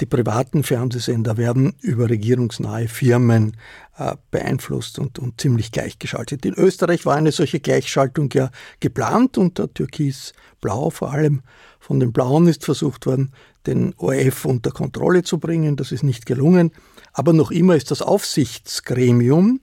die 0.00 0.06
privaten 0.06 0.62
Fernsehsender 0.62 1.36
werden 1.36 1.74
über 1.80 2.08
regierungsnahe 2.08 2.86
Firmen 2.86 3.56
äh, 3.98 4.14
beeinflusst 4.30 5.00
und, 5.00 5.18
und 5.18 5.40
ziemlich 5.40 5.72
gleichgeschaltet. 5.72 6.46
In 6.46 6.54
Österreich 6.54 7.04
war 7.04 7.16
eine 7.16 7.32
solche 7.32 7.58
Gleichschaltung 7.58 8.30
ja 8.32 8.50
geplant 8.78 9.38
unter 9.38 9.72
Türkis-Blau 9.72 10.90
vor 10.90 11.12
allem. 11.12 11.42
Von 11.80 11.98
den 11.98 12.12
Blauen 12.12 12.46
ist 12.46 12.64
versucht 12.64 13.06
worden, 13.06 13.32
den 13.68 13.94
ORF 13.98 14.44
unter 14.44 14.70
Kontrolle 14.70 15.22
zu 15.22 15.38
bringen. 15.38 15.76
Das 15.76 15.92
ist 15.92 16.02
nicht 16.02 16.26
gelungen. 16.26 16.72
Aber 17.12 17.32
noch 17.32 17.50
immer 17.50 17.76
ist 17.76 17.90
das 17.90 18.02
Aufsichtsgremium 18.02 19.60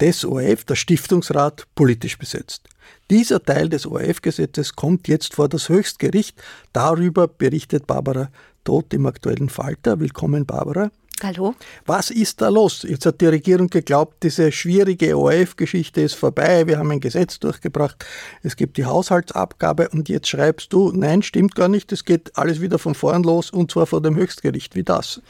des 0.00 0.24
ORF, 0.24 0.64
der 0.64 0.76
Stiftungsrat, 0.76 1.66
politisch 1.74 2.18
besetzt. 2.18 2.68
Dieser 3.10 3.42
Teil 3.42 3.68
des 3.68 3.86
ORF-Gesetzes 3.86 4.74
kommt 4.74 5.08
jetzt 5.08 5.34
vor 5.34 5.48
das 5.48 5.68
Höchstgericht. 5.68 6.40
Darüber 6.72 7.26
berichtet 7.26 7.86
Barbara 7.86 8.30
Todt 8.64 8.92
im 8.94 9.06
aktuellen 9.06 9.48
Falter. 9.48 9.98
Willkommen, 9.98 10.46
Barbara. 10.46 10.90
Hallo. 11.22 11.54
Was 11.86 12.10
ist 12.10 12.40
da 12.40 12.48
los? 12.48 12.84
Jetzt 12.88 13.06
hat 13.06 13.20
die 13.20 13.26
Regierung 13.26 13.68
geglaubt, 13.68 14.22
diese 14.22 14.52
schwierige 14.52 15.16
ORF-Geschichte 15.16 16.00
ist 16.00 16.14
vorbei, 16.14 16.66
wir 16.66 16.78
haben 16.78 16.90
ein 16.90 17.00
Gesetz 17.00 17.38
durchgebracht, 17.38 18.04
es 18.42 18.56
gibt 18.56 18.76
die 18.76 18.84
Haushaltsabgabe 18.84 19.88
und 19.88 20.08
jetzt 20.08 20.28
schreibst 20.28 20.72
du, 20.72 20.92
nein, 20.92 21.22
stimmt 21.22 21.54
gar 21.54 21.68
nicht, 21.68 21.90
es 21.92 22.04
geht 22.04 22.36
alles 22.36 22.60
wieder 22.60 22.78
von 22.78 22.94
vorn 22.94 23.22
los 23.22 23.50
und 23.50 23.70
zwar 23.70 23.86
vor 23.86 24.00
dem 24.00 24.16
Höchstgericht. 24.16 24.74
Wie 24.76 24.84
das? 24.84 25.20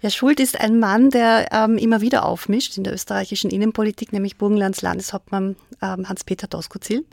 Ja, 0.00 0.10
Schuld 0.10 0.40
ist 0.40 0.60
ein 0.60 0.78
Mann, 0.78 1.10
der 1.10 1.48
ähm, 1.52 1.78
immer 1.78 2.00
wieder 2.00 2.24
aufmischt 2.24 2.76
in 2.76 2.84
der 2.84 2.94
österreichischen 2.94 3.50
Innenpolitik, 3.50 4.12
nämlich 4.12 4.36
Burgenlands 4.38 4.82
Landeshauptmann 4.82 5.56
ähm, 5.82 6.08
Hans-Peter 6.08 6.46
Doskozil. 6.46 7.04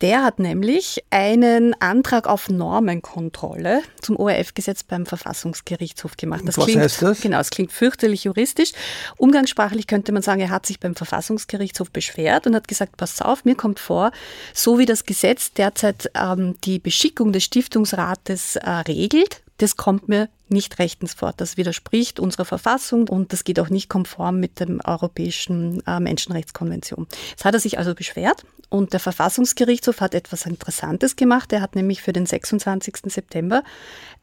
Der 0.00 0.22
hat 0.22 0.38
nämlich 0.38 1.04
einen 1.10 1.74
Antrag 1.80 2.26
auf 2.26 2.48
Normenkontrolle 2.48 3.82
zum 4.00 4.16
ORF-Gesetz 4.16 4.82
beim 4.82 5.06
Verfassungsgerichtshof 5.06 6.16
gemacht. 6.16 6.42
Das 6.44 6.58
Was 6.58 6.64
klingt, 6.64 6.80
heißt 6.80 7.02
das? 7.02 7.20
Genau, 7.20 7.40
es 7.40 7.50
klingt 7.56 7.72
fürchterlich 7.72 8.24
juristisch. 8.24 8.72
Umgangssprachlich 9.16 9.86
könnte 9.86 10.12
man 10.12 10.22
sagen, 10.22 10.40
er 10.40 10.50
hat 10.50 10.66
sich 10.66 10.78
beim 10.78 10.94
Verfassungsgerichtshof 10.94 11.90
beschwert 11.90 12.46
und 12.46 12.54
hat 12.54 12.68
gesagt, 12.68 12.96
pass 12.96 13.20
auf, 13.20 13.44
mir 13.44 13.56
kommt 13.56 13.80
vor, 13.80 14.12
so 14.54 14.78
wie 14.78 14.86
das 14.86 15.04
Gesetz 15.04 15.52
derzeit 15.52 16.10
ähm, 16.14 16.56
die 16.64 16.78
Beschickung 16.78 17.32
des 17.32 17.44
Stiftungsrates 17.44 18.56
äh, 18.56 18.70
regelt, 18.70 19.42
das 19.58 19.76
kommt 19.76 20.08
mir 20.08 20.28
nicht 20.48 20.78
rechtens 20.78 21.14
vor. 21.14 21.32
Das 21.36 21.56
widerspricht 21.56 22.20
unserer 22.20 22.44
Verfassung 22.44 23.08
und 23.08 23.32
das 23.32 23.42
geht 23.42 23.58
auch 23.58 23.70
nicht 23.70 23.88
konform 23.88 24.38
mit 24.38 24.60
der 24.60 24.68
Europäischen 24.84 25.82
äh, 25.86 25.98
Menschenrechtskonvention. 25.98 27.06
Jetzt 27.30 27.44
hat 27.44 27.54
er 27.54 27.60
sich 27.60 27.78
also 27.78 27.94
beschwert 27.94 28.44
und 28.68 28.92
der 28.92 29.00
Verfassungsgerichtshof 29.00 30.00
hat 30.00 30.14
etwas 30.14 30.44
Interessantes 30.44 31.16
gemacht. 31.16 31.52
Er 31.52 31.62
hat 31.62 31.74
nämlich 31.74 32.02
für 32.02 32.12
den 32.12 32.26
26. 32.26 32.96
September 33.06 33.62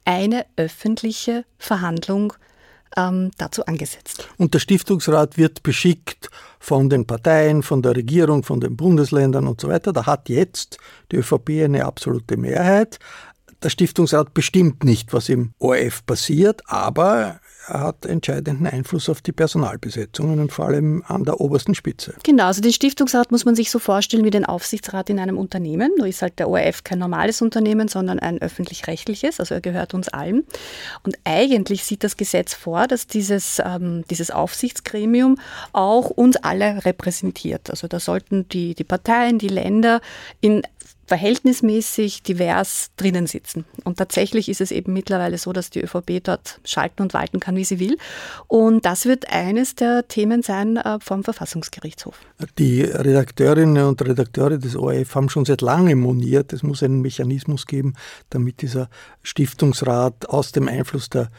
eine 0.05 0.45
öffentliche 0.55 1.45
Verhandlung 1.57 2.33
ähm, 2.97 3.31
dazu 3.37 3.65
angesetzt. 3.65 4.27
Und 4.37 4.53
der 4.53 4.59
Stiftungsrat 4.59 5.37
wird 5.37 5.63
beschickt 5.63 6.29
von 6.59 6.89
den 6.89 7.05
Parteien, 7.05 7.63
von 7.63 7.81
der 7.81 7.95
Regierung, 7.95 8.43
von 8.43 8.59
den 8.59 8.75
Bundesländern 8.75 9.47
und 9.47 9.59
so 9.59 9.67
weiter. 9.67 9.93
Da 9.93 10.05
hat 10.05 10.29
jetzt 10.29 10.77
die 11.11 11.17
ÖVP 11.17 11.63
eine 11.63 11.85
absolute 11.85 12.37
Mehrheit. 12.37 12.99
Der 13.61 13.69
Stiftungsrat 13.69 14.33
bestimmt 14.33 14.83
nicht, 14.83 15.13
was 15.13 15.29
im 15.29 15.53
ORF 15.59 16.05
passiert, 16.05 16.61
aber 16.65 17.15
er 17.15 17.39
hat 17.65 18.05
entscheidenden 18.05 18.67
Einfluss 18.67 19.09
auf 19.09 19.21
die 19.21 19.31
Personalbesetzungen 19.31 20.39
und 20.39 20.51
vor 20.51 20.65
allem 20.65 21.03
an 21.07 21.23
der 21.23 21.39
obersten 21.39 21.75
Spitze. 21.75 22.13
Genau, 22.23 22.45
also 22.45 22.61
den 22.61 22.73
Stiftungsrat 22.73 23.31
muss 23.31 23.45
man 23.45 23.55
sich 23.55 23.71
so 23.71 23.79
vorstellen 23.79 24.25
wie 24.25 24.29
den 24.29 24.45
Aufsichtsrat 24.45 25.09
in 25.09 25.19
einem 25.19 25.37
Unternehmen. 25.37 25.91
Nur 25.97 26.07
ist 26.07 26.21
halt 26.21 26.39
der 26.39 26.49
ORF 26.49 26.83
kein 26.83 26.99
normales 26.99 27.41
Unternehmen, 27.41 27.87
sondern 27.87 28.19
ein 28.19 28.41
öffentlich-rechtliches, 28.41 29.39
also 29.39 29.55
er 29.55 29.61
gehört 29.61 29.93
uns 29.93 30.09
allen. 30.09 30.45
Und 31.03 31.17
eigentlich 31.23 31.83
sieht 31.83 32.03
das 32.03 32.17
Gesetz 32.17 32.53
vor, 32.53 32.87
dass 32.87 33.07
dieses, 33.07 33.61
ähm, 33.63 34.03
dieses 34.09 34.29
Aufsichtsgremium 34.31 35.37
auch 35.71 36.09
uns 36.09 36.35
alle 36.37 36.85
repräsentiert. 36.85 37.69
Also 37.69 37.87
da 37.87 37.99
sollten 37.99 38.47
die, 38.49 38.75
die 38.75 38.83
Parteien, 38.83 39.39
die 39.39 39.47
Länder 39.47 40.01
in 40.41 40.63
verhältnismäßig 41.05 42.23
divers 42.23 42.91
drinnen 42.97 43.27
sitzen. 43.27 43.65
Und 43.83 43.97
tatsächlich 43.97 44.49
ist 44.49 44.61
es 44.61 44.71
eben 44.71 44.93
mittlerweile 44.93 45.37
so, 45.37 45.53
dass 45.53 45.69
die 45.69 45.81
ÖVP 45.81 46.23
dort 46.23 46.59
schalten 46.63 47.01
und 47.01 47.13
walten 47.13 47.39
kann, 47.39 47.55
wie 47.55 47.65
sie 47.65 47.79
will. 47.79 47.97
Und 48.47 48.85
das 48.85 49.05
wird 49.05 49.29
eines 49.29 49.75
der 49.75 50.07
Themen 50.07 50.43
sein 50.43 50.77
äh, 50.77 50.99
vom 50.99 51.23
Verfassungsgerichtshof. 51.23 52.17
Die 52.57 52.83
Redakteurinnen 52.83 53.85
und 53.85 54.01
Redakteure 54.01 54.57
des 54.57 54.75
ORF 54.75 55.15
haben 55.15 55.29
schon 55.29 55.45
seit 55.45 55.61
langem 55.61 55.99
moniert, 55.99 56.53
es 56.53 56.63
muss 56.63 56.83
einen 56.83 57.01
Mechanismus 57.01 57.67
geben, 57.67 57.93
damit 58.29 58.61
dieser 58.61 58.89
Stiftungsrat 59.23 60.29
aus 60.29 60.51
dem 60.51 60.67
Einfluss 60.67 61.09
der 61.09 61.29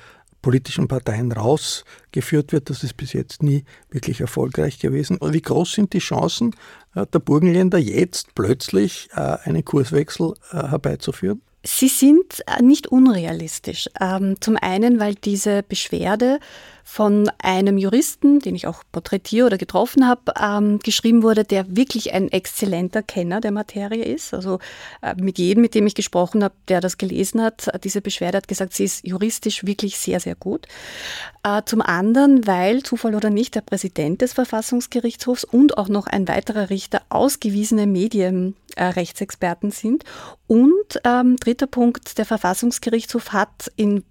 politischen 0.44 0.88
Parteien 0.88 1.32
rausgeführt 1.32 2.52
wird. 2.52 2.68
Das 2.68 2.84
ist 2.84 2.98
bis 2.98 3.14
jetzt 3.14 3.42
nie 3.42 3.64
wirklich 3.90 4.20
erfolgreich 4.20 4.78
gewesen. 4.78 5.18
Wie 5.22 5.40
groß 5.40 5.72
sind 5.72 5.94
die 5.94 6.00
Chancen 6.00 6.54
äh, 6.94 7.06
der 7.06 7.18
Burgenländer 7.18 7.78
jetzt 7.78 8.34
plötzlich 8.34 9.08
äh, 9.16 9.38
einen 9.44 9.64
Kurswechsel 9.64 10.34
äh, 10.52 10.68
herbeizuführen? 10.68 11.40
Sie 11.66 11.88
sind 11.88 12.44
nicht 12.60 12.88
unrealistisch. 12.88 13.88
Ähm, 13.98 14.36
zum 14.38 14.58
einen, 14.58 15.00
weil 15.00 15.14
diese 15.14 15.62
Beschwerde 15.62 16.40
von 16.86 17.30
einem 17.38 17.78
Juristen, 17.78 18.40
den 18.40 18.54
ich 18.54 18.66
auch 18.66 18.84
porträtiere 18.92 19.46
oder 19.46 19.58
getroffen 19.58 20.06
habe, 20.06 20.34
ähm, 20.38 20.78
geschrieben 20.80 21.22
wurde, 21.22 21.42
der 21.42 21.74
wirklich 21.74 22.12
ein 22.12 22.30
exzellenter 22.30 23.02
Kenner 23.02 23.40
der 23.40 23.52
Materie 23.52 24.04
ist. 24.04 24.34
Also 24.34 24.58
äh, 25.00 25.14
mit 25.16 25.38
jedem, 25.38 25.62
mit 25.62 25.74
dem 25.74 25.86
ich 25.86 25.94
gesprochen 25.94 26.44
habe, 26.44 26.54
der 26.68 26.82
das 26.82 26.98
gelesen 26.98 27.42
hat, 27.42 27.70
diese 27.82 28.02
Beschwerde 28.02 28.36
hat 28.36 28.48
gesagt, 28.48 28.74
sie 28.74 28.84
ist 28.84 29.06
juristisch 29.06 29.64
wirklich 29.64 29.98
sehr, 29.98 30.20
sehr 30.20 30.34
gut. 30.34 30.68
Äh, 31.42 31.62
zum 31.64 31.80
anderen, 31.80 32.46
weil, 32.46 32.82
Zufall 32.82 33.14
oder 33.14 33.30
nicht, 33.30 33.54
der 33.54 33.62
Präsident 33.62 34.20
des 34.20 34.34
Verfassungsgerichtshofs 34.34 35.44
und 35.44 35.78
auch 35.78 35.88
noch 35.88 36.06
ein 36.06 36.28
weiterer 36.28 36.68
Richter 36.68 37.00
ausgewiesene 37.08 37.86
Medienrechtsexperten 37.86 39.70
sind. 39.70 40.04
Und 40.46 41.00
ähm, 41.04 41.36
dritter 41.36 41.66
Punkt, 41.66 42.18
der 42.18 42.26
Verfassungsgerichtshof 42.26 43.32
hat 43.32 43.72
in 43.76 44.04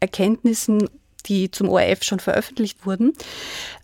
Erkenntnissen 0.00 0.88
die 1.28 1.50
zum 1.50 1.68
ORF 1.68 2.02
schon 2.02 2.20
veröffentlicht 2.20 2.86
wurden, 2.86 3.12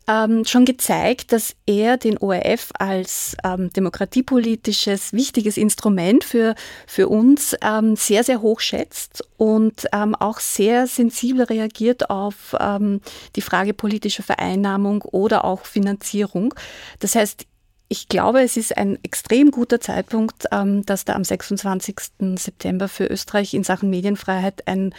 ähm, 0.06 0.44
schon 0.44 0.64
gezeigt, 0.64 1.32
dass 1.32 1.56
er 1.66 1.96
den 1.96 2.18
ORF 2.18 2.70
als 2.78 3.36
ähm, 3.42 3.70
demokratiepolitisches 3.72 5.12
wichtiges 5.12 5.56
Instrument 5.56 6.24
für, 6.24 6.54
für 6.86 7.08
uns 7.08 7.56
ähm, 7.62 7.96
sehr, 7.96 8.24
sehr 8.24 8.42
hoch 8.42 8.60
schätzt 8.60 9.24
und 9.36 9.86
ähm, 9.92 10.14
auch 10.14 10.40
sehr 10.40 10.86
sensibel 10.86 11.44
reagiert 11.44 12.10
auf 12.10 12.54
ähm, 12.60 13.00
die 13.36 13.42
Frage 13.42 13.72
politischer 13.72 14.22
Vereinnahmung 14.22 15.02
oder 15.02 15.44
auch 15.44 15.64
Finanzierung. 15.64 16.54
Das 16.98 17.14
heißt, 17.14 17.46
ich 17.88 18.08
glaube, 18.08 18.42
es 18.42 18.56
ist 18.56 18.76
ein 18.76 18.98
extrem 19.02 19.50
guter 19.50 19.80
Zeitpunkt, 19.80 20.46
ähm, 20.52 20.84
dass 20.84 21.04
da 21.04 21.14
am 21.14 21.24
26. 21.24 21.96
September 22.36 22.88
für 22.88 23.06
Österreich 23.06 23.54
in 23.54 23.62
Sachen 23.62 23.90
Medienfreiheit 23.90 24.66
ein 24.66 24.94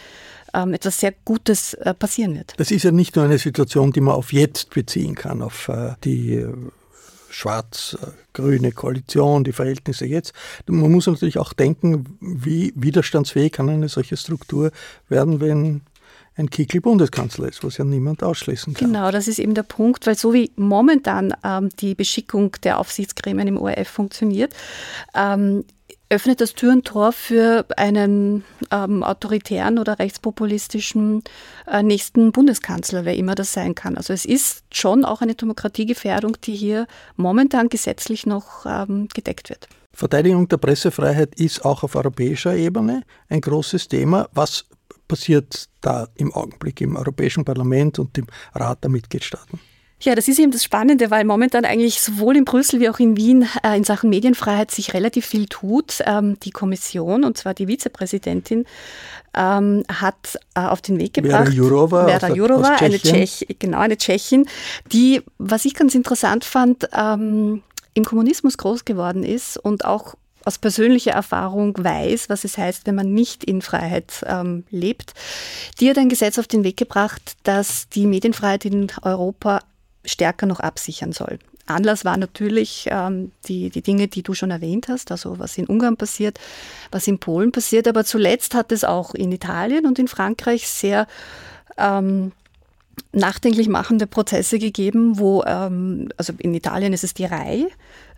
ähm, 0.56 0.74
etwas 0.74 0.98
sehr 0.98 1.12
Gutes 1.24 1.74
äh, 1.74 1.94
passieren 1.94 2.34
wird. 2.34 2.54
Das 2.56 2.70
ist 2.70 2.82
ja 2.82 2.90
nicht 2.90 3.16
nur 3.16 3.24
eine 3.24 3.38
Situation, 3.38 3.92
die 3.92 4.00
man 4.00 4.14
auf 4.14 4.32
jetzt 4.32 4.70
beziehen 4.70 5.14
kann, 5.14 5.42
auf 5.42 5.68
äh, 5.68 5.94
die 6.02 6.34
äh, 6.34 6.52
schwarz-grüne 7.30 8.72
Koalition, 8.72 9.44
die 9.44 9.52
Verhältnisse 9.52 10.06
jetzt. 10.06 10.32
Man 10.66 10.90
muss 10.90 11.06
natürlich 11.06 11.38
auch 11.38 11.52
denken, 11.52 12.16
wie 12.20 12.72
widerstandsfähig 12.74 13.52
kann 13.52 13.68
eine 13.68 13.88
solche 13.88 14.16
Struktur 14.16 14.70
werden, 15.08 15.40
wenn 15.40 15.82
ein 16.36 16.50
Kickl 16.50 16.80
Bundeskanzler 16.80 17.48
ist, 17.48 17.64
was 17.64 17.78
ja 17.78 17.84
niemand 17.84 18.22
ausschließen 18.22 18.74
kann. 18.74 18.88
Genau, 18.88 19.10
das 19.10 19.26
ist 19.26 19.38
eben 19.38 19.54
der 19.54 19.62
Punkt, 19.62 20.06
weil 20.06 20.16
so 20.16 20.32
wie 20.34 20.50
momentan 20.56 21.34
ähm, 21.42 21.70
die 21.80 21.94
Beschickung 21.94 22.52
der 22.62 22.78
Aufsichtsgremien 22.78 23.48
im 23.48 23.58
ORF 23.58 23.88
funktioniert, 23.88 24.54
ähm, 25.14 25.64
öffnet 26.08 26.40
das 26.40 26.54
Tür 26.54 26.72
und 26.72 26.84
Tor 26.84 27.12
für 27.12 27.66
einen 27.76 28.44
ähm, 28.70 29.02
autoritären 29.02 29.78
oder 29.78 29.98
rechtspopulistischen 29.98 31.24
äh, 31.66 31.82
nächsten 31.82 32.32
Bundeskanzler, 32.32 33.04
wer 33.04 33.16
immer 33.16 33.34
das 33.34 33.52
sein 33.52 33.74
kann. 33.74 33.96
Also 33.96 34.12
es 34.12 34.24
ist 34.24 34.64
schon 34.72 35.04
auch 35.04 35.20
eine 35.20 35.34
Demokratiegefährdung, 35.34 36.36
die 36.44 36.54
hier 36.54 36.86
momentan 37.16 37.68
gesetzlich 37.68 38.26
noch 38.26 38.66
ähm, 38.66 39.08
gedeckt 39.12 39.50
wird. 39.50 39.68
Verteidigung 39.92 40.46
der 40.46 40.58
Pressefreiheit 40.58 41.34
ist 41.40 41.64
auch 41.64 41.82
auf 41.82 41.96
europäischer 41.96 42.54
Ebene 42.54 43.02
ein 43.28 43.40
großes 43.40 43.88
Thema. 43.88 44.28
Was 44.32 44.66
passiert 45.08 45.68
da 45.80 46.08
im 46.16 46.32
Augenblick 46.34 46.80
im 46.80 46.96
Europäischen 46.96 47.44
Parlament 47.44 47.98
und 47.98 48.16
im 48.18 48.26
Rat 48.54 48.84
der 48.84 48.90
Mitgliedstaaten? 48.90 49.58
Ja, 50.00 50.14
das 50.14 50.28
ist 50.28 50.38
eben 50.38 50.52
das 50.52 50.62
Spannende, 50.62 51.10
weil 51.10 51.24
momentan 51.24 51.64
eigentlich 51.64 52.02
sowohl 52.02 52.36
in 52.36 52.44
Brüssel 52.44 52.80
wie 52.80 52.90
auch 52.90 52.98
in 52.98 53.16
Wien 53.16 53.48
äh, 53.62 53.76
in 53.76 53.84
Sachen 53.84 54.10
Medienfreiheit 54.10 54.70
sich 54.70 54.92
relativ 54.92 55.24
viel 55.24 55.46
tut. 55.46 56.02
Ähm, 56.04 56.38
die 56.40 56.50
Kommission, 56.50 57.24
und 57.24 57.38
zwar 57.38 57.54
die 57.54 57.66
Vizepräsidentin, 57.66 58.66
ähm, 59.34 59.84
hat 59.88 60.38
äh, 60.54 60.60
auf 60.60 60.82
den 60.82 60.98
Weg 60.98 61.14
gebracht. 61.14 61.46
Vera 61.46 61.54
Jourova, 61.54 62.08
Vera 62.08 62.34
Jourova 62.34 62.76
eine 62.76 62.98
Tschech, 62.98 63.46
genau, 63.58 63.78
eine 63.78 63.96
Tschechin, 63.96 64.46
die, 64.92 65.22
was 65.38 65.64
ich 65.64 65.74
ganz 65.74 65.94
interessant 65.94 66.44
fand, 66.44 66.88
ähm, 66.92 67.62
im 67.94 68.04
Kommunismus 68.04 68.58
groß 68.58 68.84
geworden 68.84 69.24
ist 69.24 69.56
und 69.56 69.86
auch 69.86 70.14
aus 70.44 70.58
persönlicher 70.58 71.12
Erfahrung 71.12 71.74
weiß, 71.76 72.28
was 72.28 72.44
es 72.44 72.56
heißt, 72.56 72.86
wenn 72.86 72.94
man 72.94 73.12
nicht 73.12 73.44
in 73.44 73.62
Freiheit 73.62 74.24
ähm, 74.26 74.64
lebt. 74.70 75.14
Die 75.80 75.90
hat 75.90 75.98
ein 75.98 76.08
Gesetz 76.08 76.38
auf 76.38 76.46
den 76.46 76.62
Weg 76.62 76.76
gebracht, 76.76 77.36
das 77.42 77.88
die 77.88 78.06
Medienfreiheit 78.06 78.64
in 78.64 78.86
Europa 79.02 79.60
stärker 80.06 80.46
noch 80.46 80.60
absichern 80.60 81.12
soll. 81.12 81.38
Anlass 81.66 82.04
war 82.04 82.16
natürlich 82.16 82.86
ähm, 82.90 83.32
die, 83.46 83.70
die 83.70 83.82
Dinge, 83.82 84.08
die 84.08 84.22
du 84.22 84.34
schon 84.34 84.50
erwähnt 84.50 84.88
hast, 84.88 85.10
also 85.10 85.38
was 85.38 85.58
in 85.58 85.66
Ungarn 85.66 85.96
passiert, 85.96 86.38
was 86.92 87.08
in 87.08 87.18
Polen 87.18 87.52
passiert, 87.52 87.88
aber 87.88 88.04
zuletzt 88.04 88.54
hat 88.54 88.70
es 88.72 88.84
auch 88.84 89.14
in 89.14 89.32
Italien 89.32 89.84
und 89.84 89.98
in 89.98 90.08
Frankreich 90.08 90.68
sehr 90.68 91.06
ähm, 91.76 92.32
nachdenklich 93.12 93.68
machende 93.68 94.06
Prozesse 94.06 94.58
gegeben, 94.58 95.18
wo, 95.18 95.42
ähm, 95.44 96.10
also 96.16 96.32
in 96.38 96.54
Italien 96.54 96.92
ist 96.92 97.04
es 97.04 97.14
die 97.14 97.24
RAI, 97.24 97.66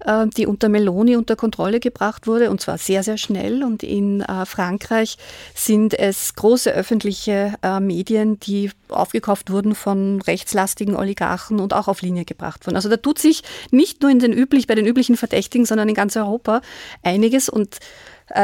äh, 0.00 0.26
die 0.36 0.46
unter 0.46 0.68
Meloni 0.68 1.16
unter 1.16 1.36
Kontrolle 1.36 1.78
gebracht 1.80 2.26
wurde 2.26 2.50
und 2.50 2.60
zwar 2.60 2.78
sehr, 2.78 3.02
sehr 3.02 3.16
schnell. 3.16 3.62
Und 3.62 3.82
in 3.82 4.22
äh, 4.22 4.44
Frankreich 4.44 5.16
sind 5.54 5.98
es 5.98 6.34
große 6.34 6.72
öffentliche 6.72 7.54
äh, 7.62 7.80
Medien, 7.80 8.40
die 8.40 8.70
aufgekauft 8.88 9.50
wurden 9.50 9.74
von 9.74 10.20
rechtslastigen 10.22 10.96
Oligarchen 10.96 11.60
und 11.60 11.74
auch 11.74 11.88
auf 11.88 12.02
Linie 12.02 12.24
gebracht 12.24 12.66
wurden. 12.66 12.76
Also 12.76 12.88
da 12.88 12.96
tut 12.96 13.18
sich 13.18 13.42
nicht 13.70 14.02
nur 14.02 14.10
in 14.10 14.18
den 14.18 14.32
üblich, 14.32 14.66
bei 14.66 14.74
den 14.74 14.86
üblichen 14.86 15.16
Verdächtigen, 15.16 15.66
sondern 15.66 15.88
in 15.88 15.94
ganz 15.94 16.16
Europa 16.16 16.60
einiges 17.02 17.48
und 17.48 17.78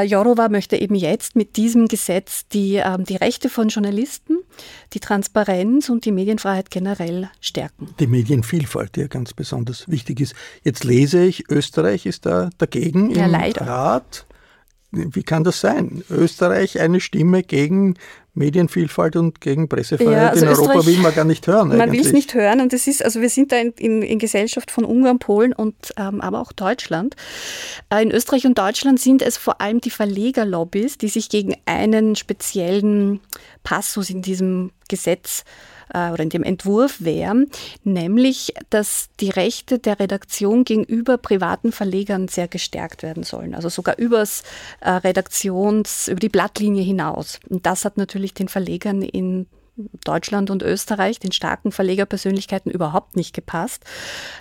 Jourova 0.05 0.49
möchte 0.49 0.77
eben 0.77 0.95
jetzt 0.95 1.37
mit 1.37 1.57
diesem 1.57 1.89
Gesetz 1.89 2.47
die, 2.49 2.77
ähm, 2.77 3.05
die 3.05 3.17
Rechte 3.17 3.49
von 3.49 3.69
Journalisten, 3.69 4.39
die 4.93 5.01
Transparenz 5.01 5.89
und 5.89 6.05
die 6.05 6.13
Medienfreiheit 6.13 6.71
generell 6.71 7.31
stärken. 7.41 7.95
Die 8.01 8.07
Medienvielfalt, 8.07 8.97
die 8.97 9.01
ja 9.01 9.07
ganz 9.09 9.33
besonders 9.35 9.89
wichtig 9.89 10.21
ist. 10.21 10.35
Jetzt 10.63 10.85
lese 10.85 11.25
ich, 11.25 11.51
Österreich 11.51 12.07
ist 12.07 12.27
da 12.27 12.51
dagegen 12.59 13.11
ja, 13.11 13.27
im 13.27 13.33
leider. 13.33 13.67
Rat. 13.67 14.27
Wie 14.95 15.23
kann 15.23 15.45
das 15.45 15.61
sein? 15.61 16.05
Österreich 16.11 16.81
eine 16.81 17.01
Stimme 17.01 17.43
gegen 17.43 17.95
Medienvielfalt 18.35 19.17
und 19.17 19.41
gegen 19.41 19.69
Pressefreiheit 19.69 20.13
ja, 20.13 20.29
also 20.31 20.47
in 20.47 20.51
Europa 20.51 20.87
will 20.87 20.99
man 20.99 21.15
gar 21.15 21.25
nicht 21.25 21.47
hören. 21.47 21.77
Man 21.77 21.93
will 21.93 22.01
es 22.01 22.13
nicht 22.13 22.35
hören 22.35 22.61
und 22.61 22.73
es 22.73 22.87
ist, 22.87 23.05
also 23.05 23.21
wir 23.21 23.29
sind 23.29 23.53
da 23.53 23.59
in, 23.59 23.73
in, 23.79 24.03
in 24.03 24.19
Gesellschaft 24.19 24.71
von 24.71 24.85
Ungarn, 24.85 25.21
Polen 25.21 25.53
und 25.53 25.77
ähm, 25.97 26.21
aber 26.21 26.41
auch 26.41 26.53
Deutschland. 26.53 27.15
Äh, 27.91 28.03
in 28.03 28.11
Österreich 28.11 28.47
und 28.47 28.59
Deutschland 28.59 28.99
sind 28.99 29.23
es 29.23 29.37
vor 29.37 29.61
allem 29.61 29.81
die 29.81 29.91
Verlegerlobbys, 29.91 30.99
die 30.99 31.09
sich 31.09 31.29
gegen 31.29 31.55
einen 31.67 32.17
speziellen 32.17 33.21
Passus 33.63 34.11
in 34.11 34.23
diesem 34.23 34.73
Gesetz 34.89 35.41
äh, 35.41 35.74
oder 36.13 36.23
in 36.23 36.31
dem 36.31 36.43
Entwurf 36.43 36.97
wäre, 37.01 37.47
nämlich, 37.85 38.55
dass 38.71 39.09
die 39.21 39.31
Rechte 39.31 39.79
der 39.79 40.01
Redaktion 40.01 40.65
gegenüber 40.65 41.19
privaten 41.19 41.73
Verlegern 41.73 42.29
sehr 42.29 42.49
gestärkt 42.49 43.03
werden 43.03 43.23
sollen, 43.23 43.55
also 43.55 43.69
sogar 43.69 43.99
übers 43.99 44.43
äh, 44.81 44.91
Redaktions, 44.91 46.09
über 46.09 46.21
die 46.21 46.29
Blattlinie 46.29 46.83
hinaus. 46.83 47.41
Und 47.49 47.67
das 47.67 47.85
hat 47.85 47.97
natürlich 47.97 48.35
den 48.35 48.49
Verlegern 48.49 49.03
in 49.03 49.47
Deutschland 50.05 50.51
und 50.51 50.63
Österreich, 50.63 51.19
den 51.19 51.33
starken 51.33 51.73
Verlegerpersönlichkeiten 51.73 52.71
überhaupt 52.71 53.17
nicht 53.17 53.35
gepasst. 53.35 53.85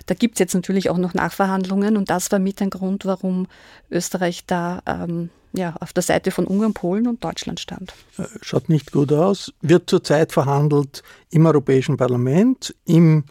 Da 0.06 0.14
gibt 0.14 0.36
es 0.36 0.38
jetzt 0.38 0.54
natürlich 0.54 0.90
auch 0.90 0.98
noch 0.98 1.14
Nachverhandlungen 1.14 1.96
und 1.96 2.10
das 2.10 2.30
war 2.30 2.38
mit 2.38 2.62
ein 2.62 2.70
Grund, 2.70 3.04
warum 3.04 3.48
Österreich 3.90 4.46
da 4.46 4.80
ähm, 4.86 5.30
ja, 5.56 5.74
auf 5.80 5.92
der 5.92 6.02
Seite 6.02 6.30
von 6.30 6.46
Ungarn, 6.46 6.74
Polen 6.74 7.06
und 7.06 7.22
Deutschland 7.22 7.60
stand. 7.60 7.94
Äh, 8.18 8.24
schaut 8.42 8.68
nicht 8.68 8.92
gut 8.92 9.12
aus. 9.12 9.52
Wird 9.62 9.88
zurzeit 9.88 10.32
verhandelt 10.32 11.02
im 11.30 11.46
Europäischen 11.46 11.96
Parlament, 11.96 12.74
im 12.84 13.24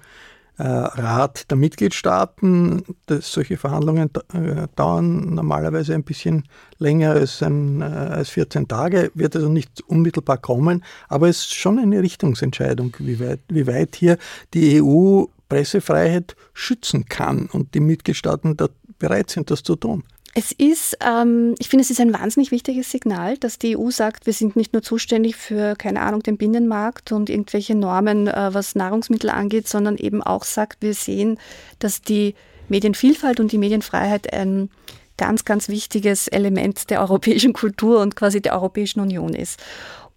äh, 0.58 0.64
Rat 0.64 1.50
der 1.52 1.58
Mitgliedstaaten. 1.58 2.84
Das, 3.08 3.32
solche 3.32 3.58
Verhandlungen 3.58 4.10
äh, 4.34 4.68
dauern 4.76 5.34
normalerweise 5.36 5.94
ein 5.94 6.04
bisschen 6.04 6.48
länger 6.78 7.12
als, 7.12 7.44
ein, 7.44 7.82
äh, 7.82 7.86
als 7.86 8.30
14 8.30 8.70
Tage, 8.70 9.12
wird 9.16 9.36
also 9.36 9.50
nicht 9.50 9.82
unmittelbar 9.82 10.38
kommen, 10.38 10.84
aber 11.10 11.28
es 11.28 11.40
ist 11.40 11.56
schon 11.56 11.78
eine 11.78 12.02
Richtungsentscheidung, 12.02 12.96
wie 13.00 13.20
weit, 13.20 13.42
wie 13.50 13.68
weit 13.68 13.96
hier 13.96 14.18
die 14.54 14.82
EU 14.82 15.26
Pressefreiheit 15.50 16.36
schützen 16.54 17.06
kann 17.06 17.48
und 17.52 17.74
die 17.74 17.82
Mitgliedstaaten 17.82 18.56
da 18.56 18.70
bereit 18.98 19.30
sind, 19.30 19.52
das 19.52 19.64
zu 19.64 19.76
tun. 19.76 20.04
Es 20.36 20.52
ist, 20.52 20.98
ähm, 21.06 21.54
ich 21.60 21.70
finde, 21.70 21.84
es 21.84 21.92
ist 21.92 22.02
ein 22.02 22.12
wahnsinnig 22.12 22.50
wichtiges 22.50 22.90
Signal, 22.90 23.38
dass 23.38 23.60
die 23.60 23.78
EU 23.78 23.92
sagt, 23.92 24.26
wir 24.26 24.34
sind 24.34 24.56
nicht 24.56 24.74
nur 24.74 24.82
zuständig 24.82 25.36
für, 25.36 25.76
keine 25.76 26.02
Ahnung, 26.02 26.24
den 26.24 26.38
Binnenmarkt 26.38 27.12
und 27.12 27.30
irgendwelche 27.30 27.76
Normen, 27.76 28.28
äh, 28.28 28.54
was 28.54 28.74
Nahrungsmittel 28.74 29.30
angeht, 29.30 29.68
sondern 29.68 29.96
eben 29.98 30.24
auch 30.24 30.44
sagt, 30.44 30.82
wir 30.82 30.96
sehen, 30.96 31.38
dass 31.78 32.02
die 32.02 32.34
Medienvielfalt 32.68 33.40
und 33.40 33.52
die 33.52 33.60
Medienfreiheit 33.60 34.34
ein 34.34 34.72
ganz, 35.18 35.46
ganz 35.46 35.70
wichtiges 35.70 36.28
Element 36.28 36.90
der 36.90 37.02
europäischen 37.02 37.54
Kultur 37.54 38.02
und 38.02 38.16
quasi 38.16 38.42
der 38.42 38.54
Europäischen 38.54 39.02
Union 39.02 39.36
ist. 39.36 39.62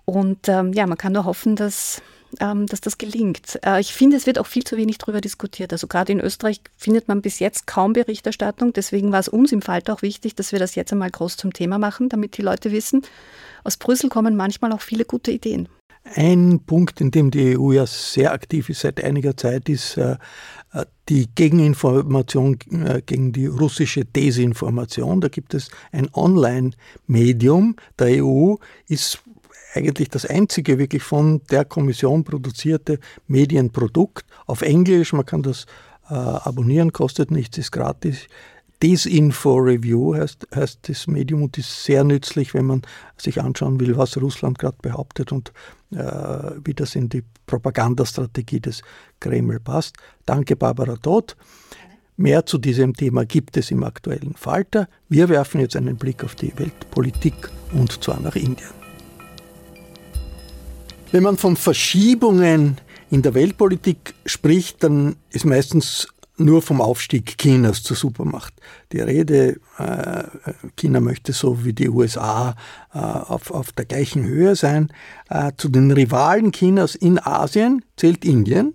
Und 0.06 0.48
ähm, 0.48 0.72
ja, 0.72 0.86
man 0.86 0.96
kann 0.96 1.12
nur 1.12 1.26
hoffen, 1.26 1.56
dass 1.56 2.00
dass 2.38 2.80
das 2.80 2.98
gelingt. 2.98 3.58
Äh, 3.64 3.80
ich 3.80 3.92
finde, 3.92 4.16
es 4.16 4.26
wird 4.26 4.38
auch 4.38 4.46
viel 4.46 4.64
zu 4.64 4.76
wenig 4.76 4.98
darüber 4.98 5.20
diskutiert. 5.20 5.72
Also 5.72 5.86
gerade 5.86 6.12
in 6.12 6.20
Österreich 6.20 6.60
findet 6.76 7.08
man 7.08 7.22
bis 7.22 7.38
jetzt 7.38 7.66
kaum 7.66 7.92
Berichterstattung. 7.92 8.72
Deswegen 8.72 9.12
war 9.12 9.20
es 9.20 9.28
uns 9.28 9.52
im 9.52 9.62
Falter 9.62 9.94
auch 9.94 10.02
wichtig, 10.02 10.34
dass 10.34 10.52
wir 10.52 10.58
das 10.58 10.74
jetzt 10.74 10.92
einmal 10.92 11.10
groß 11.10 11.36
zum 11.36 11.52
Thema 11.52 11.78
machen, 11.78 12.08
damit 12.08 12.36
die 12.36 12.42
Leute 12.42 12.72
wissen, 12.72 13.02
aus 13.64 13.76
Brüssel 13.76 14.08
kommen 14.08 14.36
manchmal 14.36 14.72
auch 14.72 14.80
viele 14.80 15.04
gute 15.04 15.32
Ideen. 15.32 15.68
Ein 16.14 16.60
Punkt, 16.64 17.00
in 17.00 17.10
dem 17.10 17.32
die 17.32 17.58
EU 17.58 17.72
ja 17.72 17.84
sehr 17.84 18.32
aktiv 18.32 18.68
ist 18.68 18.82
seit 18.82 19.02
einiger 19.02 19.36
Zeit, 19.36 19.68
ist 19.68 19.96
äh, 19.96 20.16
die 21.08 21.28
Gegeninformation 21.34 22.58
äh, 22.70 23.02
gegen 23.04 23.32
die 23.32 23.46
russische 23.46 24.04
Desinformation. 24.04 25.20
Da 25.20 25.28
gibt 25.28 25.54
es 25.54 25.70
ein 25.90 26.08
Online-Medium 26.14 27.76
der 27.98 28.24
EU, 28.24 28.54
ist 28.86 29.22
eigentlich 29.74 30.08
das 30.08 30.24
einzige 30.26 30.78
wirklich 30.78 31.02
von 31.02 31.42
der 31.50 31.64
Kommission 31.64 32.24
produzierte 32.24 32.98
Medienprodukt 33.26 34.24
auf 34.46 34.62
Englisch. 34.62 35.12
Man 35.12 35.26
kann 35.26 35.42
das 35.42 35.66
äh, 36.08 36.14
abonnieren, 36.14 36.92
kostet 36.92 37.30
nichts, 37.30 37.58
ist 37.58 37.72
gratis. 37.72 38.26
Desinfo 38.82 39.56
Review 39.56 40.14
heißt, 40.14 40.48
heißt 40.54 40.88
das 40.88 41.06
Medium 41.06 41.42
und 41.44 41.56
ist 41.56 41.84
sehr 41.84 42.04
nützlich, 42.04 42.52
wenn 42.52 42.66
man 42.66 42.82
sich 43.16 43.40
anschauen 43.40 43.80
will, 43.80 43.96
was 43.96 44.20
Russland 44.20 44.58
gerade 44.58 44.76
behauptet 44.82 45.32
und 45.32 45.52
äh, 45.92 45.96
wie 46.62 46.74
das 46.74 46.94
in 46.94 47.08
die 47.08 47.24
Propagandastrategie 47.46 48.60
des 48.60 48.82
Kreml 49.20 49.60
passt. 49.60 49.96
Danke, 50.26 50.56
Barbara 50.56 50.96
Todt. 50.96 51.36
Mehr 52.18 52.46
zu 52.46 52.58
diesem 52.58 52.94
Thema 52.94 53.24
gibt 53.24 53.56
es 53.56 53.70
im 53.70 53.82
aktuellen 53.82 54.34
Falter. 54.34 54.88
Wir 55.08 55.28
werfen 55.28 55.60
jetzt 55.60 55.76
einen 55.76 55.96
Blick 55.96 56.24
auf 56.24 56.34
die 56.34 56.52
Weltpolitik 56.58 57.50
und 57.72 58.02
zwar 58.02 58.20
nach 58.20 58.36
Indien. 58.36 58.85
Wenn 61.12 61.22
man 61.22 61.36
von 61.36 61.56
Verschiebungen 61.56 62.78
in 63.10 63.22
der 63.22 63.34
Weltpolitik 63.34 64.14
spricht, 64.24 64.82
dann 64.82 65.16
ist 65.30 65.44
meistens 65.44 66.08
nur 66.36 66.60
vom 66.62 66.80
Aufstieg 66.80 67.38
Chinas 67.38 67.82
zur 67.82 67.96
Supermacht. 67.96 68.52
Die 68.92 69.00
Rede, 69.00 69.60
äh, 69.78 70.24
China 70.76 71.00
möchte 71.00 71.32
so 71.32 71.64
wie 71.64 71.72
die 71.72 71.88
USA 71.88 72.54
äh, 72.92 72.98
auf, 72.98 73.50
auf 73.50 73.72
der 73.72 73.86
gleichen 73.86 74.24
Höhe 74.24 74.56
sein. 74.56 74.92
Äh, 75.30 75.52
zu 75.56 75.68
den 75.68 75.90
Rivalen 75.92 76.52
Chinas 76.52 76.94
in 76.94 77.18
Asien 77.18 77.84
zählt 77.96 78.24
Indien. 78.24 78.74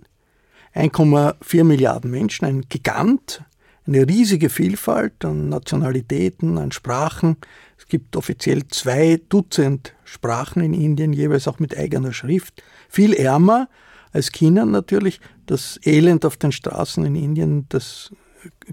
1,4 0.74 1.64
Milliarden 1.64 2.10
Menschen, 2.10 2.46
ein 2.46 2.62
Gigant, 2.68 3.44
eine 3.86 4.06
riesige 4.06 4.48
Vielfalt 4.48 5.24
an 5.24 5.48
Nationalitäten, 5.48 6.58
an 6.58 6.72
Sprachen. 6.72 7.36
Es 7.78 7.86
gibt 7.86 8.16
offiziell 8.16 8.66
zwei 8.68 9.20
Dutzend 9.28 9.94
Sprachen 10.04 10.62
in 10.62 10.74
Indien, 10.74 11.12
jeweils 11.12 11.48
auch 11.48 11.58
mit 11.58 11.76
eigener 11.76 12.12
Schrift. 12.12 12.62
Viel 12.88 13.12
ärmer 13.12 13.68
als 14.12 14.30
China 14.30 14.64
natürlich. 14.64 15.20
Das 15.46 15.80
Elend 15.84 16.24
auf 16.24 16.36
den 16.36 16.52
Straßen 16.52 17.04
in 17.04 17.16
Indien, 17.16 17.66
das 17.70 18.12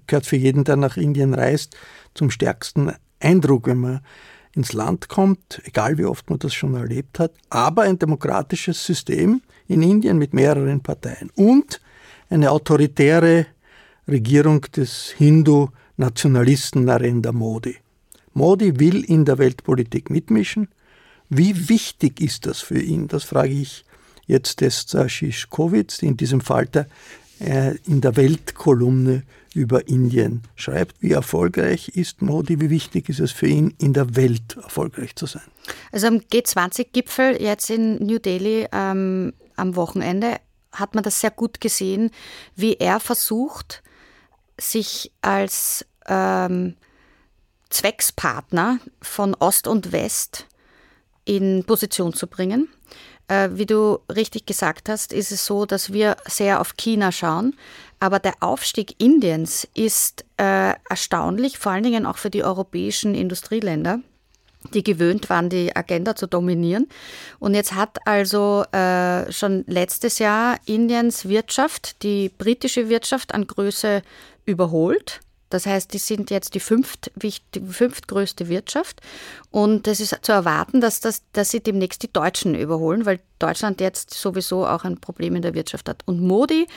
gehört 0.07 0.25
für 0.25 0.35
jeden, 0.35 0.63
der 0.63 0.75
nach 0.75 0.97
Indien 0.97 1.33
reist, 1.33 1.75
zum 2.13 2.29
stärksten 2.29 2.93
Eindruck, 3.19 3.67
wenn 3.67 3.77
man 3.77 4.01
ins 4.55 4.73
Land 4.73 5.09
kommt, 5.09 5.61
egal 5.63 5.97
wie 5.97 6.05
oft 6.05 6.29
man 6.29 6.39
das 6.39 6.53
schon 6.53 6.75
erlebt 6.75 7.19
hat. 7.19 7.33
Aber 7.49 7.83
ein 7.83 7.99
demokratisches 7.99 8.83
System 8.83 9.41
in 9.67 9.81
Indien 9.81 10.17
mit 10.17 10.33
mehreren 10.33 10.81
Parteien 10.81 11.29
und 11.35 11.81
eine 12.29 12.51
autoritäre 12.51 13.47
Regierung 14.09 14.61
des 14.75 15.13
Hindu-Nationalisten 15.17 16.85
Narendra 16.85 17.31
Modi. 17.31 17.77
Modi 18.33 18.79
will 18.79 19.03
in 19.03 19.25
der 19.25 19.37
Weltpolitik 19.37 20.09
mitmischen. 20.09 20.69
Wie 21.29 21.69
wichtig 21.69 22.21
ist 22.21 22.45
das 22.45 22.59
für 22.59 22.79
ihn? 22.79 23.07
Das 23.07 23.23
frage 23.23 23.53
ich 23.53 23.85
jetzt 24.27 24.61
Esther 24.61 25.09
Schischkowitz, 25.09 25.99
die 25.99 26.07
in 26.07 26.17
diesem 26.17 26.41
Falter 26.41 26.87
äh, 27.39 27.75
in 27.85 28.01
der 28.01 28.15
Weltkolumne 28.15 29.23
über 29.53 29.87
Indien 29.87 30.43
schreibt. 30.55 31.01
Wie 31.01 31.11
erfolgreich 31.11 31.89
ist 31.89 32.21
Modi? 32.21 32.61
Wie 32.61 32.69
wichtig 32.69 33.09
ist 33.09 33.19
es 33.19 33.31
für 33.31 33.47
ihn, 33.47 33.73
in 33.79 33.93
der 33.93 34.15
Welt 34.15 34.57
erfolgreich 34.61 35.15
zu 35.15 35.25
sein? 35.25 35.43
Also 35.91 36.07
am 36.07 36.17
G20-Gipfel 36.17 37.41
jetzt 37.41 37.69
in 37.69 37.95
New 37.97 38.19
Delhi 38.19 38.67
ähm, 38.71 39.33
am 39.55 39.75
Wochenende 39.75 40.37
hat 40.71 40.93
man 40.95 41.03
das 41.03 41.19
sehr 41.19 41.31
gut 41.31 41.61
gesehen, 41.61 42.11
wie 42.55 42.75
er 42.75 42.99
versucht, 42.99 43.81
sich 44.59 45.11
als 45.21 45.85
ähm, 46.07 46.75
Zweckspartner 47.69 48.79
von 49.01 49.35
Ost 49.35 49.67
und 49.67 49.91
West 49.91 50.45
in 51.25 51.63
Position 51.65 52.13
zu 52.13 52.27
bringen. 52.27 52.67
Äh, 53.27 53.49
wie 53.53 53.65
du 53.65 53.99
richtig 54.13 54.45
gesagt 54.45 54.89
hast, 54.89 55.13
ist 55.13 55.31
es 55.31 55.45
so, 55.45 55.65
dass 55.65 55.93
wir 55.93 56.17
sehr 56.25 56.59
auf 56.59 56.75
China 56.77 57.11
schauen. 57.11 57.55
Aber 57.99 58.19
der 58.19 58.35
Aufstieg 58.39 58.95
Indiens 58.99 59.67
ist 59.75 60.25
äh, 60.37 60.73
erstaunlich, 60.89 61.59
vor 61.59 61.73
allen 61.73 61.83
Dingen 61.83 62.05
auch 62.05 62.17
für 62.17 62.29
die 62.29 62.43
europäischen 62.43 63.13
Industrieländer 63.13 63.99
die 64.73 64.83
gewöhnt 64.83 65.29
waren, 65.29 65.49
die 65.49 65.75
Agenda 65.75 66.15
zu 66.15 66.27
dominieren. 66.27 66.87
Und 67.39 67.53
jetzt 67.53 67.75
hat 67.75 68.05
also 68.05 68.63
äh, 68.71 69.31
schon 69.31 69.63
letztes 69.67 70.19
Jahr 70.19 70.57
Indiens 70.65 71.27
Wirtschaft, 71.27 72.03
die 72.03 72.29
britische 72.29 72.89
Wirtschaft 72.89 73.33
an 73.33 73.47
Größe 73.47 74.01
überholt. 74.49 75.21
Das 75.49 75.65
heißt, 75.65 75.93
die 75.93 75.97
sind 75.97 76.29
jetzt 76.29 76.53
die, 76.53 76.59
fünft, 76.59 77.11
die 77.15 77.33
fünftgrößte 77.59 78.49
Wirtschaft 78.49 79.01
und 79.49 79.87
es 79.87 79.99
ist 79.99 80.15
zu 80.21 80.31
erwarten, 80.31 80.79
dass, 80.79 80.99
das, 80.99 81.23
dass 81.33 81.49
sie 81.49 81.59
demnächst 81.59 82.03
die 82.03 82.13
Deutschen 82.13 82.53
überholen, 82.53 83.05
weil 83.07 83.19
Deutschland 83.39 83.81
jetzt 83.81 84.13
sowieso 84.13 84.67
auch 84.67 84.83
ein 84.83 85.01
Problem 85.01 85.35
in 85.35 85.41
der 85.41 85.55
Wirtschaft 85.55 85.89
hat. 85.89 86.03
Und 86.05 86.21
Modi 86.21 86.67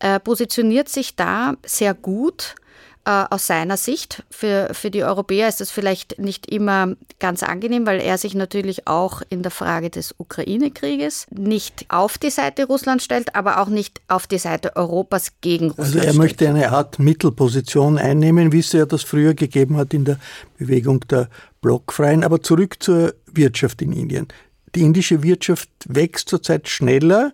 äh, 0.00 0.20
positioniert 0.20 0.90
sich 0.90 1.16
da 1.16 1.54
sehr 1.64 1.94
gut 1.94 2.56
äh, 3.04 3.24
aus 3.30 3.46
seiner 3.46 3.76
Sicht. 3.76 4.22
Für, 4.30 4.70
für 4.72 4.90
die 4.90 5.04
Europäer 5.04 5.48
ist 5.48 5.60
das 5.60 5.70
vielleicht 5.70 6.18
nicht 6.18 6.50
immer 6.50 6.94
ganz 7.18 7.42
angenehm, 7.42 7.86
weil 7.86 8.00
er 8.00 8.18
sich 8.18 8.34
natürlich 8.34 8.86
auch 8.86 9.22
in 9.28 9.42
der 9.42 9.50
Frage 9.50 9.90
des 9.90 10.14
Ukraine-Krieges 10.18 11.26
nicht 11.30 11.86
auf 11.88 12.18
die 12.18 12.30
Seite 12.30 12.66
Russlands 12.66 13.04
stellt, 13.04 13.34
aber 13.34 13.60
auch 13.60 13.68
nicht 13.68 14.00
auf 14.08 14.26
die 14.26 14.38
Seite 14.38 14.76
Europas 14.76 15.32
gegen 15.40 15.68
Russland. 15.68 15.86
Also 15.86 15.98
er 15.98 16.02
stellt. 16.04 16.16
möchte 16.16 16.48
eine 16.48 16.72
Art 16.72 16.98
Mittelposition 16.98 17.98
einnehmen, 17.98 18.52
wie 18.52 18.60
es 18.60 18.72
ja 18.72 18.86
das 18.86 19.02
früher 19.02 19.34
gegeben 19.34 19.76
hat 19.76 19.94
in 19.94 20.04
der 20.04 20.18
Bewegung 20.58 21.00
der 21.08 21.28
Blockfreien. 21.62 22.22
Aber 22.22 22.42
zurück 22.42 22.82
zur 22.82 23.14
Wirtschaft 23.26 23.82
in 23.82 23.92
Indien. 23.92 24.28
Die 24.74 24.82
indische 24.82 25.22
Wirtschaft 25.22 25.68
wächst 25.86 26.28
zurzeit 26.28 26.68
schneller 26.68 27.32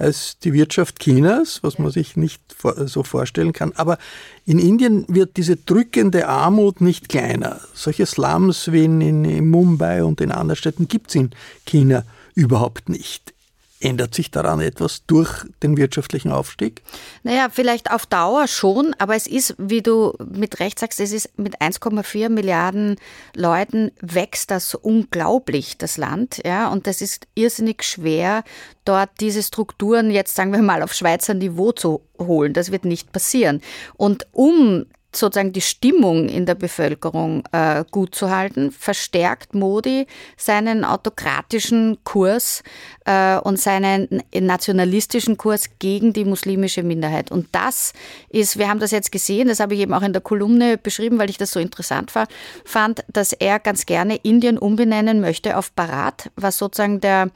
als 0.00 0.38
die 0.38 0.52
Wirtschaft 0.52 0.98
Chinas, 0.98 1.62
was 1.62 1.78
man 1.78 1.90
sich 1.90 2.16
nicht 2.16 2.40
so 2.86 3.02
vorstellen 3.02 3.52
kann. 3.52 3.72
Aber 3.76 3.98
in 4.46 4.58
Indien 4.58 5.04
wird 5.08 5.36
diese 5.36 5.56
drückende 5.56 6.26
Armut 6.26 6.80
nicht 6.80 7.08
kleiner. 7.08 7.60
Solche 7.74 8.06
Slums 8.06 8.72
wie 8.72 8.84
in, 8.84 9.00
in 9.00 9.48
Mumbai 9.48 10.02
und 10.02 10.20
in 10.20 10.32
anderen 10.32 10.56
Städten 10.56 10.88
gibt 10.88 11.10
es 11.10 11.16
in 11.16 11.30
China 11.66 12.04
überhaupt 12.34 12.88
nicht. 12.88 13.34
Ändert 13.82 14.14
sich 14.14 14.30
daran 14.30 14.60
etwas 14.60 15.06
durch 15.06 15.46
den 15.62 15.78
wirtschaftlichen 15.78 16.30
Aufstieg? 16.30 16.82
Naja, 17.22 17.48
vielleicht 17.50 17.90
auf 17.90 18.04
Dauer 18.04 18.46
schon, 18.46 18.94
aber 18.98 19.16
es 19.16 19.26
ist, 19.26 19.54
wie 19.56 19.80
du 19.80 20.12
mit 20.30 20.60
Recht 20.60 20.78
sagst, 20.78 21.00
es 21.00 21.12
ist 21.12 21.38
mit 21.38 21.62
1,4 21.62 22.28
Milliarden 22.28 22.96
Leuten 23.34 23.90
wächst 24.02 24.50
das 24.50 24.74
unglaublich, 24.74 25.78
das 25.78 25.96
Land. 25.96 26.42
Ja, 26.44 26.68
und 26.68 26.86
das 26.86 27.00
ist 27.00 27.26
irrsinnig 27.34 27.82
schwer, 27.82 28.44
dort 28.84 29.08
diese 29.18 29.42
Strukturen 29.42 30.10
jetzt, 30.10 30.36
sagen 30.36 30.52
wir 30.52 30.60
mal, 30.60 30.82
auf 30.82 30.92
Schweizer 30.92 31.32
Niveau 31.32 31.72
zu 31.72 32.02
holen. 32.18 32.52
Das 32.52 32.72
wird 32.72 32.84
nicht 32.84 33.12
passieren. 33.12 33.62
Und 33.96 34.26
um 34.32 34.84
sozusagen 35.14 35.52
die 35.52 35.60
Stimmung 35.60 36.28
in 36.28 36.46
der 36.46 36.54
Bevölkerung 36.54 37.44
äh, 37.52 37.84
gut 37.90 38.14
zu 38.14 38.30
halten, 38.30 38.70
verstärkt 38.70 39.54
Modi 39.54 40.06
seinen 40.36 40.84
autokratischen 40.84 41.98
Kurs 42.04 42.62
äh, 43.04 43.38
und 43.38 43.58
seinen 43.58 44.22
nationalistischen 44.32 45.36
Kurs 45.36 45.64
gegen 45.78 46.12
die 46.12 46.24
muslimische 46.24 46.82
Minderheit. 46.82 47.30
Und 47.30 47.48
das 47.52 47.92
ist, 48.28 48.58
wir 48.58 48.68
haben 48.68 48.80
das 48.80 48.90
jetzt 48.90 49.12
gesehen, 49.12 49.48
das 49.48 49.60
habe 49.60 49.74
ich 49.74 49.80
eben 49.80 49.94
auch 49.94 50.02
in 50.02 50.12
der 50.12 50.22
Kolumne 50.22 50.78
beschrieben, 50.78 51.18
weil 51.18 51.30
ich 51.30 51.38
das 51.38 51.52
so 51.52 51.60
interessant 51.60 52.14
war, 52.14 52.26
fand, 52.64 53.04
dass 53.12 53.32
er 53.32 53.58
ganz 53.58 53.86
gerne 53.86 54.16
Indien 54.16 54.58
umbenennen 54.58 55.20
möchte 55.20 55.56
auf 55.56 55.72
Bharat, 55.72 56.30
was 56.36 56.58
sozusagen 56.58 57.00
der 57.00 57.30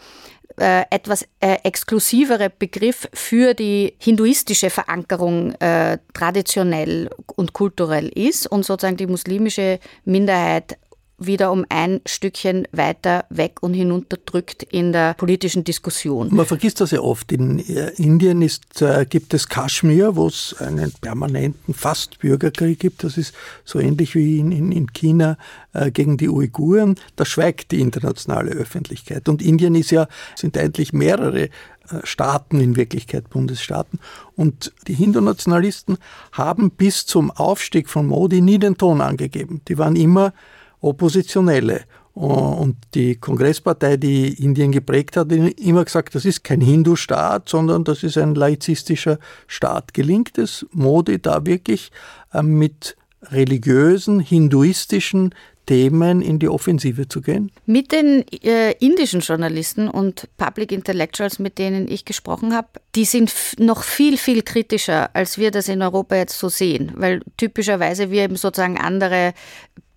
äh, 0.59 0.85
etwas 0.91 1.23
äh, 1.41 1.57
exklusivere 1.65 2.51
Begriff 2.51 3.09
für 3.13 3.55
die 3.55 3.95
hinduistische 3.99 4.71
Verankerung 4.71 5.53
äh, 5.55 5.99
traditionell 6.13 7.11
und 7.37 7.53
kulturell 7.53 8.09
ist 8.09 8.47
und 8.47 8.65
sozusagen 8.65 8.97
die 8.97 9.07
muslimische 9.07 9.81
Minderheit 10.05 10.79
wieder 11.19 11.53
um 11.53 11.65
ein 11.69 12.01
Stückchen 12.07 12.67
weiter 12.73 13.25
weg 13.31 13.63
und 13.63 13.75
hinunterdrückt 13.75 14.65
in 14.65 14.93
der 14.93 15.15
politischen 15.15 15.65
Diskussion. 15.65 16.35
Man 16.35 16.47
vergisst 16.47 16.81
das 16.81 16.91
ja 16.91 17.01
oft. 17.01 17.31
In 17.31 17.61
äh, 17.61 17.91
Indien 17.97 18.43
ist, 18.43 18.83
äh, 18.83 19.07
gibt 19.09 19.33
es 19.33 19.49
Kaschmir, 19.49 20.17
wo 20.17 20.27
es 20.27 20.57
einen 20.59 20.93
permanenten 21.01 21.73
fast 21.73 22.19
Bürgerkrieg 22.19 22.81
gibt. 22.81 23.05
Das 23.05 23.17
ist 23.17 23.35
so 23.65 23.79
ähnlich 23.79 24.15
wie 24.15 24.39
in, 24.39 24.51
in, 24.51 24.73
in 24.73 24.93
China 24.93 25.39
äh, 25.73 25.91
gegen 25.91 26.17
die 26.17 26.29
Uiguren. 26.29 26.97
Da 27.17 27.25
schweigt 27.25 27.71
die 27.71 27.81
internationale 27.81 28.51
Öffentlichkeit. 28.51 29.29
Und 29.29 29.41
Indien 29.41 29.75
ist 29.77 29.91
ja, 29.91 30.09
sind 30.35 30.59
eigentlich 30.59 30.93
mehrere 30.93 31.45
äh, 31.45 31.51
Staaten 32.03 32.61
in 32.61 32.77
Wirklichkeit, 32.77 33.31
Bundesstaaten. 33.31 34.01
Und 34.35 34.73
die 34.89 34.95
Hindu-Nationalisten 34.95 35.99
haben 36.33 36.71
bis 36.71 37.07
zum 37.07 37.31
Aufstieg 37.31 37.89
von 37.89 38.07
Modi 38.07 38.41
nie 38.41 38.59
den 38.59 38.77
Ton 38.77 39.01
angegeben. 39.01 39.61
Die 39.69 39.79
waren 39.79 39.95
immer 39.95 40.33
Oppositionelle. 40.85 41.85
Und 42.15 42.77
die 42.95 43.17
Kongresspartei, 43.17 43.97
die 43.97 44.35
Indien 44.35 44.71
geprägt 44.71 45.17
hat, 45.17 45.33
immer 45.33 45.85
gesagt, 45.85 46.15
das 46.15 46.25
ist 46.25 46.45
kein 46.45 46.61
Hindu-Staat, 46.61 47.49
sondern 47.49 47.83
das 47.83 48.05
ist 48.05 48.17
ein 48.17 48.37
laizistischer 48.37 49.19
Staat. 49.49 49.95
Gelingt 49.95 50.39
es 50.39 50.65
Modi 50.71 51.21
da 51.21 51.45
wirklich 51.45 51.91
ähm, 52.33 52.57
mit 52.59 52.97
religiösen, 53.33 54.21
hinduistischen 54.21 55.35
Themen 55.67 56.21
in 56.21 56.39
die 56.39 56.49
Offensive 56.49 57.09
zu 57.09 57.21
gehen? 57.21 57.51
Mit 57.67 57.93
den 57.93 58.25
äh, 58.43 58.73
indischen 58.79 59.21
Journalisten 59.21 59.89
und 59.89 60.29
Public 60.37 60.73
Intellectuals, 60.73 61.39
mit 61.39 61.59
denen 61.59 61.89
ich 61.89 62.05
gesprochen 62.05 62.55
habe, 62.55 62.69
die 62.95 63.05
sind 63.05 63.33
noch 63.59 63.83
viel, 63.83 64.19
viel 64.19 64.43
kritischer, 64.43 65.11
als 65.15 65.39
wir 65.39 65.51
das 65.51 65.69
in 65.69 65.83
Europa 65.83 66.17
jetzt 66.17 66.39
so 66.39 66.49
sehen, 66.49 66.93
weil 66.97 67.23
typischerweise 67.37 68.11
wir 68.11 68.25
eben 68.25 68.37
sozusagen 68.37 68.79
andere 68.79 69.33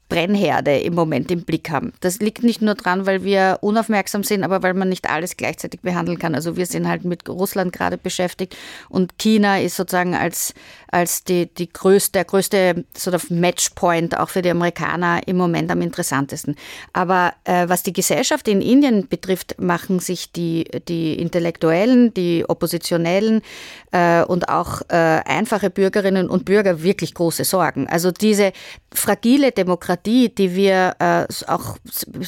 Brennherde 0.10 0.78
im 0.80 0.93
Moment 0.95 1.32
im 1.32 1.43
Blick 1.43 1.70
haben. 1.70 1.93
Das 1.99 2.20
liegt 2.20 2.43
nicht 2.43 2.62
nur 2.62 2.76
daran, 2.76 3.05
weil 3.05 3.24
wir 3.24 3.60
unaufmerksam 3.62 4.24
sind, 4.24 4.43
aber 4.43 4.64
weil 4.64 4.74
man 4.74 4.89
nicht 4.89 5.10
alles 5.10 5.38
gleichzeitig 5.38 5.82
behandeln 5.82 6.18
kann. 6.18 6.36
Also 6.36 6.55
wir 6.55 6.66
sind 6.66 6.88
halt 6.88 7.03
mit 7.03 7.28
Russland 7.28 7.74
gerade 7.74 7.97
beschäftigt 7.97 8.55
und 8.89 9.18
China 9.18 9.60
ist 9.60 9.76
sozusagen 9.76 10.16
als, 10.16 10.53
als 10.89 11.24
die, 11.24 11.53
die 11.53 11.72
größte, 11.72 12.12
der 12.14 12.26
größte 12.26 12.86
sort 12.95 13.16
of 13.16 13.30
Matchpoint 13.30 14.18
auch 14.18 14.30
für 14.30 14.41
die 14.41 14.49
Amerikaner 14.49 15.28
im 15.28 15.38
Moment 15.38 15.70
am 15.72 15.82
interessantesten. 15.82 16.55
Aber 16.93 17.34
äh, 17.43 17.68
was 17.68 17.84
die 17.84 17.93
Gesellschaft 17.93 18.47
in 18.47 18.62
Indien 18.62 19.08
betrifft, 19.08 19.60
machen 19.60 19.99
sich 19.99 20.32
die, 20.32 20.66
die 20.88 21.20
Intellektuellen, 21.20 22.14
die 22.14 22.45
Oppositionellen 22.47 23.41
äh, 23.91 24.24
und 24.24 24.49
auch 24.49 24.82
äh, 24.89 24.95
einfache 24.95 25.70
Bürgerinnen 25.70 26.30
und 26.30 26.45
Bürger 26.45 26.82
wirklich 26.84 27.14
große 27.14 27.43
Sorgen. 27.43 27.88
Also 27.88 28.12
diese 28.12 28.53
fragile 28.94 29.52
Demokratie, 29.52 30.30
die 30.30 30.56
wir 30.56 30.96
äh, 31.00 31.26
auch 31.48 31.78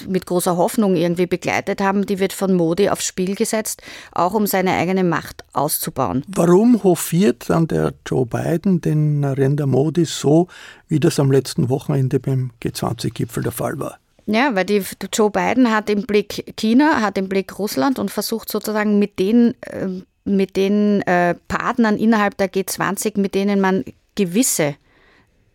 mit 0.07 0.26
großer 0.26 0.57
Hoffnung 0.57 0.95
irgendwie 0.95 1.26
begleitet 1.26 1.82
haben, 1.82 2.05
die 2.05 2.20
wird 2.20 2.34
von 2.34 2.53
Modi 2.53 2.89
aufs 2.89 3.05
Spiel 3.05 3.36
gesetzt, 3.36 3.82
auch 4.12 4.34
um 4.34 4.45
seine 4.45 4.74
eigene 4.74 5.03
Macht 5.03 5.43
auszubauen. 5.53 6.24
Warum 6.28 6.84
hofiert 6.84 7.49
dann 7.49 7.68
der 7.68 7.93
Joe 8.05 8.26
Biden 8.26 8.82
den 8.82 9.22
Narendra 9.22 9.66
Modi 9.66 10.05
so, 10.05 10.47
wie 10.88 10.99
das 10.99 11.20
am 11.20 11.32
letzten 11.32 11.70
Wochenende 11.70 12.20
beim 12.20 12.51
G20-Gipfel 12.62 13.43
der 13.43 13.51
Fall 13.51 13.80
war? 13.80 13.97
Ja, 14.26 14.53
weil 14.53 14.66
die, 14.66 14.84
Joe 15.12 15.32
Biden 15.32 15.72
hat 15.72 15.89
im 15.89 16.03
Blick 16.03 16.53
China, 16.55 17.01
hat 17.01 17.18
im 17.18 17.30
Blick 17.30 17.57
Russland 17.57 17.97
und 17.97 18.12
versucht 18.12 18.51
sozusagen 18.51 18.99
mit 18.99 19.18
den, 19.18 19.55
äh, 19.62 19.88
mit 20.24 20.55
den 20.55 21.01
äh, 21.03 21.34
Partnern 21.47 21.97
innerhalb 21.97 22.38
der 22.38 22.51
G20, 22.51 23.20
mit 23.20 23.34
denen 23.34 23.60
man 23.60 23.84
gewisse 24.14 24.76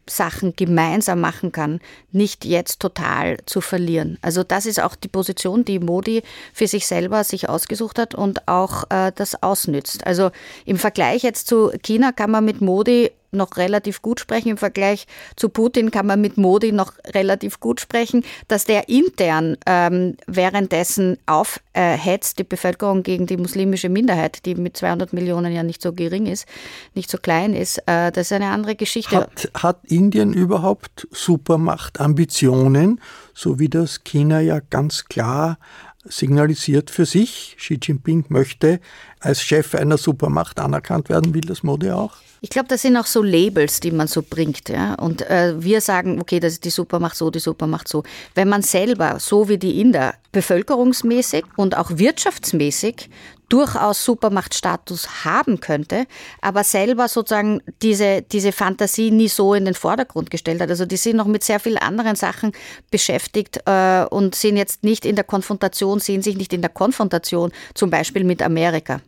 Sachen 0.08 0.54
gemeinsam 0.56 1.20
machen 1.20 1.52
kann, 1.52 1.80
nicht 2.12 2.44
jetzt 2.44 2.80
total 2.80 3.38
zu 3.46 3.60
verlieren. 3.60 4.18
Also 4.22 4.42
das 4.44 4.66
ist 4.66 4.80
auch 4.80 4.96
die 4.96 5.08
Position, 5.08 5.64
die 5.64 5.78
Modi 5.78 6.22
für 6.52 6.66
sich 6.66 6.86
selber 6.86 7.24
sich 7.24 7.48
ausgesucht 7.48 7.98
hat 7.98 8.14
und 8.14 8.46
auch 8.46 8.84
äh, 8.90 9.12
das 9.14 9.42
ausnützt. 9.42 10.06
Also 10.06 10.30
im 10.64 10.78
Vergleich 10.78 11.22
jetzt 11.22 11.46
zu 11.46 11.70
China 11.82 12.12
kann 12.12 12.30
man 12.30 12.44
mit 12.44 12.60
Modi 12.60 13.10
noch 13.34 13.56
relativ 13.56 14.02
gut 14.02 14.20
sprechen. 14.20 14.48
Im 14.48 14.56
Vergleich 14.56 15.06
zu 15.36 15.48
Putin 15.48 15.90
kann 15.90 16.06
man 16.06 16.20
mit 16.20 16.36
Modi 16.36 16.72
noch 16.72 16.92
relativ 17.14 17.60
gut 17.60 17.80
sprechen, 17.80 18.24
dass 18.48 18.64
der 18.64 18.88
intern 18.88 19.56
ähm, 19.66 20.16
währenddessen 20.26 21.18
aufhetzt, 21.26 22.38
die 22.38 22.44
Bevölkerung 22.44 23.02
gegen 23.02 23.26
die 23.26 23.36
muslimische 23.36 23.88
Minderheit, 23.88 24.46
die 24.46 24.54
mit 24.54 24.76
200 24.76 25.12
Millionen 25.12 25.52
ja 25.52 25.62
nicht 25.62 25.82
so 25.82 25.92
gering 25.92 26.26
ist, 26.26 26.46
nicht 26.94 27.10
so 27.10 27.18
klein 27.18 27.54
ist. 27.54 27.78
Äh, 27.86 28.12
das 28.12 28.26
ist 28.26 28.32
eine 28.32 28.48
andere 28.48 28.74
Geschichte. 28.74 29.16
Hat, 29.16 29.50
hat 29.54 29.84
Indien 29.84 30.32
überhaupt 30.32 31.06
Supermachtambitionen, 31.10 33.00
so 33.34 33.58
wie 33.58 33.68
das 33.68 34.04
China 34.04 34.40
ja 34.40 34.60
ganz 34.60 35.06
klar 35.06 35.58
signalisiert 36.04 36.90
für 36.90 37.06
sich. 37.06 37.56
Xi 37.58 37.78
Jinping 37.80 38.24
möchte 38.28 38.80
als 39.20 39.42
Chef 39.42 39.74
einer 39.74 39.98
Supermacht 39.98 40.60
anerkannt 40.60 41.08
werden, 41.08 41.34
will 41.34 41.42
das 41.42 41.62
Modi 41.62 41.90
auch? 41.90 42.16
Ich 42.40 42.50
glaube, 42.50 42.68
das 42.68 42.82
sind 42.82 42.96
auch 42.98 43.06
so 43.06 43.22
Labels, 43.22 43.80
die 43.80 43.90
man 43.90 44.06
so 44.06 44.22
bringt. 44.22 44.68
Ja? 44.68 44.94
Und 44.96 45.22
äh, 45.30 45.54
wir 45.62 45.80
sagen, 45.80 46.20
okay, 46.20 46.40
das 46.40 46.54
ist 46.54 46.64
die 46.66 46.70
Supermacht 46.70 47.16
so, 47.16 47.30
die 47.30 47.38
Supermacht 47.38 47.88
so. 47.88 48.02
Wenn 48.34 48.50
man 48.50 48.60
selber, 48.60 49.18
so 49.18 49.48
wie 49.48 49.56
die 49.56 49.80
Inder, 49.80 50.14
bevölkerungsmäßig 50.32 51.44
und 51.56 51.74
auch 51.74 51.96
wirtschaftsmäßig 51.96 53.08
durchaus 53.48 54.04
Supermachtstatus 54.04 55.24
haben 55.24 55.60
könnte, 55.60 56.06
aber 56.40 56.64
selber 56.64 57.08
sozusagen 57.08 57.60
diese, 57.82 58.22
diese 58.22 58.52
Fantasie 58.52 59.10
nie 59.10 59.28
so 59.28 59.54
in 59.54 59.64
den 59.64 59.74
Vordergrund 59.74 60.30
gestellt 60.30 60.60
hat. 60.60 60.70
Also 60.70 60.86
die 60.86 60.96
sind 60.96 61.16
noch 61.16 61.26
mit 61.26 61.44
sehr 61.44 61.60
vielen 61.60 61.78
anderen 61.78 62.16
Sachen 62.16 62.52
beschäftigt 62.90 63.60
äh, 63.66 64.04
und 64.04 64.34
sind 64.34 64.56
jetzt 64.56 64.84
nicht 64.84 65.04
in 65.04 65.16
der 65.16 65.24
Konfrontation, 65.24 66.00
sehen 66.00 66.22
sich 66.22 66.36
nicht 66.36 66.52
in 66.52 66.62
der 66.62 66.70
Konfrontation 66.70 67.52
zum 67.74 67.90
Beispiel 67.90 68.24
mit 68.24 68.42
Amerika 68.42 69.00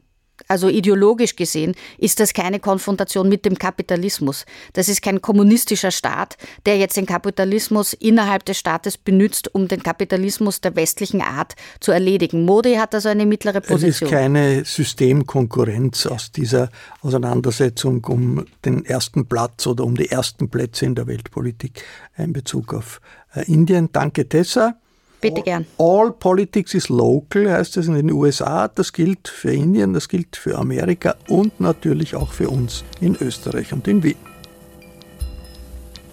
also 0.49 0.68
ideologisch 0.68 1.36
gesehen, 1.36 1.74
ist 1.99 2.20
das 2.20 2.32
keine 2.32 2.61
Konfrontation 2.61 3.28
mit 3.28 3.44
dem 3.44 3.59
Kapitalismus. 3.59 4.44
Das 4.72 4.88
ist 4.88 5.03
kein 5.03 5.20
kommunistischer 5.20 5.90
Staat, 5.90 6.36
der 6.66 6.78
jetzt 6.78 6.97
den 6.97 7.07
Kapitalismus 7.07 7.92
innerhalb 7.92 8.44
des 8.44 8.59
Staates 8.59 8.99
benutzt, 8.99 9.55
um 9.55 9.68
den 9.68 9.82
Kapitalismus 9.82 10.61
der 10.61 10.76
westlichen 10.76 11.20
Art 11.20 11.55
zu 11.80 11.92
erledigen. 11.92 12.44
Modi 12.44 12.74
hat 12.74 12.94
also 12.94 13.09
eine 13.09 13.26
mittlere 13.26 13.61
Position. 13.61 13.90
Es 13.90 14.03
ist 14.03 14.11
keine 14.11 14.64
Systemkonkurrenz 14.64 16.07
aus 16.07 16.32
dieser 16.32 16.70
Auseinandersetzung 17.03 18.05
um 18.05 18.44
den 18.64 18.84
ersten 18.84 19.26
Platz 19.26 19.66
oder 19.66 19.84
um 19.84 19.97
die 19.97 20.11
ersten 20.11 20.49
Plätze 20.49 20.86
in 20.86 20.94
der 20.94 21.07
Weltpolitik 21.07 21.82
in 22.16 22.32
Bezug 22.32 22.74
auf 22.74 23.01
äh, 23.34 23.44
Indien. 23.51 23.90
Danke, 23.92 24.28
Tessa. 24.28 24.78
Bitte 25.30 25.42
gern. 25.42 25.66
All 25.78 26.12
politics 26.12 26.74
is 26.74 26.88
local 26.88 27.50
heißt 27.50 27.76
es 27.76 27.88
in 27.88 27.94
den 27.94 28.12
USA. 28.12 28.68
Das 28.68 28.92
gilt 28.92 29.28
für 29.28 29.52
Indien, 29.52 29.92
das 29.92 30.08
gilt 30.08 30.36
für 30.36 30.56
Amerika 30.56 31.16
und 31.28 31.60
natürlich 31.60 32.14
auch 32.14 32.32
für 32.32 32.48
uns 32.48 32.84
in 33.00 33.16
Österreich 33.20 33.72
und 33.72 33.88
in 33.88 34.02
Wien. 34.02 34.16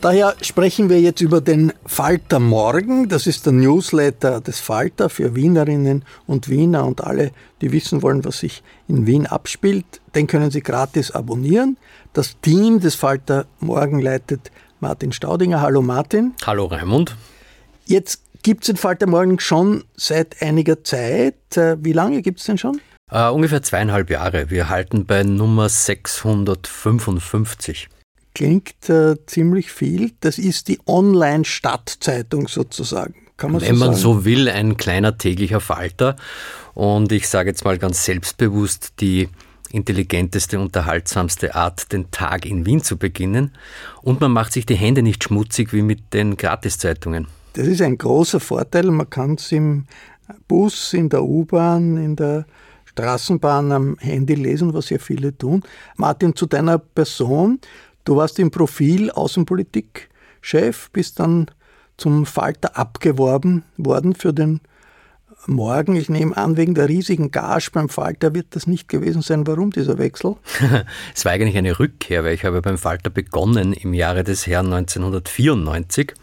Daher 0.02 0.36
sprechen 0.42 0.90
wir 0.90 1.00
jetzt 1.00 1.22
über 1.22 1.40
den 1.40 1.72
Falter 1.86 2.40
Morgen. 2.40 3.08
Das 3.08 3.26
ist 3.26 3.46
der 3.46 3.54
Newsletter 3.54 4.42
des 4.42 4.60
Falter 4.60 5.08
für 5.10 5.34
Wienerinnen 5.34 6.04
und 6.28 6.50
Wiener 6.50 6.86
und 6.86 7.02
alle, 7.02 7.32
die 7.62 7.72
wissen 7.72 8.02
wollen, 8.02 8.26
was 8.26 8.40
sich 8.40 8.64
in 8.90 9.08
Wien 9.08 9.28
abspielt. 9.28 10.02
Den 10.14 10.28
können 10.28 10.52
Sie 10.52 10.62
gratis 10.62 11.12
abonnieren. 11.12 11.78
Das 12.12 12.38
Team 12.42 12.82
des 12.82 12.96
Falter 12.96 13.46
Morgen 13.62 14.02
leitet 14.02 14.52
Martin 14.82 15.14
Staudinger. 15.14 15.62
Hallo 15.62 15.82
Martin. 15.82 16.34
Hallo 16.46 16.66
Raimund. 16.66 17.16
Jetzt 17.86 18.24
gibt 18.44 18.64
es 18.64 18.68
den 18.68 18.76
Falter 18.76 19.08
Morgen 19.08 19.40
schon 19.40 19.86
seit 19.96 20.40
einiger 20.42 20.84
Zeit. 20.84 21.58
Äh, 21.58 21.78
wie 21.84 21.94
lange 21.94 22.22
gibt 22.22 22.40
es 22.40 22.46
den 22.46 22.60
schon? 22.60 22.80
Uh, 23.12 23.34
ungefähr 23.34 23.64
zweieinhalb 23.64 24.10
Jahre. 24.10 24.50
Wir 24.50 24.70
halten 24.70 25.06
bei 25.06 25.24
Nummer 25.24 25.68
655. 25.70 27.90
Klingt 28.34 28.74
uh, 28.90 29.16
ziemlich 29.28 29.72
viel. 29.72 30.14
Das 30.20 30.38
ist 30.38 30.68
die 30.68 30.80
Online-Stadtzeitung 30.86 32.48
sozusagen. 32.48 33.16
Kann 33.38 33.52
man 33.52 33.62
Wenn 33.62 33.76
so 33.76 33.86
man 33.86 33.96
so 33.96 34.26
will, 34.26 34.50
ein 34.50 34.78
kleiner 34.78 35.18
täglicher 35.18 35.60
Falter. 35.60 36.16
Und 36.74 37.12
ich 37.12 37.30
sage 37.30 37.50
jetzt 37.50 37.66
mal 37.66 37.78
ganz 37.78 38.06
selbstbewusst, 38.06 38.94
die 39.00 39.30
intelligenteste, 39.70 40.60
unterhaltsamste 40.60 41.54
Art, 41.56 41.92
den 41.92 42.10
Tag 42.12 42.46
in 42.46 42.66
Wien 42.66 42.82
zu 42.84 42.98
beginnen. 42.98 43.52
Und 44.02 44.22
man 44.22 44.32
macht 44.32 44.54
sich 44.54 44.66
die 44.66 44.76
Hände 44.76 45.04
nicht 45.04 45.24
schmutzig 45.24 45.74
wie 45.74 45.84
mit 45.84 46.14
den 46.14 46.38
Gratiszeitungen. 46.38 47.28
Das 47.54 47.68
ist 47.68 47.82
ein 47.82 47.98
großer 47.98 48.40
Vorteil. 48.40 48.90
Man 48.90 49.10
kann 49.10 49.36
es 49.36 49.52
im 49.52 49.86
Bus, 50.48 50.94
in 50.94 51.10
der 51.10 51.24
U-Bahn, 51.24 51.98
in 51.98 52.16
der 52.16 52.46
Straßenbahn 52.86 53.72
am 53.72 53.98
Handy 54.00 54.36
lesen, 54.36 54.74
was 54.74 54.90
ja 54.90 54.98
viele 54.98 55.38
tun. 55.38 55.64
Martin, 55.96 56.36
zu 56.36 56.46
deiner 56.46 56.80
Person. 56.80 57.60
Du 58.06 58.16
warst 58.16 58.40
im 58.40 58.52
Profil 58.52 59.12
Außenpolitik-Chef, 59.12 60.90
bist 60.92 61.20
dann 61.20 61.50
zum 61.96 62.26
Falter 62.26 62.78
abgeworben 62.78 63.64
worden 63.78 64.16
für 64.16 64.34
den 64.34 64.62
Morgen. 65.46 65.96
Ich 65.96 66.10
nehme 66.10 66.36
an, 66.36 66.58
wegen 66.58 66.74
der 66.74 66.90
riesigen 66.90 67.32
Gage 67.32 67.70
beim 67.72 67.90
Falter 67.90 68.34
wird 68.34 68.48
das 68.52 68.66
nicht 68.66 68.88
gewesen 68.88 69.22
sein. 69.22 69.46
Warum 69.46 69.72
dieser 69.72 69.98
Wechsel? 69.98 70.38
es 71.16 71.26
war 71.26 71.34
eigentlich 71.34 71.58
eine 71.58 71.80
Rückkehr, 71.80 72.24
weil 72.24 72.34
ich 72.34 72.46
habe 72.46 72.62
beim 72.62 72.78
Falter 72.78 73.10
begonnen 73.10 73.74
im 73.74 73.94
Jahre 73.94 74.24
des 74.24 74.48
Herrn 74.48 74.74
1994. 74.74 76.14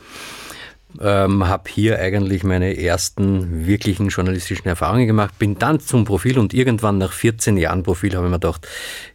Ähm, 1.01 1.47
habe 1.47 1.71
hier 1.71 1.99
eigentlich 1.99 2.43
meine 2.43 2.77
ersten 2.77 3.67
wirklichen 3.67 4.09
journalistischen 4.09 4.67
Erfahrungen 4.67 5.07
gemacht, 5.07 5.39
bin 5.39 5.59
dann 5.59 5.79
zum 5.81 6.05
Profil 6.05 6.39
und 6.39 6.53
irgendwann 6.53 6.99
nach 6.99 7.13
14 7.13 7.57
Jahren 7.57 7.83
Profil 7.83 8.17
habe 8.17 8.27
ich 8.27 8.31
mir 8.31 8.41
gedacht, 8.41 8.67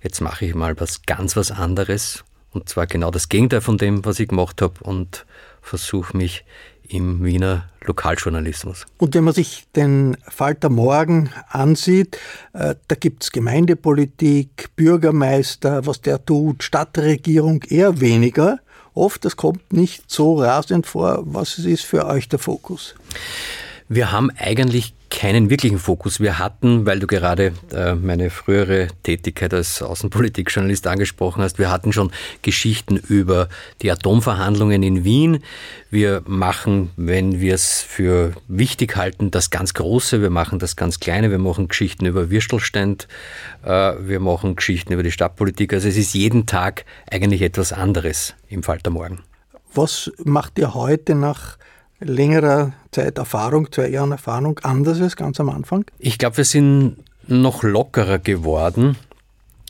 jetzt 0.01 0.21
mache 0.21 0.45
ich 0.45 0.55
mal 0.55 0.79
was 0.79 1.01
ganz 1.03 1.35
was 1.35 1.51
anderes 1.51 2.23
und 2.51 2.69
zwar 2.69 2.87
genau 2.87 3.11
das 3.11 3.27
Gegenteil 3.29 3.61
von 3.61 3.77
dem, 3.77 4.05
was 4.05 4.19
ich 4.19 4.29
gemacht 4.29 4.61
habe 4.61 4.75
und 4.83 5.25
versuche 5.61 6.15
mich 6.15 6.45
im 6.87 7.23
Wiener 7.23 7.69
Lokaljournalismus. 7.83 8.85
Und 8.97 9.15
wenn 9.15 9.23
man 9.23 9.33
sich 9.33 9.65
den 9.75 10.17
Falter 10.27 10.69
Morgen 10.69 11.29
ansieht, 11.49 12.17
äh, 12.53 12.75
da 12.87 12.95
gibt 12.95 13.23
es 13.23 13.31
Gemeindepolitik, 13.31 14.69
Bürgermeister, 14.75 15.85
was 15.85 16.01
der 16.01 16.23
tut, 16.23 16.63
Stadtregierung 16.63 17.63
eher 17.63 17.99
weniger. 17.99 18.59
Oft, 18.95 19.25
das 19.25 19.35
kommt 19.35 19.73
nicht 19.73 20.09
so 20.09 20.41
rasend 20.41 20.87
vor. 20.87 21.21
Was 21.25 21.59
ist 21.59 21.83
für 21.83 22.05
euch 22.05 22.29
der 22.29 22.39
Fokus? 22.39 22.95
Wir 23.89 24.11
haben 24.11 24.31
eigentlich 24.37 24.93
keinen 25.25 25.49
wirklichen 25.49 25.79
Fokus. 25.79 26.19
Wir 26.19 26.37
hatten, 26.37 26.85
weil 26.85 26.99
du 26.99 27.07
gerade 27.07 27.51
äh, 27.73 27.95
meine 27.95 28.29
frühere 28.29 28.89
Tätigkeit 29.01 29.55
als 29.55 29.81
Außenpolitikjournalist 29.81 30.85
angesprochen 30.85 31.41
hast, 31.41 31.57
wir 31.57 31.71
hatten 31.71 31.91
schon 31.93 32.11
Geschichten 32.43 32.97
über 32.97 33.49
die 33.81 33.89
Atomverhandlungen 33.89 34.83
in 34.83 35.03
Wien. 35.03 35.39
Wir 35.89 36.21
machen, 36.27 36.91
wenn 36.95 37.39
wir 37.39 37.55
es 37.55 37.81
für 37.81 38.33
wichtig 38.47 38.97
halten, 38.97 39.31
das 39.31 39.49
ganz 39.49 39.73
Große, 39.73 40.21
wir 40.21 40.29
machen 40.29 40.59
das 40.59 40.75
ganz 40.75 40.99
Kleine, 40.99 41.31
wir 41.31 41.39
machen 41.39 41.69
Geschichten 41.69 42.05
über 42.05 42.29
Würstelstand, 42.29 43.07
äh, 43.63 43.93
wir 43.99 44.19
machen 44.19 44.55
Geschichten 44.55 44.93
über 44.93 45.01
die 45.01 45.11
Stadtpolitik. 45.11 45.73
Also 45.73 45.87
es 45.87 45.97
ist 45.97 46.13
jeden 46.13 46.45
Tag 46.45 46.85
eigentlich 47.09 47.41
etwas 47.41 47.73
anderes 47.73 48.35
im 48.47 48.61
Falter 48.61 48.91
Morgen. 48.91 49.23
Was 49.73 50.11
macht 50.23 50.59
ihr 50.59 50.75
heute 50.75 51.15
nach 51.15 51.57
längerer 51.99 52.73
Zeit 52.91 53.17
Erfahrung, 53.17 53.71
zwei 53.71 53.89
Jahren 53.89 54.11
Erfahrung, 54.11 54.59
anders 54.63 55.01
als 55.01 55.15
ganz 55.15 55.39
am 55.39 55.49
Anfang? 55.49 55.85
Ich 55.99 56.17
glaube, 56.17 56.37
wir 56.37 56.45
sind 56.45 56.97
noch 57.27 57.63
lockerer 57.63 58.19
geworden. 58.19 58.97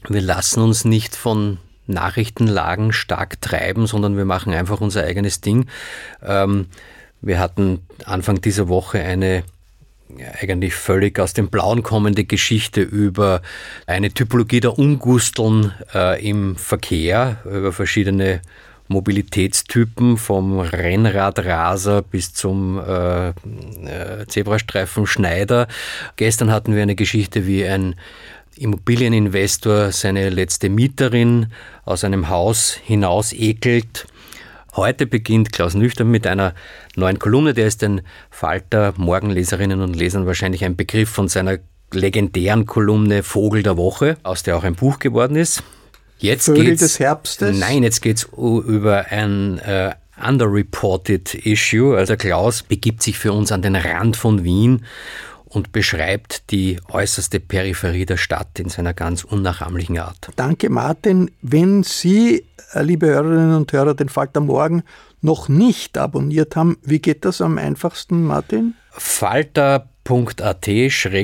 Wir 0.08 0.22
lassen 0.22 0.62
uns 0.62 0.86
nicht 0.86 1.16
von 1.16 1.58
Nachrichtenlagen 1.88 2.94
stark 2.94 3.42
treiben, 3.42 3.88
sondern 3.88 4.18
wir 4.18 4.26
machen 4.26 4.54
einfach 4.54 4.82
unser 4.82 5.04
eigenes 5.04 5.42
Ding. 5.42 5.68
Ähm, 6.24 6.68
wir 7.22 7.40
hatten 7.40 7.86
Anfang 8.06 8.42
dieser 8.42 8.68
Woche 8.68 9.00
eine 9.00 9.44
eigentlich 10.40 10.76
völlig 10.76 11.20
aus 11.20 11.34
dem 11.34 11.50
Blauen 11.50 11.82
kommende 11.82 12.26
Geschichte 12.26 12.82
über 12.82 13.42
eine 13.88 14.12
Typologie 14.12 14.60
der 14.60 14.78
Ungusteln 14.78 15.74
äh, 15.94 16.24
im 16.28 16.56
Verkehr, 16.56 17.38
über 17.46 17.72
verschiedene 17.72 18.42
Mobilitätstypen 18.88 20.18
vom 20.18 20.60
Rennradraser 20.60 22.02
bis 22.02 22.34
zum 22.34 22.80
äh, 22.80 23.30
äh, 23.30 23.34
Zebrastreifen 24.28 25.08
Schneider. 25.08 25.68
Gestern 26.16 26.52
hatten 26.52 26.76
wir 26.76 26.84
eine 26.84 26.96
Geschichte, 26.96 27.48
wie 27.48 27.66
ein 27.66 27.96
Immobilieninvestor 28.58 29.92
seine 29.92 30.30
letzte 30.30 30.70
Mieterin 30.70 31.48
aus 31.84 32.04
einem 32.04 32.30
Haus 32.30 32.74
hinaus 32.74 33.34
ekelt. 33.34 34.08
Heute 34.76 35.08
beginnt 35.08 35.52
Klaus 35.52 35.74
Nüchtern 35.74 36.12
mit 36.12 36.28
einer 36.28 36.54
neuen 36.96 37.20
Kolumne, 37.20 37.54
der 37.54 37.68
ist 37.68 37.82
den 37.82 38.02
Falter 38.30 38.94
Morgenleserinnen 38.98 39.82
und 39.82 39.96
Lesern 39.96 40.26
wahrscheinlich 40.26 40.64
ein 40.66 40.76
Begriff 40.76 41.10
von 41.10 41.28
seiner 41.28 41.60
legendären 41.92 42.66
Kolumne 42.66 43.24
Vogel 43.24 43.64
der 43.64 43.78
Woche, 43.78 44.18
aus 44.24 44.44
der 44.44 44.58
auch 44.58 44.64
ein 44.64 44.76
Buch 44.76 45.00
geworden 45.00 45.38
ist. 45.38 45.64
Jetzt 46.18 46.46
Vögel 46.46 46.66
geht's, 46.66 46.82
des 46.82 47.00
Herbstes? 47.00 47.58
Nein, 47.58 47.84
jetzt 47.84 48.02
geht 48.02 48.18
es 48.18 48.24
über 48.34 49.06
ein 49.10 49.60
äh, 49.60 49.94
underreported 50.22 51.34
Issue. 51.46 51.98
Also 51.98 52.16
Klaus 52.16 52.64
begibt 52.64 53.04
sich 53.04 53.18
für 53.18 53.34
uns 53.34 53.52
an 53.52 53.62
den 53.62 53.76
Rand 53.76 54.18
von 54.18 54.44
Wien 54.44 54.86
und 55.46 55.72
beschreibt 55.72 56.52
die 56.52 56.80
äußerste 56.90 57.40
Peripherie 57.40 58.06
der 58.06 58.18
Stadt 58.18 58.60
in 58.60 58.70
seiner 58.70 58.94
ganz 58.94 59.24
unnachahmlichen 59.24 59.98
Art. 60.00 60.30
Danke, 60.36 60.70
Martin. 60.70 61.32
Wenn 61.42 61.84
Sie, 61.84 62.46
äh, 62.74 62.82
liebe 62.82 63.08
Hörerinnen 63.08 63.56
und 63.56 63.72
Hörer, 63.72 63.94
den 63.94 64.10
Falter 64.10 64.42
Morgen 64.42 64.84
noch 65.22 65.50
nicht 65.50 65.98
abonniert 65.98 66.56
haben, 66.56 66.78
wie 66.84 67.00
geht 67.00 67.26
das 67.26 67.42
am 67.42 67.58
einfachsten, 67.58 68.24
Martin? 68.24 68.76
Falter 68.92 69.90
www.at-morgen. 70.06 71.18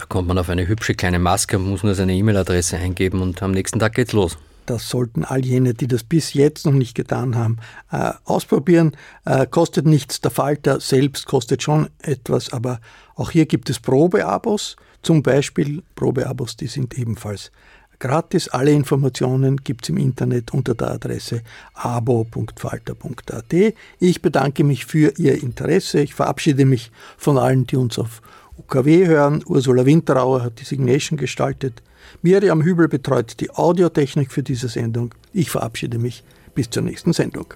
Da 0.00 0.06
kommt 0.06 0.28
man 0.28 0.38
auf 0.38 0.48
eine 0.48 0.66
hübsche 0.66 0.94
kleine 0.94 1.18
Maske, 1.18 1.58
muss 1.58 1.82
nur 1.82 1.94
seine 1.94 2.14
E-Mail-Adresse 2.14 2.78
eingeben 2.78 3.20
und 3.20 3.42
am 3.42 3.50
nächsten 3.50 3.78
Tag 3.78 3.96
geht's 3.96 4.14
los. 4.14 4.38
Das 4.64 4.88
sollten 4.88 5.24
all 5.24 5.44
jene, 5.44 5.74
die 5.74 5.88
das 5.88 6.04
bis 6.04 6.32
jetzt 6.32 6.64
noch 6.64 6.72
nicht 6.72 6.94
getan 6.94 7.36
haben, 7.36 7.58
äh, 7.92 8.12
ausprobieren. 8.24 8.96
Äh, 9.26 9.46
kostet 9.46 9.84
nichts. 9.84 10.22
Der 10.22 10.30
Falter 10.30 10.80
selbst 10.80 11.26
kostet 11.26 11.62
schon 11.62 11.90
etwas, 12.00 12.50
aber 12.50 12.80
auch 13.14 13.30
hier 13.30 13.44
gibt 13.44 13.68
es 13.68 13.78
Probeabos. 13.78 14.76
Zum 15.02 15.22
Beispiel 15.22 15.82
Probeabos, 15.96 16.56
die 16.56 16.68
sind 16.68 16.96
ebenfalls 16.96 17.52
gratis. 17.98 18.48
Alle 18.48 18.72
Informationen 18.72 19.58
gibt 19.58 19.84
es 19.84 19.90
im 19.90 19.98
Internet 19.98 20.54
unter 20.54 20.74
der 20.74 20.92
Adresse 20.92 21.42
abo.falter.at. 21.74 23.74
Ich 23.98 24.22
bedanke 24.22 24.64
mich 24.64 24.86
für 24.86 25.12
Ihr 25.18 25.42
Interesse. 25.42 26.00
Ich 26.00 26.14
verabschiede 26.14 26.64
mich 26.64 26.90
von 27.18 27.36
allen, 27.36 27.66
die 27.66 27.76
uns 27.76 27.98
auf 27.98 28.22
UKW 28.60 29.06
hören. 29.06 29.42
Ursula 29.46 29.86
Winterauer 29.86 30.42
hat 30.42 30.60
die 30.60 30.64
Signation 30.64 31.18
gestaltet. 31.18 31.82
Miriam 32.22 32.62
Hübel 32.62 32.88
betreut 32.88 33.40
die 33.40 33.50
Audiotechnik 33.50 34.30
für 34.30 34.42
diese 34.42 34.68
Sendung. 34.68 35.14
Ich 35.32 35.50
verabschiede 35.50 35.98
mich. 35.98 36.22
Bis 36.54 36.68
zur 36.68 36.82
nächsten 36.82 37.12
Sendung. 37.12 37.54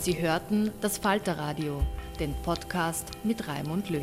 Sie 0.00 0.20
hörten 0.20 0.70
das 0.80 0.98
Falterradio, 0.98 1.82
den 2.18 2.34
Podcast 2.42 3.06
mit 3.24 3.46
Raimund 3.48 3.90
Löw. 3.90 4.02